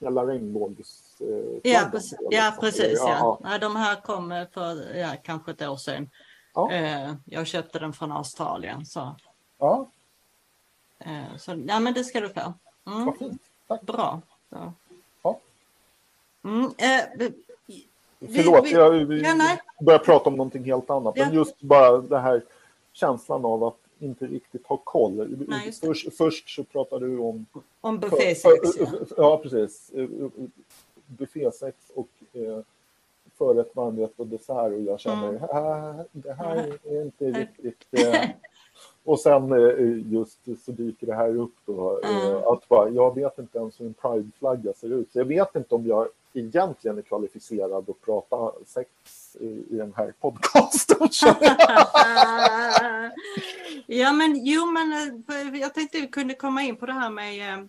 hela 0.00 0.26
regnbågs... 0.26 1.20
Uh, 1.20 1.58
ja, 1.62 1.88
precis. 1.92 2.18
Ja, 2.30 2.56
precis 2.60 2.98
ja. 2.98 3.40
Ja. 3.44 3.58
de 3.58 3.76
här 3.76 4.00
kom 4.00 4.46
för 4.52 4.96
ja, 4.96 5.12
kanske 5.22 5.50
ett 5.50 5.62
år 5.62 5.76
sedan. 5.76 6.10
Ja. 6.54 6.70
Jag 7.24 7.46
köpte 7.46 7.78
den 7.78 7.92
från 7.92 8.12
Australien. 8.12 8.86
Så. 8.86 9.16
Ja. 9.58 9.90
Uh, 11.06 11.36
så 11.38 11.64
ja, 11.66 11.80
men 11.80 11.94
det 11.94 12.04
ska 12.04 12.20
du 12.20 12.28
få. 12.28 12.52
Mm. 12.86 13.04
Vad 13.04 13.18
fint. 13.18 13.42
Tack. 13.66 13.82
Bra. 13.82 14.20
Så. 14.50 14.72
Ja. 15.22 15.40
Mm, 16.44 16.64
eh, 16.64 17.30
Förlåt, 18.18 18.66
vi, 18.66 18.72
jag 18.72 18.90
vi 18.90 19.22
ja, 19.22 19.58
börjar 19.80 19.98
prata 19.98 20.30
om 20.30 20.36
någonting 20.36 20.64
helt 20.64 20.90
annat. 20.90 21.14
Ja. 21.16 21.24
Men 21.24 21.34
just 21.34 21.60
bara 21.60 21.98
det 21.98 22.18
här 22.18 22.42
känslan 22.92 23.44
av 23.44 23.64
att 23.64 23.78
inte 23.98 24.26
riktigt 24.26 24.66
ha 24.66 24.76
koll. 24.76 25.44
Nej, 25.48 25.72
först, 25.72 26.16
först, 26.16 26.48
så 26.48 26.64
pratade 26.64 27.06
du 27.06 27.18
om... 27.18 27.46
Om 27.80 28.00
buffésex, 28.00 28.76
ja. 28.78 28.86
ja. 29.16 29.38
precis. 29.42 29.92
Buffésex 31.06 31.74
och 31.94 32.08
eh, 32.32 32.60
förrätt, 33.38 33.70
varmrätt 33.72 34.12
och 34.16 34.26
dessert 34.26 34.72
och 34.72 34.80
jag 34.80 35.00
känner 35.00 35.28
mm. 35.28 35.42
äh, 35.42 36.04
det 36.12 36.32
här 36.32 36.78
är 36.84 37.02
inte 37.02 37.24
riktigt... 37.24 37.86
Eh, 37.90 38.28
och 39.06 39.20
sen 39.20 39.52
eh, 39.52 40.12
just 40.12 40.38
så 40.64 40.72
dyker 40.72 41.06
det 41.06 41.14
här 41.14 41.36
upp 41.36 41.54
då, 41.64 42.00
mm. 42.04 42.36
att 42.36 42.68
bara, 42.68 42.88
jag 42.88 43.14
vet 43.14 43.38
inte 43.38 43.58
ens 43.58 43.80
hur 43.80 43.86
en 43.86 43.94
prideflagga 43.94 44.72
ser 44.72 44.92
ut. 44.92 45.12
Så 45.12 45.18
jag 45.18 45.24
vet 45.24 45.56
inte 45.56 45.74
om 45.74 45.86
jag 45.86 46.08
egentligen 46.34 46.98
är 46.98 47.02
kvalificerad 47.02 47.90
att 47.90 48.00
prata 48.00 48.52
sex 48.66 48.90
i, 49.40 49.46
i 49.46 49.76
den 49.76 49.94
här 49.96 50.14
podcasten. 50.20 50.96
ja, 53.86 54.12
men 54.12 54.44
jo, 54.44 54.66
men 54.66 54.92
eh, 54.92 55.08
jag 55.60 55.74
tänkte 55.74 56.00
vi 56.00 56.08
kunde 56.08 56.34
komma 56.34 56.62
in 56.62 56.76
på 56.76 56.86
det 56.86 56.92
här 56.92 57.10
med 57.10 57.68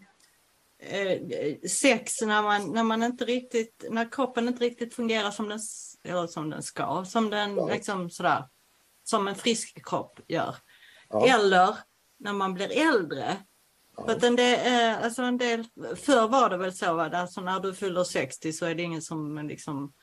sex 1.69 2.21
när 2.21 2.41
man, 2.41 2.71
när 2.71 2.83
man 2.83 3.03
inte 3.03 3.25
riktigt, 3.25 3.85
när 3.89 4.11
kroppen 4.11 4.47
inte 4.47 4.63
riktigt 4.63 4.93
fungerar 4.93 5.31
som 5.31 5.49
den, 5.49 5.59
eller 6.03 6.27
som 6.27 6.49
den 6.49 6.63
ska, 6.63 7.05
som 7.05 7.29
den 7.29 7.55
ja. 7.55 7.67
liksom 7.67 8.09
sådär, 8.09 8.43
som 9.03 9.27
en 9.27 9.35
frisk 9.35 9.89
kropp 9.89 10.19
gör. 10.27 10.55
Ja. 11.09 11.27
Eller 11.27 11.75
när 12.17 12.33
man 12.33 12.53
blir 12.53 12.87
äldre. 12.87 13.37
Ja. 13.97 14.05
För 14.05 14.11
att 14.11 14.23
en 14.23 14.35
del, 14.35 15.03
alltså 15.03 15.21
en 15.21 15.37
del, 15.37 15.65
förr 15.95 16.27
var 16.27 16.49
det 16.49 16.57
väl 16.57 16.73
så, 16.73 16.99
att 16.99 17.13
alltså 17.13 17.41
när 17.41 17.59
du 17.59 17.73
fyller 17.73 18.03
60 18.03 18.53
så 18.53 18.65
är 18.65 18.75
det 18.75 18.83
ingen 18.83 19.01
som 19.01 19.47
liksom 19.47 19.93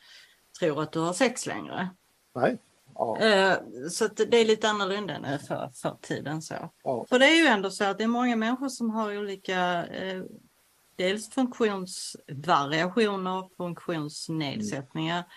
tror 0.60 0.82
att 0.82 0.92
du 0.92 1.00
har 1.00 1.12
sex 1.12 1.46
längre. 1.46 1.88
Nej. 2.34 2.58
Ja. 2.94 3.18
Eh, 3.18 3.56
så 3.90 4.08
det 4.08 4.36
är 4.36 4.44
lite 4.44 4.68
annorlunda 4.68 5.14
än 5.14 5.38
för, 5.38 5.70
för 5.74 5.96
tiden. 6.00 6.42
Så. 6.42 6.70
Ja. 6.84 7.06
För 7.08 7.18
det 7.18 7.26
är 7.26 7.36
ju 7.36 7.46
ändå 7.46 7.70
så 7.70 7.84
att 7.84 7.98
det 7.98 8.04
är 8.04 8.08
många 8.08 8.36
människor 8.36 8.68
som 8.68 8.90
har 8.90 9.18
olika 9.18 9.86
eh, 9.86 10.22
dels 10.96 11.30
funktionsvariationer, 11.30 13.56
funktionsnedsättningar. 13.56 15.18
Mm. 15.18 15.28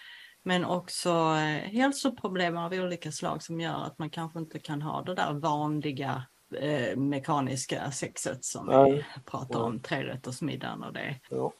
Men 0.47 0.65
också 0.65 1.09
eh, 1.09 1.71
hälsoproblem 1.71 2.57
av 2.57 2.73
olika 2.73 3.11
slag 3.11 3.43
som 3.43 3.59
gör 3.59 3.83
att 3.83 3.99
man 3.99 4.09
kanske 4.09 4.39
inte 4.39 4.59
kan 4.59 4.81
ha 4.81 5.01
det 5.01 5.15
där 5.15 5.33
vanliga 5.33 6.23
eh, 6.55 6.97
mekaniska 6.97 7.91
sexet 7.91 8.45
som 8.45 8.65
Nej. 8.65 8.91
vi 8.91 9.21
pratar 9.25 9.59
om, 9.59 9.79
trerättersmiddagen 9.79 10.83
och 10.83 10.93
det. 10.93 11.15
Ja. 11.29 11.53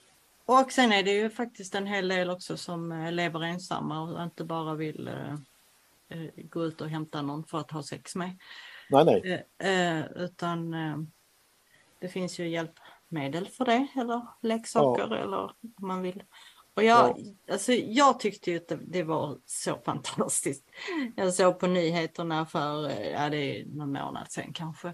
Och 0.45 0.71
sen 0.71 0.91
är 0.91 1.03
det 1.03 1.11
ju 1.11 1.29
faktiskt 1.29 1.75
en 1.75 1.87
hel 1.87 2.07
del 2.07 2.29
också 2.29 2.57
som 2.57 2.91
eh, 2.91 3.11
lever 3.11 3.43
ensamma 3.43 4.01
och 4.01 4.23
inte 4.23 4.43
bara 4.43 4.75
vill 4.75 5.07
eh, 5.07 5.33
eh, 6.09 6.29
gå 6.35 6.65
ut 6.65 6.81
och 6.81 6.89
hämta 6.89 7.21
någon 7.21 7.43
för 7.43 7.59
att 7.59 7.71
ha 7.71 7.83
sex 7.83 8.15
med. 8.15 8.37
Nej, 8.89 9.05
nej. 9.05 9.45
Eh, 9.57 10.05
utan 10.15 10.75
det 11.99 12.07
finns 12.07 12.39
ju 12.39 12.49
hjälpmedel 12.49 13.47
för 13.47 13.65
det 13.65 13.87
eller 13.95 14.21
leksaker 14.41 15.07
ja. 15.09 15.17
eller 15.17 15.43
om 15.43 15.87
man 15.87 16.01
vill 16.01 16.23
Och 16.77 16.83
jag, 16.83 17.15
ja. 17.17 17.53
alltså, 17.53 17.73
jag 17.73 18.19
tyckte 18.19 18.51
ju 18.51 18.57
att 18.57 18.71
det, 18.81 19.03
var 19.03 19.37
så 19.45 19.77
fantastiskt. 19.85 20.69
Jag 21.15 21.33
såg 21.33 21.59
på 21.59 21.67
nyheterna 21.67 22.45
för, 22.45 22.89
ja 22.89 23.29
det 23.29 23.37
är 23.37 23.65
någon 23.65 23.91
månad 23.91 24.31
sedan 24.31 24.53
kanske. 24.53 24.93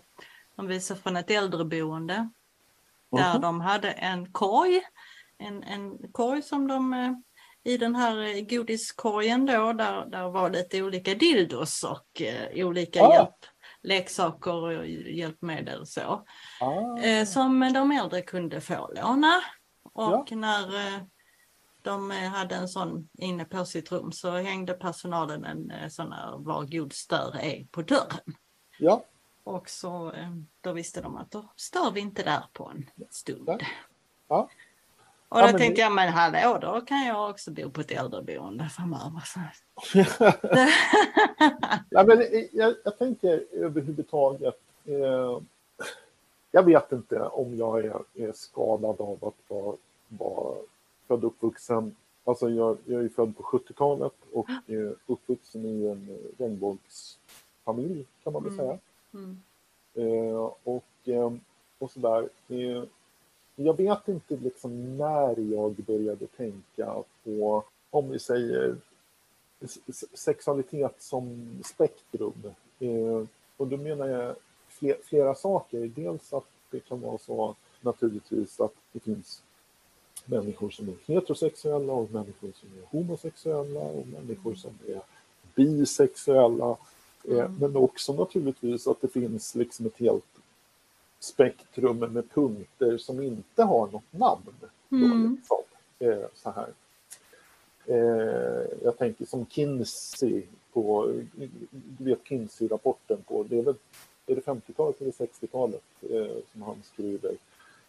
De 0.56 0.68
visade 0.68 1.00
från 1.00 1.18
ett 1.18 1.32
äldreboende. 1.32 2.30
Där 3.12 3.30
mm. 3.30 3.42
de 3.42 3.62
hade 3.62 3.92
en 3.92 4.32
korg. 4.32 4.82
En, 5.38 5.64
en 5.64 6.12
korg 6.12 6.42
som 6.42 6.68
de 6.68 6.94
eh, 6.94 7.12
i 7.64 7.78
den 7.78 7.96
här 7.96 8.42
godiskorgen 8.50 9.46
då, 9.46 9.74
där, 9.74 10.06
där 10.06 10.30
var 10.30 10.50
lite 10.50 10.84
olika 10.84 11.16
dildos 11.16 11.84
och 11.84 12.22
eh, 12.22 12.68
olika 12.68 13.04
ah. 13.04 13.14
hjälp, 13.14 13.46
leksaker 13.82 14.54
och 14.54 14.88
hjälpmedel 14.88 15.88
så. 15.88 16.26
Ah. 16.60 16.98
Eh, 16.98 17.26
som 17.26 17.74
de 17.74 17.92
äldre 17.92 18.22
kunde 18.22 18.62
få 18.62 18.92
låna. 18.96 19.42
Och 19.94 20.28
ja. 20.30 20.36
när 20.36 20.76
eh, 20.76 21.02
de 21.84 22.12
hade 22.12 22.56
en 22.56 22.68
sån 22.68 23.10
inne 23.14 23.46
på 23.46 23.66
sitt 23.66 23.92
rum 23.92 24.12
så 24.12 24.32
hängde 24.32 24.74
personalen 24.74 25.46
en 25.46 25.72
eh, 25.72 25.88
sån 25.88 26.12
här 26.12 26.38
var 26.38 26.64
god 26.64 26.94
stör 26.94 27.38
är 27.42 27.68
på 27.72 27.82
dörren. 27.82 28.36
Ja. 28.80 29.04
Och 29.44 29.70
så 29.70 30.12
eh, 30.12 30.32
då 30.62 30.72
visste 30.74 31.02
de 31.02 31.18
att 31.18 31.32
då 31.32 31.46
stör 31.56 31.92
vi 31.92 32.00
inte 32.00 32.24
där 32.24 32.44
på 32.54 32.66
en 32.66 32.90
stund. 33.10 33.44
Ja. 33.48 33.58
ja. 34.28 34.50
Och 35.30 35.40
då 35.40 35.48
ja, 35.48 35.58
tänkte 35.58 35.82
jag, 35.82 35.92
men 35.92 36.10
hallå, 36.10 36.58
då 36.62 36.82
kan 36.82 37.06
jag 37.06 37.30
också 37.30 37.52
bo 37.52 37.70
på 37.70 37.82
ett 37.82 37.92
äldreboende 37.92 38.70
framöver. 38.70 39.24
ja, 41.90 42.04
men 42.04 42.24
jag, 42.52 42.76
jag 42.84 42.98
tänker 42.98 43.46
överhuvudtaget, 43.52 44.60
eh, 44.86 45.40
jag 46.52 46.64
vet 46.64 46.92
inte 46.92 47.20
om 47.20 47.58
jag 47.58 47.86
är, 47.86 48.02
är 48.14 48.34
skadad 48.34 49.02
av 49.02 49.18
att 49.22 49.36
vara, 49.48 49.76
vara 50.08 50.58
född 51.14 51.24
och 51.24 51.34
uppvuxen. 51.34 51.95
Alltså 52.24 52.49
jag, 52.49 52.78
jag 52.86 53.03
är 53.03 53.09
född 53.09 53.38
på 53.38 53.43
70-talet 53.43 54.14
och 54.32 54.49
är 54.68 54.95
uppvuxen 55.07 55.66
i 55.66 55.88
en 55.88 56.18
regnbågsfamilj 56.38 58.05
kan 58.24 58.34
man 58.34 58.43
väl 58.43 58.55
säga. 58.55 58.80
Mm. 59.14 59.41
Mm. 59.95 60.28
Eh, 60.28 60.51
och, 60.64 60.84
eh, 61.03 61.34
och 61.80 61.91
sådär. 61.91 62.30
Eh, 62.47 62.84
jag 63.55 63.78
vet 63.78 64.07
inte 64.07 64.38
liksom 64.38 64.97
när 64.97 65.39
jag 65.39 65.74
började 65.76 66.28
tänka 66.28 67.03
på, 67.24 67.64
om 67.89 68.09
vi 68.09 68.20
säger 68.20 68.76
sexualitet 70.14 71.01
som 71.01 71.47
spektrum. 71.64 72.53
Eh, 72.80 73.26
och 73.57 73.68
då 73.68 73.78
menar 73.78 74.07
jag 74.07 74.36
flera 75.03 75.36
saker. 75.36 75.91
Dels 75.95 76.34
att 76.34 76.47
det 76.72 76.80
kan 76.80 77.01
vara 77.01 77.18
så 77.18 77.55
naturligtvis 77.82 78.59
att 78.59 78.74
det 78.91 78.99
finns 78.99 79.43
människor 80.26 80.70
som 80.70 80.90
är 80.90 81.14
heterosexuella 81.14 81.94
och 81.94 82.12
människor 82.12 82.52
som 82.56 82.70
är 82.78 82.86
homosexuella 82.90 83.80
och 83.80 84.08
människor 84.08 84.56
som 84.56 84.72
är 84.88 85.02
bisexuella. 85.56 86.78
Eh, 87.24 87.40
mm. 87.40 87.56
Men 87.60 87.76
också 87.76 88.14
naturligtvis 88.14 88.88
att 88.88 89.02
det 89.02 89.08
finns 89.08 89.56
liksom 89.56 89.86
ett 89.86 89.98
helt 89.98 90.26
spektrum 91.20 92.00
med 92.00 92.30
punkter 92.30 92.98
som 92.98 93.22
inte 93.22 93.64
har 93.64 93.88
något 93.88 94.14
namn. 94.14 94.56
Mm. 94.92 95.36
Liksom. 95.36 95.58
Eh, 96.00 96.28
så 96.34 96.50
här. 96.52 96.74
Eh, 97.86 98.66
jag 98.84 98.98
tänker 98.98 99.26
som 99.26 99.46
Kinsey 99.46 100.44
på, 100.74 101.14
du 101.98 102.06
vet 102.06 102.24
Kinsey-rapporten 102.24 103.18
på, 103.28 103.44
det 103.44 103.58
är 103.60 103.64
väl 103.64 103.76
är 104.26 104.36
det 104.36 104.42
50-talet 104.42 105.02
eller 105.02 105.12
60-talet 105.12 105.84
eh, 106.10 106.38
som 106.52 106.62
han 106.62 106.76
skriver. 106.94 107.36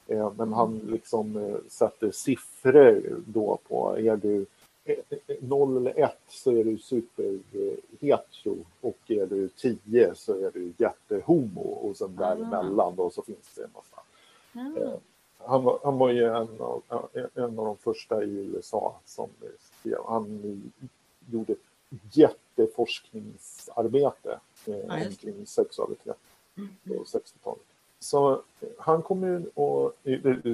Eh, 0.07 0.33
men 0.37 0.53
han 0.53 0.79
liksom 0.79 1.37
eh, 1.37 1.57
sätter 1.69 2.11
siffror 2.11 3.23
då 3.27 3.59
på, 3.69 3.99
är 3.99 4.17
du 4.17 4.47
0 5.41 5.77
eller 5.77 6.05
1 6.05 6.19
så 6.29 6.51
är 6.51 6.65
du 6.65 6.79
superhetero 6.79 8.57
och 8.81 8.99
är 9.07 9.27
du 9.27 9.49
10 9.49 10.15
så 10.15 10.33
är 10.33 10.51
du 10.51 10.73
jättehomo 10.77 11.61
och 11.61 11.97
sen 11.97 12.17
däremellan 12.17 12.97
då 12.97 13.11
så 13.11 13.23
finns 13.23 13.55
det 13.57 13.65
en 13.65 13.71
massa. 13.75 14.01
Mm. 14.55 14.99
Han, 15.39 15.65
var, 15.65 15.79
han 15.85 15.99
var 15.99 16.11
ju 16.11 16.25
en 16.25 16.61
av, 16.61 16.83
en 17.35 17.59
av 17.59 17.67
de 17.67 17.77
första 17.77 18.25
i 18.25 18.29
USA 18.29 18.97
som 19.05 19.29
skrev, 19.61 19.99
han 20.07 20.73
gjorde 21.31 21.55
jätteforskningsarbete 22.13 24.41
eh, 24.67 25.07
omkring 25.07 25.47
sexualitet 25.47 26.19
mm. 26.57 26.69
på 26.87 27.05
60-talet. 27.05 27.63
Så 28.05 28.43
han 28.79 29.03
kommer 29.03 29.59
och 29.59 29.93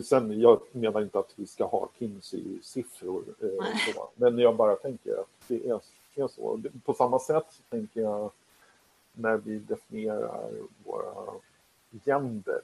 sen, 0.05 0.41
jag 0.41 0.61
menar 0.73 1.03
inte 1.03 1.19
att 1.19 1.33
vi 1.37 1.47
ska 1.47 1.65
ha 1.67 1.89
Kinsey-siffror, 1.99 3.25
eh, 3.41 3.99
men 4.15 4.39
jag 4.39 4.57
bara 4.57 4.77
tänker 4.77 5.21
att 5.21 5.49
det 5.49 5.69
är, 5.69 5.81
är 6.15 6.29
så. 6.29 6.61
På 6.85 6.95
samma 6.95 7.19
sätt 7.19 7.63
tänker 7.69 8.01
jag 8.01 8.31
när 9.13 9.37
vi 9.37 9.59
definierar 9.59 10.51
våra 10.85 11.33
gender 12.05 12.61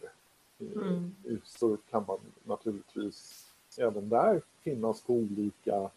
eh, 0.58 0.82
mm. 0.82 1.12
så 1.44 1.76
kan 1.90 2.04
man 2.08 2.18
naturligtvis 2.44 3.46
även 3.78 4.08
där 4.08 4.42
finnas 4.62 5.00
på 5.00 5.12
olika 5.12 5.90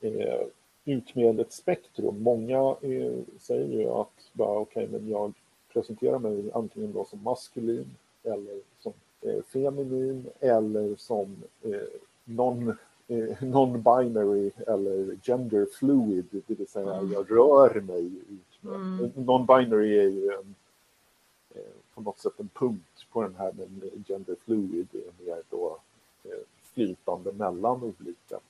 eh, 0.00 0.46
ut 0.84 1.14
med 1.14 1.40
ett 1.40 1.52
spektrum. 1.52 2.22
Många 2.22 2.76
eh, 2.80 3.18
säger 3.38 3.80
ju 3.80 3.88
att 3.88 4.30
bara 4.32 4.58
okej, 4.58 4.84
okay, 4.84 4.98
men 4.98 5.10
jag 5.10 5.32
presenterar 5.72 6.18
mig 6.18 6.50
antingen 6.54 6.92
då 6.92 7.04
som 7.04 7.22
maskulin 7.22 7.96
eller 8.26 8.60
som 8.78 8.92
eh, 9.20 9.42
feminin 9.42 10.26
eller 10.40 10.96
som 10.96 11.36
eh, 11.62 11.88
non, 12.24 12.68
eh, 13.08 13.42
non-binary 13.42 14.50
eller 14.66 15.18
gender 15.22 15.66
fluid, 15.66 16.26
det 16.46 16.54
vill 16.54 16.68
säga 16.68 16.94
mm. 16.94 17.12
jag 17.12 17.30
rör 17.30 17.80
mig 17.80 18.06
ut 18.06 18.62
med. 18.62 18.74
Mm. 18.74 19.10
Non-binary 19.14 20.00
är 20.00 20.08
ju 20.08 20.30
en, 20.30 20.54
på 21.94 22.00
något 22.00 22.18
sätt 22.18 22.40
en 22.40 22.48
punkt 22.48 23.06
på 23.12 23.22
den 23.22 23.34
här, 23.34 23.52
men 23.56 24.04
gender 24.06 24.36
fluid 24.44 24.88
är 24.92 25.24
mer 25.24 25.42
då 25.50 25.78
flytande 26.76 27.32
mellan 27.32 27.82
olika 27.82 28.40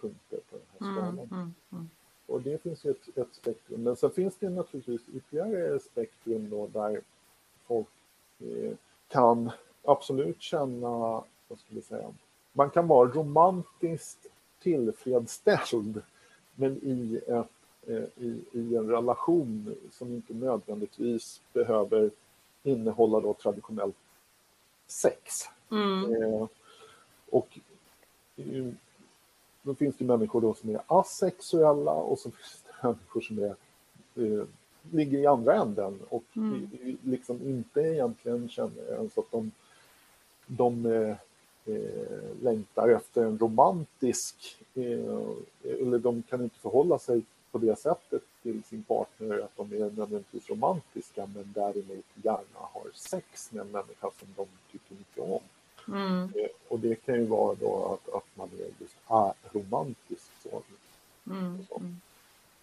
punkter 0.00 0.40
på 0.50 0.56
den 0.56 0.66
här 0.78 0.90
mm, 0.90 0.94
skalan. 0.94 1.28
Mm, 1.30 1.54
mm, 1.72 1.88
och 2.26 2.42
det 2.42 2.62
finns 2.62 2.84
ju 2.84 2.90
ett, 2.90 3.18
ett, 3.18 3.34
spektrum. 3.34 3.82
Men 3.82 3.96
sen 3.96 4.10
finns 4.10 4.36
det 4.36 4.50
naturligtvis 4.50 5.00
ytterligare 5.14 5.78
spektrum 5.80 6.50
då 6.50 6.66
där 6.66 7.00
folk 7.66 7.88
eh, 8.38 8.72
kan 9.12 9.50
absolut 9.84 10.42
känna, 10.42 10.88
vad 11.48 11.58
ska 11.58 11.66
vi 11.68 11.82
säga, 11.82 12.12
man 12.52 12.70
kan 12.70 12.88
vara 12.88 13.08
romantiskt 13.08 14.26
tillfredsställd 14.62 16.02
men 16.54 16.76
i, 16.82 17.20
ett, 17.26 17.86
eh, 17.86 18.24
i, 18.24 18.44
i 18.52 18.76
en 18.76 18.90
relation 18.90 19.76
som 19.92 20.14
inte 20.14 20.34
nödvändigtvis 20.34 21.40
behöver 21.52 22.10
innehålla 22.62 23.20
då 23.20 23.34
traditionellt 23.34 23.96
sex. 24.86 25.44
Mm. 25.70 26.22
Eh, 26.22 26.46
och 27.30 27.58
eh, 28.36 28.68
då 29.62 29.74
finns 29.74 29.96
det 29.96 30.04
människor 30.04 30.40
då 30.40 30.54
som 30.54 30.70
är 30.70 30.82
asexuella 30.86 31.92
och 31.92 32.18
så 32.18 32.30
finns 32.30 32.62
det 32.66 32.86
människor 32.88 33.20
som 33.20 33.38
är 33.38 33.56
eh, 34.14 34.46
ligger 34.90 35.18
i 35.18 35.26
andra 35.26 35.54
änden 35.54 35.98
och 36.08 36.24
mm. 36.36 36.70
liksom 37.02 37.42
inte 37.42 37.80
egentligen 37.80 38.48
känner 38.48 38.92
ens 38.92 39.18
att 39.18 39.30
de, 39.30 39.50
de 40.46 40.86
eh, 40.86 41.16
eh, 41.74 42.42
längtar 42.42 42.88
efter 42.88 43.24
en 43.24 43.38
romantisk, 43.38 44.56
eh, 44.74 45.28
eller 45.62 45.98
de 45.98 46.22
kan 46.22 46.42
inte 46.42 46.58
förhålla 46.58 46.98
sig 46.98 47.22
på 47.50 47.58
det 47.58 47.78
sättet 47.78 48.22
till 48.42 48.62
sin 48.62 48.82
partner 48.82 49.38
att 49.38 49.56
de 49.56 49.72
är 49.72 49.78
nödvändigtvis 49.78 50.50
romantiska 50.50 51.26
men 51.34 51.52
däremot 51.54 52.04
gärna 52.22 52.60
har 52.60 52.90
sex 52.94 53.52
med 53.52 53.60
en 53.60 53.70
människa 53.70 54.10
som 54.18 54.28
de 54.36 54.46
tycker 54.72 54.94
mycket 54.94 55.22
om. 55.22 55.40
Mm. 55.88 56.22
Eh, 56.22 56.50
och 56.68 56.80
det 56.80 56.94
kan 56.94 57.14
ju 57.14 57.24
vara 57.24 57.54
då 57.54 57.84
att, 57.84 58.14
att 58.14 58.36
man 58.36 58.48
är 58.58 58.70
just 58.78 58.96
romantisk. 59.52 60.30
Så. 60.42 60.62
Mm. 61.30 61.66
så. 61.68 61.82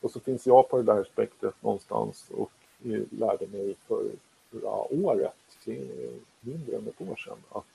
Och 0.02 0.12
så 0.12 0.20
finns 0.20 0.48
jag 0.48 0.70
på 0.70 0.78
det 0.78 0.84
där 0.84 1.04
spektret 1.04 1.64
någonstans 1.64 2.30
och 2.30 2.52
lärde 3.10 3.48
mig 3.48 3.76
förra 3.88 4.94
året, 4.94 5.34
mindre 6.40 6.76
än 6.76 6.88
ett 6.88 7.10
år 7.10 7.16
sedan, 7.16 7.38
att 7.50 7.66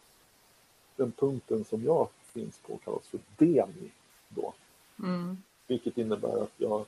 den 0.96 1.12
punkten 1.12 1.64
som 1.64 1.84
jag 1.84 2.08
finns 2.22 2.58
på 2.58 2.78
kallas 2.84 3.08
för 3.08 3.20
DEMI 3.36 3.90
då. 4.28 4.54
Mm. 4.98 5.36
Vilket 5.66 5.98
innebär 5.98 6.42
att 6.42 6.52
jag, 6.56 6.84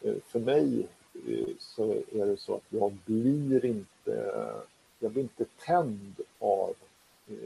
eh, 0.00 0.14
för 0.26 0.40
mig 0.40 0.88
eh, 1.28 1.48
så 1.58 1.92
är 1.92 2.26
det 2.26 2.36
så 2.36 2.54
att 2.54 2.64
jag 2.68 2.92
blir 3.04 3.64
inte, 3.64 4.52
jag 4.98 5.12
blir 5.12 5.22
inte 5.22 5.44
tänd 5.44 6.20
av 6.38 6.74
eh, 7.28 7.36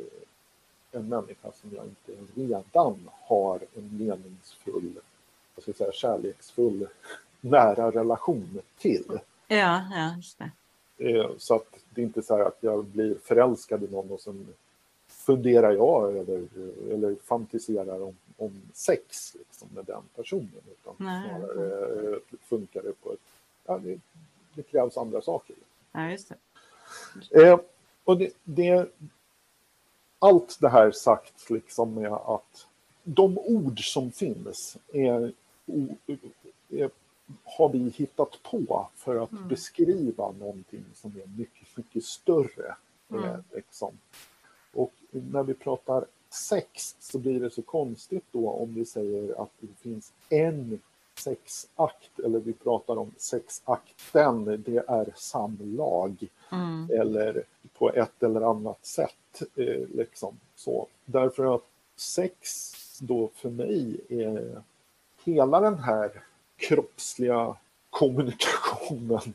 en 0.93 1.09
människa 1.09 1.53
som 1.53 1.71
jag 1.75 1.85
inte 1.85 2.41
redan 2.41 3.11
har 3.13 3.61
en 3.75 3.99
meningsfull 3.99 5.01
vad 5.67 5.77
ska 5.77 5.85
jag 5.85 5.95
säga, 5.95 6.13
kärleksfull, 6.13 6.89
nära 7.41 7.91
relation 7.91 8.61
till. 8.79 9.21
Ja, 9.49 9.83
ja, 9.91 10.15
just 10.17 10.39
det. 10.39 10.51
Eh, 11.11 11.31
så 11.39 11.55
att 11.55 11.79
det 11.91 12.01
är 12.01 12.05
inte 12.05 12.23
så 12.23 12.37
här 12.37 12.45
att 12.45 12.59
jag 12.61 12.85
blir 12.85 13.15
förälskad 13.25 13.83
i 13.83 13.89
någon 13.93 14.11
och 14.11 14.21
sen 14.21 14.47
funderar 15.09 15.73
jag 15.73 16.17
över 16.17 16.47
eller 16.91 17.17
fantiserar 17.25 18.03
om, 18.03 18.17
om 18.37 18.63
sex 18.73 19.35
liksom, 19.35 19.69
med 19.75 19.85
den 19.85 20.03
personen. 20.17 20.63
Utan 20.71 20.95
Nej. 20.97 21.29
snarare 21.29 22.19
funkar 22.43 22.83
det 22.83 22.93
på 23.03 23.13
ett... 23.13 23.19
Ja, 23.67 23.79
det, 23.79 24.01
det 24.55 24.63
krävs 24.63 24.97
andra 24.97 25.23
saker. 25.23 25.57
Ja, 25.93 26.11
just 26.11 26.33
det. 27.31 27.43
Eh, 27.43 27.61
och 28.05 28.19
det, 28.19 28.33
det, 28.45 28.89
allt 30.19 30.59
det 30.61 30.69
här 30.69 30.91
sagt 30.91 31.51
liksom 31.51 31.95
med 31.95 32.13
att 32.13 32.67
de 33.03 33.39
ord 33.39 33.93
som 33.93 34.13
finns 34.13 34.77
är 34.93 35.33
har 37.45 37.69
vi 37.69 37.79
hittat 37.79 38.43
på 38.43 38.89
för 38.97 39.17
att 39.17 39.33
mm. 39.33 39.49
beskriva 39.49 40.33
någonting 40.33 40.85
som 40.95 41.11
är 41.11 41.39
mycket, 41.39 41.77
mycket 41.77 42.05
större. 42.05 42.77
Mm. 43.11 43.43
Liksom. 43.53 43.99
Och 44.73 44.93
när 45.11 45.43
vi 45.43 45.55
pratar 45.55 46.05
sex 46.31 46.97
så 47.01 47.19
blir 47.19 47.41
det 47.41 47.51
så 47.51 47.63
konstigt 47.63 48.25
då 48.33 48.51
om 48.51 48.75
vi 48.75 48.85
säger 48.85 49.43
att 49.43 49.51
det 49.61 49.75
finns 49.81 50.13
en 50.29 50.81
sexakt 51.15 52.19
eller 52.25 52.39
vi 52.39 52.53
pratar 52.53 52.97
om 52.97 53.15
sexakten, 53.17 54.63
det 54.67 54.85
är 54.89 55.13
samlag. 55.17 56.29
Mm. 56.53 56.91
Eller 56.93 57.45
på 57.73 57.93
ett 57.93 58.23
eller 58.23 58.41
annat 58.41 58.87
sätt. 58.87 59.43
Eh, 59.57 59.89
liksom 59.95 60.37
så. 60.55 60.87
Därför 61.05 61.55
att 61.55 61.65
sex 61.97 62.73
då 63.01 63.31
för 63.35 63.51
mig 63.51 64.01
är 64.09 64.63
hela 65.33 65.61
den 65.61 65.79
här 65.79 66.11
kroppsliga 66.57 67.57
kommunikationen 67.91 69.35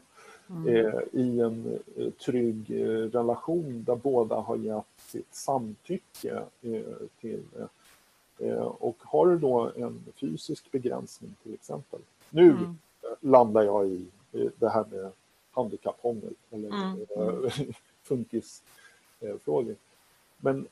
mm. 0.49 0.67
eh, 0.67 0.99
i 1.11 1.39
en 1.39 1.79
eh, 1.97 2.09
trygg 2.09 2.71
eh, 2.71 2.87
relation 2.87 3.83
där 3.83 3.95
båda 3.95 4.35
har 4.35 4.55
gett 4.57 4.85
sitt 4.97 5.35
samtycke 5.35 6.43
eh, 6.61 7.07
till 7.19 7.43
eh, 8.39 8.63
och 8.63 8.97
har 8.99 9.27
du 9.27 9.37
då 9.37 9.71
en 9.75 10.03
fysisk 10.15 10.71
begränsning 10.71 11.35
till 11.43 11.53
exempel. 11.53 11.99
Nu 12.29 12.49
mm. 12.49 12.77
landar 13.19 13.63
jag 13.63 13.87
i 13.87 14.05
det 14.59 14.69
här 14.69 14.85
med 14.91 15.11
handikapphångel 15.51 16.33
eller 16.49 16.67
mm. 16.67 17.73
funkisfrågor. 18.03 19.75
Men 20.37 20.67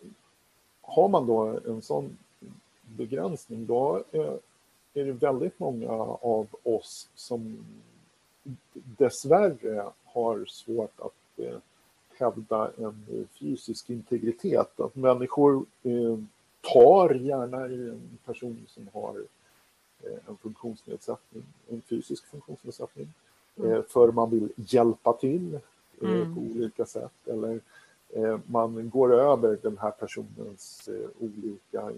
har 0.82 1.10
man 1.10 1.28
då 1.28 1.60
en 1.68 1.82
sån 1.82 2.18
begränsning 2.98 3.66
då 3.66 4.04
är 4.94 5.06
det 5.06 5.12
väldigt 5.12 5.60
många 5.60 5.90
av 5.92 6.48
oss 6.64 7.10
som 7.16 7.66
dessvärre 8.74 9.86
har 10.06 10.46
svårt 10.46 11.00
att 11.00 11.40
eh, 11.46 11.58
hävda 12.18 12.72
en 12.78 13.28
fysisk 13.40 13.90
integritet. 13.90 14.80
Att 14.80 14.96
människor 14.96 15.66
eh, 15.84 16.18
tar 16.74 17.10
gärna 17.14 17.68
i 17.68 17.90
en 17.90 18.18
person 18.26 18.66
som 18.68 18.90
har 18.94 19.24
eh, 20.04 20.18
en 20.28 20.38
funktionsnedsättning, 20.38 21.44
en 21.70 21.82
fysisk 21.82 22.26
funktionsnedsättning, 22.26 23.14
mm. 23.56 23.84
för 23.90 24.12
man 24.12 24.30
vill 24.30 24.50
hjälpa 24.56 25.14
till 25.14 25.60
mm. 26.02 26.36
på 26.36 26.42
olika 26.42 26.86
sätt. 26.86 27.28
Eller 27.28 27.60
man 28.46 28.90
går 28.90 29.14
över 29.14 29.58
den 29.62 29.78
här 29.78 29.92
personens 29.92 30.90
olika 31.20 31.92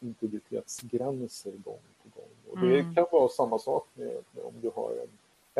integritetsgränser 0.00 1.50
gång 1.50 1.80
på 2.02 2.20
gång. 2.20 2.30
Och 2.50 2.58
det 2.58 2.80
mm. 2.80 2.94
kan 2.94 3.06
vara 3.12 3.28
samma 3.28 3.58
sak 3.58 3.88
med, 3.94 4.06
med, 4.06 4.44
om 4.44 4.54
du 4.60 4.70
har 4.74 4.90
en 4.90 5.08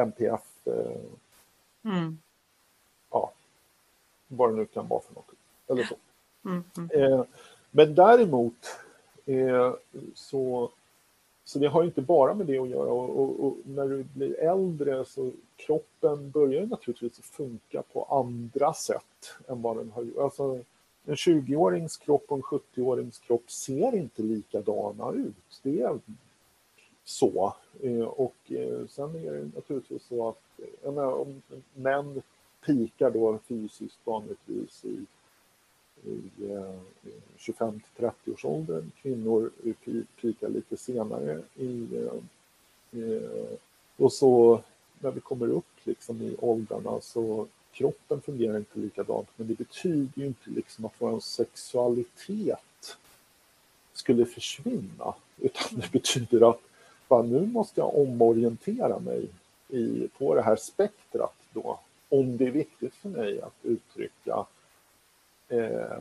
MPF, 0.03 0.66
eh, 0.66 1.01
mm. 1.84 2.18
ja, 3.11 3.32
vad 4.28 4.51
det 4.51 4.57
nu 4.57 4.66
kan 4.66 4.88
vara 4.88 5.01
för 5.01 5.14
något. 5.14 5.30
Eller 5.66 5.84
så. 5.84 5.95
Mm. 6.45 6.64
mm. 6.76 6.91
Eh, 6.91 7.24
men 7.70 7.95
däremot 7.95 8.66
eh, 9.26 9.74
så, 10.14 10.70
så 11.45 11.59
det 11.59 11.68
har 11.68 11.84
inte 11.84 12.03
bara 12.03 12.34
med 12.34 12.47
det 12.47 12.59
att 12.59 12.68
göra 12.68 12.91
och, 12.91 13.20
och, 13.20 13.47
och, 13.47 13.57
när 13.64 13.88
du 13.88 14.05
blir 14.05 14.41
äldre 14.41 15.05
så 15.05 15.32
kroppen 15.57 16.30
börjar 16.30 16.66
naturligtvis 16.66 17.20
funka 17.20 17.82
på 17.93 18.05
andra 18.05 18.74
sätt 18.74 19.36
än 19.49 19.62
vad 19.62 19.76
den 19.76 19.91
har 19.91 20.03
gjort. 20.03 20.18
Alltså, 20.18 20.59
en 21.11 21.16
20-årings 21.16 21.96
kropp 21.96 22.24
och 22.28 22.36
en 22.36 22.42
70-årings 22.42 23.22
kropp 23.22 23.50
ser 23.50 23.94
inte 23.94 24.22
likadana 24.22 25.12
ut. 25.12 25.61
Det 25.62 25.80
är 25.80 25.98
så. 27.04 27.54
Eh, 27.82 28.00
och 28.00 28.36
eh, 28.48 28.86
sen 28.88 29.14
är 29.14 29.32
det 29.32 29.50
naturligtvis 29.54 30.02
så 30.02 30.28
att 30.28 30.42
eh, 30.58 30.92
menar, 30.92 31.12
om 31.12 31.42
män 31.74 32.22
pikar 32.66 33.11
då 33.11 33.38
fysiskt 33.48 33.98
vanligtvis 34.04 34.84
i, 34.84 35.04
i 36.11 36.24
25 37.36 37.80
till 37.80 37.90
30 37.96 38.32
års 38.32 38.44
åldern. 38.44 38.90
Kvinnor 39.02 39.50
pikar 40.20 40.48
lite 40.48 40.76
senare. 40.76 41.42
I, 41.54 41.88
och 43.96 44.12
så 44.12 44.62
när 44.98 45.11
vi 45.11 45.20
kommer 45.20 45.48
upp 45.48 45.74
liksom 45.84 46.22
i 46.22 46.36
åldrarna 46.40 47.00
så 47.00 47.46
kroppen 47.72 48.20
fungerar 48.20 48.56
inte 48.56 48.78
likadant, 48.78 49.28
men 49.36 49.46
det 49.46 49.58
betyder 49.58 50.10
ju 50.14 50.26
inte 50.26 50.50
liksom 50.50 50.84
att 50.84 50.94
vår 50.98 51.20
sexualitet 51.20 52.96
skulle 53.92 54.26
försvinna, 54.26 55.14
utan 55.38 55.80
det 55.80 55.92
betyder 55.92 56.50
att 56.50 56.60
bara, 57.08 57.22
nu 57.22 57.46
måste 57.46 57.80
jag 57.80 57.98
omorientera 57.98 58.98
mig 58.98 59.28
i, 59.68 60.08
på 60.18 60.34
det 60.34 60.42
här 60.42 60.56
spektrat 60.56 61.36
då, 61.52 61.80
om 62.08 62.36
det 62.36 62.46
är 62.46 62.50
viktigt 62.50 62.94
för 62.94 63.08
mig 63.08 63.40
att 63.40 63.54
uttrycka 63.62 64.46
eh, 65.48 65.98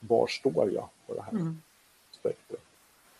var 0.00 0.26
står 0.26 0.72
jag 0.72 0.88
på 1.06 1.14
det 1.14 1.22
här 1.22 1.32
mm. 1.32 1.62
spektrat. 2.10 2.63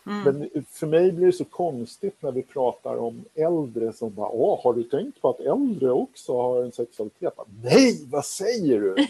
Mm. 0.06 0.22
Men 0.22 0.64
för 0.70 0.86
mig 0.86 1.12
blir 1.12 1.26
det 1.26 1.32
så 1.32 1.44
konstigt 1.44 2.22
när 2.22 2.32
vi 2.32 2.42
pratar 2.42 2.96
om 2.96 3.24
äldre 3.34 3.92
som 3.92 4.14
bara, 4.14 4.28
åh, 4.28 4.60
har 4.64 4.74
du 4.74 4.82
tänkt 4.82 5.20
på 5.20 5.30
att 5.30 5.40
äldre 5.40 5.90
också 5.90 6.36
har 6.36 6.62
en 6.62 6.72
sexualitet? 6.72 7.34
Nej, 7.62 8.06
vad 8.06 8.24
säger 8.24 8.80
du? 8.80 8.94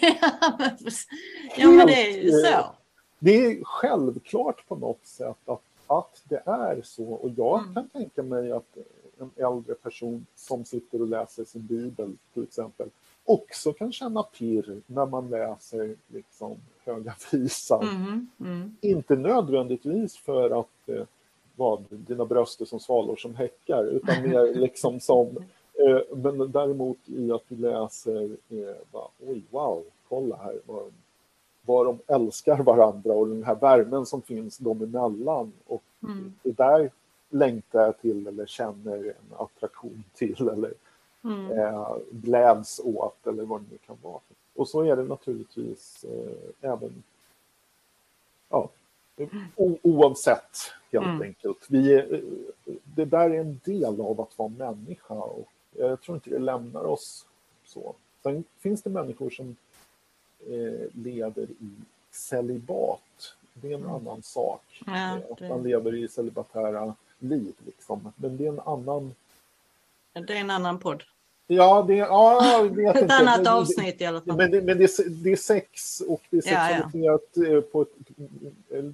ja, 1.57 1.71
men 1.71 1.87
det 1.87 2.11
är 2.11 2.23
ju 2.23 2.31
så. 2.31 2.47
Eh, 2.47 2.65
det 3.19 3.47
är 3.47 3.65
självklart 3.65 4.69
på 4.69 4.77
något 4.77 5.07
sätt 5.07 5.37
att, 5.45 5.63
att 5.87 6.23
det 6.25 6.43
är 6.47 6.83
så. 6.85 7.05
Och 7.05 7.31
jag 7.37 7.61
mm. 7.61 7.75
kan 7.75 7.89
tänka 7.89 8.23
mig 8.23 8.53
att 8.53 8.77
en 9.19 9.31
äldre 9.37 9.75
person 9.75 10.27
som 10.37 10.65
sitter 10.65 11.01
och 11.01 11.09
läser 11.09 11.45
sin 11.45 11.67
bibel 11.67 12.13
till 12.35 12.43
exempel 12.43 12.89
också 13.25 13.73
kan 13.73 13.93
känna 13.93 14.23
pirr 14.23 14.83
när 14.87 15.07
man 15.07 15.31
läser 15.31 15.97
liksom 16.09 16.57
Höga 16.85 17.15
visan. 17.33 17.89
Mm, 17.89 18.31
mm. 18.41 18.77
Inte 18.81 19.17
nödvändigtvis 19.17 20.17
för 20.17 20.61
att 20.61 20.89
eh, 20.89 21.05
vad, 21.57 21.85
dina 21.91 22.25
bröst 22.25 22.61
är 22.61 22.65
som 22.65 22.81
svalor 22.81 23.17
som 23.17 23.35
häckar, 23.35 23.85
utan 23.85 24.23
mer 24.29 24.55
liksom 24.55 25.01
som 25.01 25.27
eh, 25.87 26.17
men 26.17 26.53
däremot 26.53 26.99
i 27.05 27.33
att 27.33 27.45
du 27.49 27.57
läser, 27.57 28.23
eh, 28.49 28.77
bara, 28.93 29.09
oj 29.27 29.43
wow, 29.51 29.85
kolla 30.09 30.37
här 30.37 30.61
vad, 30.67 30.93
vad 31.63 31.87
de 31.87 31.99
älskar 32.07 32.63
varandra 32.63 33.13
och 33.13 33.29
den 33.29 33.45
här 33.45 33.55
värmen 33.55 34.07
som 34.07 34.23
finns 34.23 34.59
dem 34.59 34.83
emellan. 34.83 35.53
Och 35.67 35.83
mm. 36.03 36.35
det 36.43 36.53
där 36.53 36.91
längtar 37.31 37.81
jag 37.81 38.01
till 38.01 38.27
eller 38.27 38.47
känner 38.47 38.97
en 38.97 39.37
attraktion 39.37 40.05
till 40.15 40.49
eller 40.49 40.75
mm. 41.25 41.59
eh, 41.59 41.97
gläds 42.11 42.81
åt 42.85 43.27
eller 43.27 43.45
vad 43.45 43.61
det 43.61 43.67
nu 43.71 43.79
kan 43.87 43.97
vara. 44.03 44.21
Och 44.55 44.69
så 44.69 44.83
är 44.83 44.97
det 44.97 45.03
naturligtvis 45.03 46.05
eh, 46.05 46.71
även 46.71 47.03
ja, 48.49 48.71
oavsett 49.83 50.59
helt 50.93 51.07
mm. 51.07 51.23
enkelt. 51.23 51.67
Vi 51.69 51.95
är, 51.95 52.23
det 52.85 53.05
där 53.05 53.31
är 53.31 53.41
en 53.41 53.61
del 53.65 54.01
av 54.01 54.21
att 54.21 54.39
vara 54.39 54.49
människa 54.49 55.15
och 55.15 55.49
jag 55.71 56.01
tror 56.01 56.15
inte 56.15 56.31
det 56.31 56.39
lämnar 56.39 56.85
oss 56.85 57.27
så. 57.65 57.95
Sen 58.23 58.45
finns 58.59 58.83
det 58.83 58.91
människor 58.91 59.31
som 59.31 59.57
eh, 60.47 60.89
lever 60.93 61.43
i 61.43 61.71
celibat. 62.11 63.35
Det 63.55 63.69
är 63.69 63.75
en 63.75 63.81
mm. 63.81 63.95
annan 63.95 64.23
sak. 64.23 64.83
Ja, 64.87 64.93
det... 64.93 65.33
Att 65.33 65.51
man 65.51 65.63
lever 65.63 65.95
i 65.95 66.09
celibatära 66.09 66.95
liv 67.19 67.55
liksom. 67.67 68.13
Men 68.17 68.37
det 68.37 68.45
är 68.45 68.49
en 68.49 68.61
annan... 68.61 69.15
Det 70.13 70.33
är 70.33 70.41
en 70.41 70.51
annan 70.51 70.79
podd. 70.79 71.03
Ja, 71.47 71.85
det, 71.89 71.95
ja, 71.95 72.59
jag 72.59 72.77
vet 72.77 72.97
Ett 73.03 73.11
annat 73.11 73.43
men, 73.43 73.47
avsnitt 73.47 74.01
i 74.01 74.05
alla 74.05 74.21
fall. 74.21 74.37
Men, 74.37 74.51
det, 74.51 74.63
men 74.63 74.79
det, 74.79 75.23
det, 75.23 75.33
är 75.33 75.37
sex 75.37 76.01
och 76.01 76.23
det 76.31 76.37
är 76.37 76.41
sexualitet, 76.41 77.29
ja, 77.33 77.45
ja. 77.45 77.61
På 77.61 77.83
ett, 77.83 77.89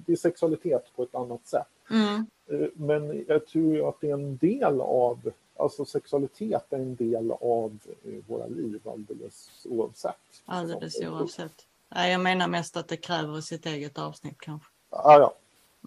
det 0.05 0.11
är 0.11 0.15
sexualitet 0.15 0.85
på 0.95 1.03
ett 1.03 1.15
annat 1.15 1.47
sätt. 1.47 1.67
Mm. 1.89 2.25
Eh, 2.47 2.67
men 2.73 3.25
jag 3.27 3.47
tror 3.47 3.89
att 3.89 4.01
det 4.01 4.09
är 4.09 4.13
en 4.13 4.37
del 4.37 4.81
av, 4.81 5.31
alltså 5.57 5.85
sexualitet 5.85 6.73
är 6.73 6.77
en 6.77 6.95
del 6.95 7.31
av 7.31 7.79
eh, 8.03 8.13
våra 8.27 8.47
liv 8.47 8.81
alldeles 8.85 9.65
oavsett. 9.65 10.15
Alldeles 10.45 11.01
oavsett. 11.01 11.65
Ja, 11.89 12.07
jag 12.07 12.21
menar 12.21 12.47
mest 12.47 12.77
att 12.77 12.87
det 12.87 12.97
kräver 12.97 13.41
sitt 13.41 13.65
eget 13.65 13.97
avsnitt 13.99 14.37
kanske. 14.39 14.69
Ja, 14.89 15.19
ja. 15.19 15.33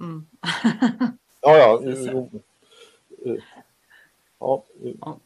Mm. 0.00 0.26
ja. 1.40 1.80
Ja, 4.38 4.64
ja. 5.00 5.18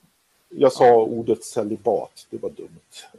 Jag 0.51 0.73
sa 0.73 0.97
ordet 0.97 1.45
celibat, 1.45 2.27
det 2.31 2.43
var 2.43 2.51
dumt. 2.51 2.69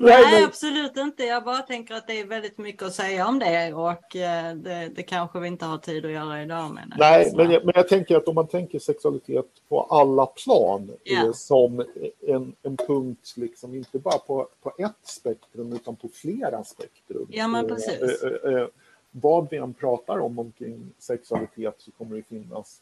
Nej. 0.00 0.24
Nej, 0.24 0.44
absolut 0.44 0.96
inte. 0.96 1.24
Jag 1.24 1.44
bara 1.44 1.58
tänker 1.62 1.94
att 1.94 2.06
det 2.06 2.20
är 2.20 2.24
väldigt 2.24 2.58
mycket 2.58 2.82
att 2.82 2.94
säga 2.94 3.26
om 3.26 3.38
det 3.38 3.72
och 3.72 4.16
eh, 4.16 4.54
det, 4.54 4.88
det 4.94 5.02
kanske 5.02 5.40
vi 5.40 5.48
inte 5.48 5.64
har 5.64 5.78
tid 5.78 6.04
att 6.04 6.12
göra 6.12 6.42
idag. 6.42 6.70
Men 6.74 6.94
Nej, 6.98 7.32
men 7.36 7.50
jag, 7.50 7.64
men 7.64 7.72
jag 7.76 7.88
tänker 7.88 8.16
att 8.16 8.28
om 8.28 8.34
man 8.34 8.46
tänker 8.46 8.78
sexualitet 8.78 9.46
på 9.68 9.82
alla 9.82 10.26
plan 10.26 10.90
yeah. 11.04 11.32
som 11.32 11.84
en, 12.26 12.54
en 12.62 12.76
punkt, 12.76 13.34
liksom 13.36 13.74
inte 13.74 13.98
bara 13.98 14.18
på, 14.18 14.48
på 14.62 14.72
ett 14.78 14.92
spektrum 15.02 15.72
utan 15.72 15.96
på 15.96 16.08
flera 16.08 16.64
spektrum. 16.64 17.26
Ja, 17.30 17.48
men 17.48 17.68
precis. 17.68 18.22
Eh, 18.22 18.52
eh, 18.52 18.66
vad 19.10 19.50
vi 19.50 19.56
än 19.56 19.74
pratar 19.74 20.18
om 20.18 20.38
omkring 20.38 20.92
sexualitet 20.98 21.74
så 21.78 21.90
kommer 21.90 22.16
det 22.16 22.22
finnas 22.22 22.80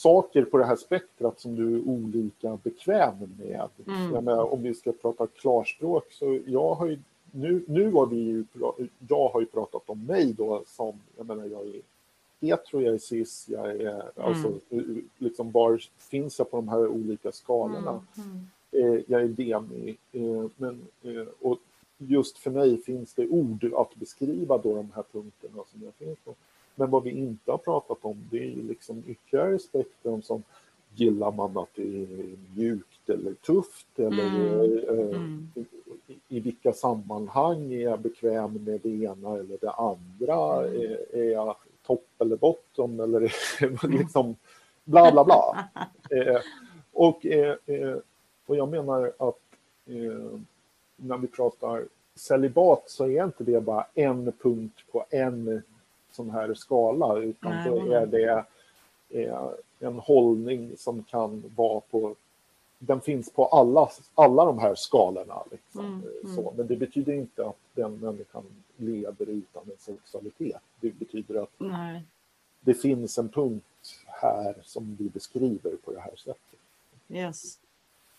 saker 0.00 0.44
på 0.44 0.58
det 0.58 0.64
här 0.64 0.76
spektrat 0.76 1.40
som 1.40 1.56
du 1.56 1.76
är 1.76 1.88
olika 1.88 2.58
bekväm 2.62 3.14
med. 3.38 3.68
Mm. 3.86 4.14
Jag 4.14 4.24
menar, 4.24 4.52
om 4.52 4.62
vi 4.62 4.74
ska 4.74 4.92
prata 4.92 5.26
klarspråk 5.26 6.12
så 6.12 6.38
jag 6.46 6.74
har 6.74 6.86
ju, 6.86 6.98
nu, 7.30 7.64
nu 7.66 7.92
har 7.92 8.06
vi 8.06 8.16
ju, 8.16 8.44
jag 9.08 9.28
har 9.28 9.40
ju 9.40 9.46
pratat 9.46 9.82
om 9.86 10.06
mig 10.06 10.32
då 10.32 10.62
som, 10.66 11.00
jag 11.16 11.26
menar 11.26 11.44
jag 11.44 11.66
är 11.66 11.80
hetero, 12.40 12.80
jag 12.80 12.94
är 12.94 12.98
cis, 12.98 13.46
jag 13.48 13.70
är, 13.70 13.90
mm. 13.90 14.02
alltså 14.14 14.52
liksom 15.18 15.50
var 15.50 15.82
finns 15.98 16.38
jag 16.38 16.50
på 16.50 16.56
de 16.56 16.68
här 16.68 16.88
olika 16.88 17.32
skalorna? 17.32 18.04
Mm. 18.16 18.28
mm. 18.28 18.46
Eh, 18.72 19.02
jag 19.06 19.22
är 19.22 19.28
demi, 19.28 19.96
eh, 20.12 20.46
men, 20.56 20.80
eh, 21.02 21.26
och 21.40 21.58
just 21.98 22.38
för 22.38 22.50
mig 22.50 22.78
finns 22.82 23.14
det 23.14 23.28
ord 23.28 23.72
att 23.76 23.94
beskriva 23.94 24.58
då 24.58 24.74
de 24.74 24.92
här 24.94 25.04
punkterna 25.12 25.62
som 25.66 25.82
jag 25.82 25.94
finns 25.94 26.18
på. 26.24 26.34
Men 26.80 26.90
vad 26.90 27.02
vi 27.02 27.10
inte 27.10 27.50
har 27.50 27.58
pratat 27.58 27.98
om 28.02 28.16
det 28.30 28.38
är 28.38 28.50
ju 28.50 28.62
liksom 28.68 29.02
ytterligare 29.06 29.58
spektrum 29.58 30.22
som 30.22 30.42
gillar 30.94 31.32
man 31.32 31.58
att 31.58 31.68
det 31.74 31.82
är 31.82 32.36
mjukt 32.56 33.08
eller 33.08 33.34
tufft 33.34 33.98
eller 33.98 34.26
mm. 34.26 34.78
Eh, 34.88 35.16
mm. 35.16 35.48
I, 36.06 36.14
i, 36.28 36.40
vilka 36.40 36.72
sammanhang 36.72 37.72
är 37.72 37.80
jag 37.80 38.00
bekväm 38.00 38.52
med 38.52 38.80
det 38.82 38.88
ena 38.88 39.30
eller 39.30 39.58
det 39.60 39.70
andra? 39.70 40.66
Mm. 40.66 40.82
Är, 40.82 41.16
är, 41.16 41.32
jag 41.32 41.56
topp 41.86 42.08
eller 42.18 42.36
bottom 42.36 43.00
eller 43.00 43.20
liksom 43.98 44.36
bla 44.84 45.12
bla 45.12 45.24
bla. 45.24 45.68
eh, 46.10 46.40
och, 46.92 47.26
eh, 47.26 47.56
eh, 47.66 47.96
och 48.46 48.56
jag 48.56 48.68
menar 48.68 49.12
att 49.18 49.40
eh, 49.86 50.38
när 50.96 51.18
vi 51.18 51.26
pratar 51.26 51.84
celibat 52.14 52.82
så 52.86 53.08
är 53.08 53.24
inte 53.24 53.44
det 53.44 53.60
bara 53.60 53.86
en 53.94 54.32
punkt 54.42 54.84
på 54.92 55.04
en 55.10 55.62
sån 56.12 56.30
här 56.30 56.54
skala 56.54 57.18
utan 57.18 57.52
Nej, 57.52 57.70
då 57.70 57.92
är 57.92 58.06
det 58.06 58.46
är 59.10 59.54
en 59.80 59.98
hållning 59.98 60.76
som 60.76 61.02
kan 61.04 61.44
vara 61.56 61.80
på 61.80 62.14
den 62.82 63.00
finns 63.00 63.30
på 63.32 63.46
alla, 63.46 63.88
alla 64.14 64.44
de 64.44 64.58
här 64.58 64.74
skalorna. 64.74 65.42
Liksom. 65.50 65.86
Mm, 65.86 66.02
mm. 66.24 66.36
Så, 66.36 66.54
men 66.56 66.66
det 66.66 66.76
betyder 66.76 67.12
inte 67.12 67.46
att 67.46 67.58
den 67.74 67.96
människan 67.96 68.44
lever 68.76 69.28
utan 69.28 69.62
en 69.62 69.78
sexualitet. 69.78 70.62
Det 70.80 70.90
betyder 70.90 71.42
att 71.42 71.50
Nej. 71.58 72.04
det 72.60 72.74
finns 72.74 73.18
en 73.18 73.28
punkt 73.28 73.64
här 74.06 74.54
som 74.62 74.96
vi 74.98 75.08
beskriver 75.08 75.76
på 75.84 75.92
det 75.92 76.00
här 76.00 76.16
sättet. 76.16 76.58
Yes. 77.08 77.58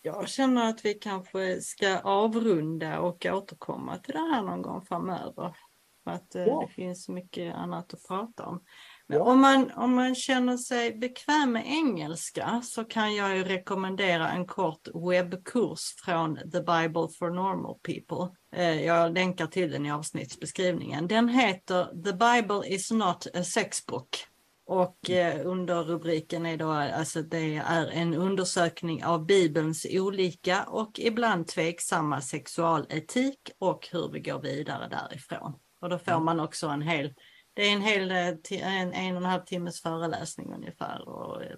Jag 0.02 0.30
känner 0.30 0.70
att 0.70 0.86
vi 0.86 0.94
kanske 0.94 1.62
ska 1.62 2.00
avrunda 2.00 3.00
och 3.00 3.26
återkomma 3.26 3.98
till 3.98 4.14
det 4.14 4.20
här 4.20 4.42
någon 4.42 4.62
gång 4.62 4.82
framöver. 4.82 5.56
För 6.04 6.12
att 6.12 6.36
eh, 6.36 6.43
ja. 6.43 6.66
det 6.68 6.74
finns 6.74 7.10
mycket 7.10 7.56
annat 7.56 7.93
att 7.93 8.08
prata 8.08 8.45
om. 8.45 8.64
Men 9.08 9.18
ja. 9.18 9.24
om, 9.24 9.41
man, 9.41 9.72
om 9.76 9.95
man 9.95 10.16
känner 10.16 10.58
sig 10.58 10.97
bekväm 10.97 11.52
med 11.52 11.68
engelska 11.68 12.62
så 12.64 12.84
kan 12.84 13.16
jag 13.16 13.38
ju 13.38 13.43
rekommendera 13.43 14.30
en 14.30 14.45
kort 14.45 14.88
webbkurs 15.10 15.95
från 16.06 16.36
The 16.36 16.60
Bible 16.60 17.08
for 17.20 17.30
Normal 17.30 17.76
People. 17.84 18.36
Eh, 18.56 18.86
jag 18.86 19.14
länkar 19.14 19.47
till 19.47 19.72
den 19.72 19.86
i 19.86 19.91
avsnittsbeskrivningen. 19.91 21.08
Den 21.08 21.30
heter 21.30 21.86
The 22.04 22.14
Bible 22.14 22.76
is 22.76 22.91
not 22.91 23.28
a 23.34 23.43
sex 23.43 23.86
book. 23.86 24.28
Och 24.66 25.10
eh, 25.10 25.47
under 25.47 25.84
rubriken 25.84 26.45
är 26.45 26.58
då, 26.58 26.72
alltså 26.72 27.22
det 27.22 27.56
är 27.58 27.88
en 27.88 28.14
undersökning 28.14 29.06
av 29.06 29.26
Bibelns 29.26 29.88
olika 29.89 30.64
och 30.64 30.99
ibland 30.99 31.47
tveksamma 31.47 32.22
sexualetik 32.22 33.52
och 33.60 33.88
hur 33.91 34.12
vi 34.12 34.20
går 34.20 34.39
vidare 34.39 34.88
därifrån. 34.88 35.54
Och 35.82 35.89
då 35.89 35.97
får 35.97 36.19
man 36.19 36.39
också 36.39 36.67
en 36.67 36.82
hel, 36.82 37.13
det 37.53 37.61
är 37.61 37.73
en 37.73 37.82
hel, 37.82 38.11
eh, 38.11 38.27
en, 38.63 38.93
en 38.93 39.15
och 39.15 39.21
en 39.21 39.29
halv 39.29 39.45
timmes 39.45 39.82
föreläsning 39.82 40.53
ungefär 40.53 41.09
och 41.09 41.43
eh, 41.43 41.57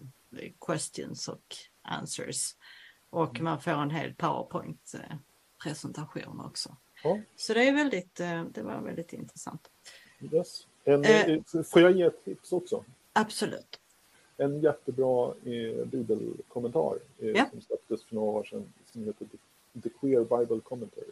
questions 0.66 1.28
och 1.28 1.56
answers. 1.82 2.56
Och 3.10 3.42
man 3.42 3.62
får 3.62 3.72
en 3.72 3.92
hel 3.92 4.14
powerpoint 4.14 4.96
presentation 5.64 6.42
också. 6.46 6.78
Ja. 7.04 7.20
Så 7.36 7.54
det 7.54 7.68
är 7.68 7.74
väldigt, 7.74 8.16
det 8.52 8.62
var 8.64 8.82
väldigt 8.82 9.14
intressant. 9.14 9.70
Yes. 10.32 10.68
En, 10.84 11.04
eh, 11.04 11.42
får 11.64 11.82
jag 11.82 11.92
ge 11.92 12.04
ett 12.04 12.26
tips 12.26 12.52
också? 12.52 12.84
Absolut. 13.14 13.80
En 14.38 14.62
jättebra 14.62 15.34
eh, 15.46 15.86
bibelkommentar 15.86 16.98
eh, 17.20 17.28
ja. 17.30 17.50
som 17.52 17.62
släpptes 17.62 18.04
för 18.04 18.16
några 18.16 18.32
år 18.32 18.44
sedan 18.44 18.74
som 18.92 19.04
heter 19.04 19.28
The 19.84 19.90
Queer 19.90 20.38
Bible 20.38 20.60
Commentary. 20.60 21.12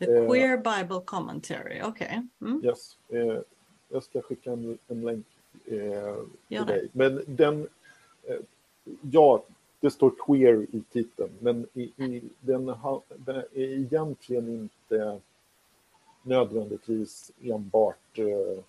The 0.00 0.16
eh, 0.16 0.26
Queer 0.26 0.56
Bible 0.56 1.00
Commentary, 1.04 1.80
okej. 1.82 1.88
Okay. 1.88 2.50
Mm. 2.50 2.64
Yes. 2.64 2.96
Eh, 3.08 3.40
jag 3.88 4.02
ska 4.02 4.22
skicka 4.22 4.52
en, 4.52 4.78
en 4.88 5.00
länk 5.00 5.26
eh, 5.64 6.16
till 6.48 6.66
dig. 6.66 6.88
Men 6.92 7.22
den, 7.26 7.68
ja, 9.00 9.42
det 9.80 9.90
står 9.90 10.12
queer 10.26 10.66
i 10.72 10.82
titeln, 10.92 11.30
men 11.40 11.66
i, 11.74 11.82
i, 11.82 12.22
den, 12.40 12.68
ha, 12.68 13.02
den 13.16 13.36
är 13.36 13.78
egentligen 13.78 14.48
inte 14.48 15.20
nödvändigtvis 16.22 17.32
enbart 17.42 18.18
eh, 18.18 18.64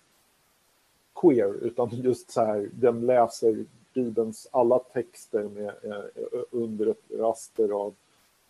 queer, 1.14 1.54
utan 1.64 1.88
just 1.90 2.30
så 2.30 2.44
här, 2.44 2.68
den 2.72 3.06
läser 3.06 3.64
Bibelns 3.94 4.48
alla 4.50 4.78
texter 4.78 5.42
med, 5.42 5.74
eh, 5.82 6.42
under 6.50 6.86
ett 6.86 7.04
raster 7.18 7.68
av 7.68 7.94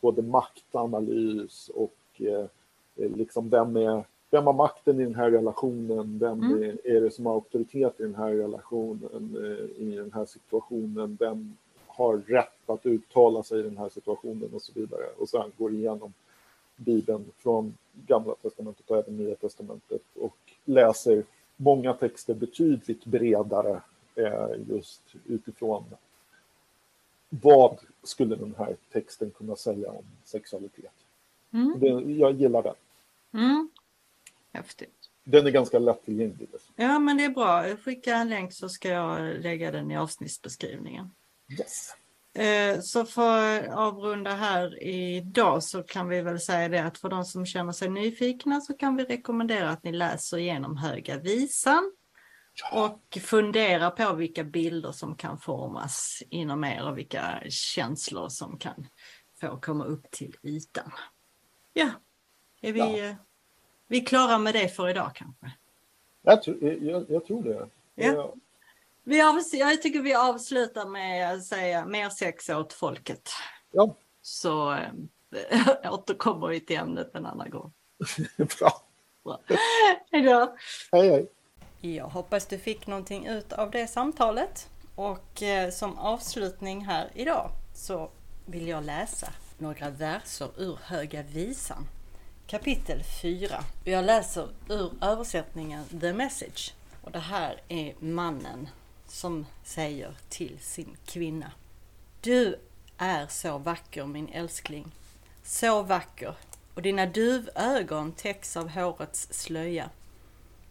både 0.01 0.23
maktanalys 0.23 1.69
och 1.69 1.97
eh, 2.15 2.47
liksom 2.97 3.49
vem, 3.49 3.77
är, 3.77 4.05
vem 4.31 4.47
har 4.47 4.53
makten 4.53 5.01
i 5.01 5.05
den 5.05 5.15
här 5.15 5.31
relationen, 5.31 6.19
vem 6.19 6.43
mm. 6.43 6.63
är, 6.63 6.97
är, 6.97 7.01
det 7.01 7.11
som 7.11 7.27
har 7.27 7.35
auktoritet 7.35 8.01
i 8.01 8.03
den 8.03 8.15
här 8.15 8.33
relationen, 8.33 9.37
eh, 9.37 9.83
i 9.83 9.97
den 9.97 10.13
här 10.13 10.25
situationen, 10.25 11.17
vem 11.21 11.57
har 11.87 12.17
rätt 12.17 12.71
att 12.71 12.87
uttala 12.87 13.43
sig 13.43 13.61
i 13.61 13.63
den 13.63 13.79
här 13.79 13.89
situationen 13.89 14.51
och 14.55 14.63
så 14.63 14.73
vidare. 14.75 15.05
Och 15.19 15.29
sen 15.29 15.53
går 15.59 15.73
igenom 15.73 16.13
Bibeln 16.77 17.25
från 17.39 17.75
Gamla 18.07 18.35
Testamentet 18.35 18.91
och 18.91 18.99
även 18.99 19.17
Nya 19.17 19.35
Testamentet 19.35 20.03
och 20.15 20.37
läser 20.65 21.25
många 21.57 21.95
texter 21.95 22.35
betydligt 22.35 23.05
bredare 23.05 23.81
eh, 24.15 24.51
just 24.69 25.03
utifrån 25.27 25.85
vad 27.29 27.79
skulle 28.03 28.37
den 28.37 28.55
här 28.59 28.77
texten 28.93 29.31
kunna 29.31 29.57
säga 29.57 29.91
om 29.91 30.05
sexualitet. 30.25 30.93
Mm. 31.53 31.81
Det, 31.81 32.13
jag 32.13 32.33
gillar 32.33 32.63
den. 32.63 32.75
Mm. 33.35 33.71
Häftigt. 34.53 35.03
Den 35.25 35.47
är 35.47 35.51
ganska 35.51 35.79
lättillgänglig. 35.79 36.49
Ja, 36.77 36.99
men 36.99 37.17
det 37.17 37.25
är 37.25 37.31
bra. 37.31 37.77
Skicka 37.77 38.15
en 38.15 38.29
länk 38.29 38.53
så 38.53 38.69
ska 38.69 38.89
jag 38.89 39.41
lägga 39.41 39.71
den 39.71 39.91
i 39.91 39.97
avsnittsbeskrivningen. 39.97 41.11
Yes. 41.59 41.95
Eh, 42.35 42.81
så 42.81 43.05
för 43.05 43.59
att 43.59 43.75
avrunda 43.75 44.35
här 44.35 44.83
idag 44.83 45.63
så 45.63 45.83
kan 45.83 46.09
vi 46.09 46.21
väl 46.21 46.41
säga 46.41 46.69
det 46.69 46.85
att 46.85 46.99
för 46.99 47.09
de 47.09 47.25
som 47.25 47.47
känner 47.47 47.73
sig 47.73 47.89
nyfikna 47.89 48.61
så 48.61 48.75
kan 48.75 48.97
vi 48.97 49.05
rekommendera 49.05 49.71
att 49.71 49.85
ni 49.85 49.93
läser 49.93 50.39
igenom 50.39 50.77
Höga 50.77 51.19
Visan 51.19 51.93
ja. 52.55 52.85
och 52.85 53.19
fundera 53.23 53.91
på 53.91 54.15
vilka 54.15 54.45
bilder 54.45 54.93
som 54.93 55.17
kan 55.17 55.39
formas 55.39 56.23
inom 56.31 56.65
er 56.65 56.89
och 56.89 56.99
vilka 56.99 57.43
känslor 57.49 58.29
som 58.29 58.59
kan 58.59 58.87
få 59.41 59.57
komma 59.61 59.85
upp 59.85 60.11
till 60.11 60.37
ytan. 60.43 60.93
Ja, 61.73 61.91
är 62.63 62.73
vi, 62.73 62.81
ja. 62.81 63.09
Eh, 63.09 63.15
vi 63.87 64.01
klara 64.01 64.39
med 64.39 64.55
det 64.55 64.69
för 64.69 64.89
idag 64.89 65.11
kanske? 65.15 65.51
Jag, 66.23 66.39
jag, 66.83 67.07
jag 67.09 67.27
tror 67.27 67.43
det. 67.43 67.69
Ja. 67.95 68.35
Vi 69.05 69.23
av, 69.23 69.41
jag 69.53 69.83
tycker 69.83 70.01
vi 70.01 70.15
avslutar 70.15 70.87
med 70.87 71.35
att 71.35 71.45
säga 71.45 71.87
mer 71.87 72.11
sex 72.11 72.49
åt 72.49 72.73
folket. 72.73 73.31
Ja. 73.71 73.97
Så 74.23 74.73
äh, 74.73 75.93
återkommer 75.93 76.49
vi 76.49 76.61
till 76.61 76.77
ämnet 76.77 77.15
en 77.15 77.27
annan 77.27 77.51
gång. 77.51 77.73
Bra. 78.37 78.83
Bra. 79.25 79.41
Hej 80.11 80.23
då. 80.23 80.57
Hej, 80.93 81.09
hej. 81.09 81.31
Jag 81.81 82.05
hoppas 82.05 82.47
du 82.47 82.59
fick 82.59 82.87
någonting 82.87 83.27
ut 83.27 83.53
av 83.53 83.71
det 83.71 83.87
samtalet. 83.87 84.69
Och 84.95 85.43
eh, 85.43 85.71
som 85.71 85.99
avslutning 85.99 86.85
här 86.85 87.11
idag 87.15 87.51
så 87.75 88.11
vill 88.47 88.69
jag 88.69 88.85
läsa 88.85 89.29
några 89.59 89.91
verser 89.91 90.49
ur 90.57 90.79
Höga 90.83 91.23
Visan. 91.23 91.87
Kapitel 92.53 93.03
4. 93.23 93.65
Jag 93.85 94.05
läser 94.05 94.49
ur 94.69 94.93
översättningen 95.01 95.85
The 96.01 96.13
Message. 96.13 96.75
Och 97.03 97.13
det 97.13 97.19
här 97.19 97.61
är 97.69 97.95
mannen 97.99 98.69
som 99.09 99.47
säger 99.65 100.15
till 100.29 100.59
sin 100.61 100.97
kvinna. 101.07 101.53
Du 102.21 102.57
är 102.99 103.27
så 103.27 103.59
vacker 103.59 104.07
min 104.07 104.29
älskling. 104.29 104.93
Så 105.45 105.83
vacker. 105.83 106.35
Och 106.75 106.83
dina 106.83 107.07
duvögon 107.07 108.13
täcks 108.13 108.57
av 108.57 108.69
hårets 108.69 109.29
slöja. 109.31 109.91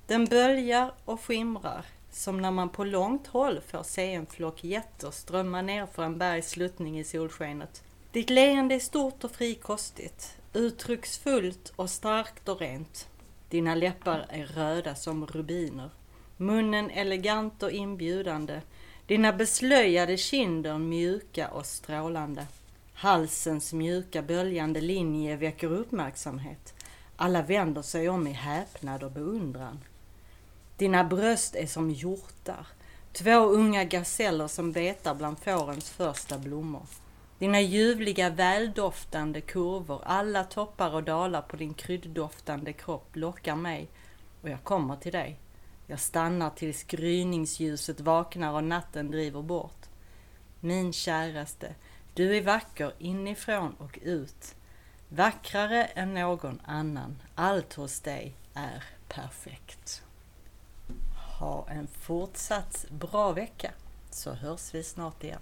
Den 0.07 0.25
böljar 0.25 0.93
och 1.05 1.21
skimrar 1.21 1.85
som 2.11 2.41
när 2.41 2.51
man 2.51 2.69
på 2.69 2.83
långt 2.83 3.27
håll 3.27 3.61
får 3.67 3.83
se 3.83 4.13
en 4.13 4.25
flock 4.25 4.63
getter 4.63 5.11
strömma 5.11 5.61
ner 5.61 5.85
för 5.85 6.03
en 6.03 6.17
bergsluttning 6.17 6.99
i 6.99 7.03
solskenet. 7.03 7.83
Ditt 8.11 8.29
leende 8.29 8.75
är 8.75 8.79
stort 8.79 9.23
och 9.23 9.31
frikostigt, 9.31 10.40
uttrycksfullt 10.53 11.73
och 11.75 11.89
starkt 11.89 12.49
och 12.49 12.59
rent. 12.61 13.07
Dina 13.49 13.75
läppar 13.75 14.25
är 14.29 14.45
röda 14.45 14.95
som 14.95 15.25
rubiner, 15.25 15.89
munnen 16.37 16.89
elegant 16.89 17.63
och 17.63 17.71
inbjudande, 17.71 18.61
dina 19.05 19.33
beslöjade 19.33 20.17
kinder 20.17 20.77
mjuka 20.77 21.49
och 21.49 21.65
strålande. 21.65 22.47
Halsens 22.93 23.73
mjuka 23.73 24.21
böljande 24.21 24.81
linje 24.81 25.35
väcker 25.35 25.71
uppmärksamhet. 25.71 26.73
Alla 27.15 27.41
vänder 27.41 27.81
sig 27.81 28.09
om 28.09 28.27
i 28.27 28.31
häpnad 28.31 29.03
och 29.03 29.11
beundran. 29.11 29.79
Dina 30.77 31.03
bröst 31.03 31.55
är 31.55 31.67
som 31.67 31.91
hjortar, 31.91 32.67
två 33.13 33.45
unga 33.45 33.83
gaseller 33.83 34.47
som 34.47 34.71
betar 34.71 35.15
bland 35.15 35.39
fårens 35.39 35.89
första 35.89 36.37
blommor. 36.37 36.85
Dina 37.41 37.61
ljuvliga 37.61 38.29
väldoftande 38.29 39.41
kurvor, 39.41 40.01
alla 40.05 40.43
toppar 40.43 40.93
och 40.93 41.03
dalar 41.03 41.41
på 41.41 41.57
din 41.57 41.73
krydddoftande 41.73 42.73
kropp 42.73 43.15
lockar 43.15 43.55
mig 43.55 43.87
och 44.41 44.49
jag 44.49 44.63
kommer 44.63 44.95
till 44.95 45.11
dig. 45.11 45.39
Jag 45.87 45.99
stannar 45.99 46.49
tills 46.49 46.83
gryningsljuset 46.83 47.99
vaknar 47.99 48.53
och 48.53 48.63
natten 48.63 49.11
driver 49.11 49.41
bort. 49.41 49.85
Min 50.59 50.93
käraste, 50.93 51.75
du 52.13 52.37
är 52.37 52.41
vacker 52.41 52.93
inifrån 52.99 53.75
och 53.77 53.99
ut. 54.01 54.55
Vackrare 55.09 55.85
än 55.85 56.13
någon 56.13 56.61
annan. 56.65 57.21
Allt 57.35 57.73
hos 57.73 57.99
dig 57.99 58.35
är 58.53 58.83
perfekt. 59.07 60.03
Ha 61.39 61.67
en 61.69 61.87
fortsatt 61.87 62.85
bra 62.89 63.31
vecka 63.31 63.71
så 64.15 64.31
hörs 64.31 64.73
vi 64.73 64.83
snart 64.83 65.23
igen. 65.23 65.39